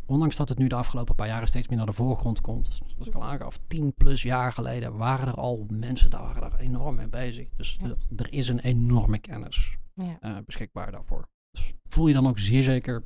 ondanks 0.06 0.36
dat 0.36 0.48
het 0.48 0.58
nu 0.58 0.66
de 0.66 0.74
afgelopen 0.74 1.14
paar 1.14 1.26
jaren 1.26 1.48
steeds 1.48 1.68
meer 1.68 1.76
naar 1.76 1.86
de 1.86 1.92
voorgrond 1.92 2.40
komt, 2.40 2.80
zoals 2.86 3.08
ik 3.08 3.14
al 3.14 3.24
aangaf, 3.24 3.58
tien 3.66 3.94
plus 3.94 4.22
jaar 4.22 4.52
geleden 4.52 4.96
waren 4.96 5.28
er 5.28 5.34
al 5.34 5.66
mensen 5.68 6.10
daar 6.10 6.22
waren 6.22 6.50
daar 6.50 6.58
enorm 6.58 6.94
mee 6.94 7.08
bezig. 7.08 7.48
Dus 7.56 7.78
Ja. 7.80 7.86
er, 7.86 7.96
er 8.16 8.32
is 8.32 8.48
een 8.48 8.60
enorme 8.60 9.18
kennis 9.18 9.76
ja. 9.94 10.18
uh, 10.20 10.36
beschikbaar 10.46 10.90
daarvoor. 10.90 11.28
Dus 11.50 11.74
voel 11.88 12.06
je 12.06 12.14
dan 12.14 12.26
ook 12.26 12.38
zeer 12.38 12.62
zeker 12.62 13.04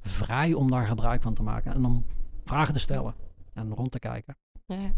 vrij 0.00 0.52
om 0.52 0.70
daar 0.70 0.86
gebruik 0.86 1.22
van 1.22 1.34
te 1.34 1.42
maken 1.42 1.74
en 1.74 1.84
om 1.84 2.04
vragen 2.44 2.72
te 2.72 2.80
stellen 2.80 3.14
en 3.52 3.74
rond 3.74 3.90
te 3.90 3.98
kijken. 3.98 4.36
Ja. 4.66 4.92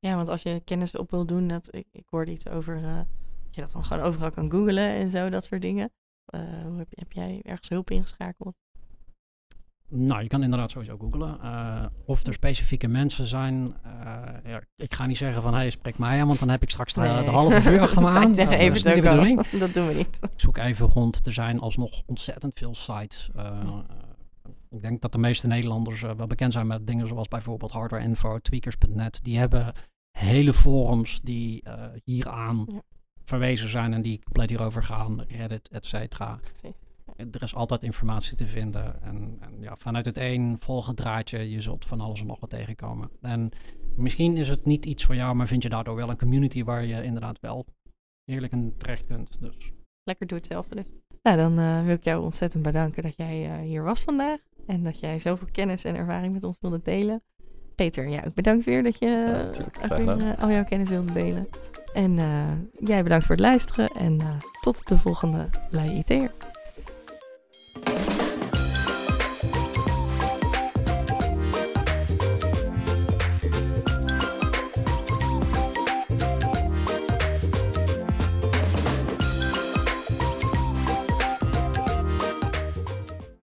Ja, 0.00 0.16
want 0.16 0.28
als 0.28 0.42
je 0.42 0.60
kennis 0.64 0.96
op 0.96 1.10
wil 1.10 1.26
doen, 1.26 1.48
dat, 1.48 1.74
ik, 1.74 1.86
ik 1.92 2.06
hoorde 2.10 2.30
iets 2.30 2.48
over 2.48 2.76
uh, 2.76 2.94
dat 2.94 3.54
je 3.54 3.60
dat 3.60 3.72
dan 3.72 3.84
gewoon 3.84 4.02
overal 4.02 4.30
kan 4.30 4.50
googlen 4.50 4.88
en 4.88 5.10
zo, 5.10 5.28
dat 5.28 5.44
soort 5.44 5.62
dingen. 5.62 5.90
Uh, 6.34 6.76
heb, 6.76 6.88
heb, 6.90 7.12
jij 7.12 7.40
ergens 7.42 7.68
hulp 7.68 7.90
ingeschakeld? 7.90 8.56
Nou, 9.90 10.22
je 10.22 10.28
kan 10.28 10.42
inderdaad 10.42 10.70
sowieso 10.70 10.96
googlen. 10.96 11.38
Uh, 11.42 11.84
of 12.04 12.26
er 12.26 12.32
specifieke 12.32 12.88
mensen 12.88 13.26
zijn. 13.26 13.74
ja, 14.44 14.62
ik 14.76 14.94
ga 14.94 15.06
niet 15.06 15.16
zeggen 15.16 15.42
van, 15.42 15.54
hey, 15.54 15.70
spreek 15.70 15.98
mij 15.98 16.20
aan, 16.20 16.26
want 16.26 16.38
dan 16.38 16.48
heb 16.48 16.62
ik 16.62 16.70
straks 16.70 16.94
nee. 16.94 17.24
de, 17.24 17.30
halve 17.30 17.72
uur 17.72 17.80
achter 17.86 18.02
me 18.02 18.08
aan. 18.08 18.34
dat 18.34 18.50
is 18.50 18.72
niet 18.72 18.94
de 18.94 19.00
bedoeling. 19.00 19.48
Dat 19.48 19.74
doen 19.74 19.86
we 19.86 19.94
niet. 19.94 20.18
Ik 20.22 20.30
zoek 20.36 20.56
even 20.56 20.86
rond. 20.86 21.26
Er 21.26 21.32
zijn 21.32 21.60
alsnog 21.60 22.02
ontzettend 22.06 22.58
veel 22.58 22.74
sites. 22.74 23.30
Ik 24.70 24.82
denk 24.82 25.00
dat 25.00 25.12
de 25.12 25.18
meeste 25.18 25.46
Nederlanders 25.46 26.00
wel 26.00 26.26
bekend 26.26 26.52
zijn 26.52 26.66
met 26.66 26.86
dingen 26.86 27.06
zoals 27.06 27.28
bijvoorbeeld 27.28 27.72
hardwareinfo, 27.72 28.38
tweakers.net. 28.38 29.20
Die 29.22 29.38
hebben 29.38 29.72
hele 30.10 30.52
forums 30.52 31.20
die 31.20 31.62
hieraan 32.04 32.66
ja. 32.72 32.82
verwezen 33.24 33.70
zijn 33.70 33.94
en 33.94 34.02
die 34.02 34.22
compleet 34.24 34.50
hierover 34.50 34.82
gaan, 34.82 35.24
Reddit, 35.28 35.68
et 35.68 35.86
cetera. 35.86 36.40
Er 37.18 37.42
is 37.42 37.54
altijd 37.54 37.82
informatie 37.82 38.36
te 38.36 38.46
vinden. 38.46 39.02
En, 39.02 39.36
en, 39.40 39.60
ja, 39.60 39.76
vanuit 39.76 40.04
het 40.04 40.18
een 40.18 40.56
volgen 40.60 40.94
draadje, 40.94 41.50
je 41.50 41.60
zult 41.60 41.84
van 41.84 42.00
alles 42.00 42.20
en 42.20 42.26
nog 42.26 42.40
wat 42.40 42.50
tegenkomen. 42.50 43.10
En 43.20 43.50
misschien 43.96 44.36
is 44.36 44.48
het 44.48 44.64
niet 44.64 44.86
iets 44.86 45.04
voor 45.04 45.14
jou, 45.14 45.34
maar 45.34 45.46
vind 45.46 45.62
je 45.62 45.68
daardoor 45.68 45.94
wel 45.94 46.10
een 46.10 46.18
community 46.18 46.64
waar 46.64 46.84
je 46.84 47.02
inderdaad 47.02 47.40
wel 47.40 47.66
eerlijk 48.24 48.52
in 48.52 48.74
terecht 48.76 49.06
kunt. 49.06 49.40
Dus. 49.40 49.72
Lekker 50.02 50.26
doe 50.26 50.38
het 50.38 50.46
zelf 50.46 50.66
dus. 50.68 50.84
Nou, 51.22 51.36
dan 51.36 51.58
uh, 51.58 51.84
wil 51.84 51.94
ik 51.94 52.04
jou 52.04 52.24
ontzettend 52.24 52.62
bedanken 52.62 53.02
dat 53.02 53.16
jij 53.16 53.46
uh, 53.46 53.68
hier 53.68 53.82
was 53.82 54.00
vandaag. 54.00 54.38
En 54.66 54.82
dat 54.82 55.00
jij 55.00 55.18
zoveel 55.18 55.48
kennis 55.52 55.84
en 55.84 55.96
ervaring 55.96 56.32
met 56.32 56.44
ons 56.44 56.56
wilde 56.60 56.80
delen. 56.82 57.22
Peter, 57.74 58.08
ja, 58.08 58.22
bedankt 58.34 58.64
weer 58.64 58.82
dat 58.82 58.98
je 58.98 59.06
ja, 59.80 59.96
weer, 59.96 60.16
uh, 60.22 60.42
al 60.42 60.50
jouw 60.50 60.64
kennis 60.64 60.88
wilde 60.88 61.12
delen. 61.12 61.48
En 61.94 62.16
uh, 62.16 62.52
jij 62.80 63.02
bedankt 63.02 63.26
voor 63.26 63.34
het 63.34 63.44
luisteren 63.44 63.88
en 63.88 64.14
uh, 64.14 64.36
tot 64.60 64.88
de 64.88 64.98
volgende 64.98 65.48
Lui 65.70 65.98
IT'er. 65.98 66.32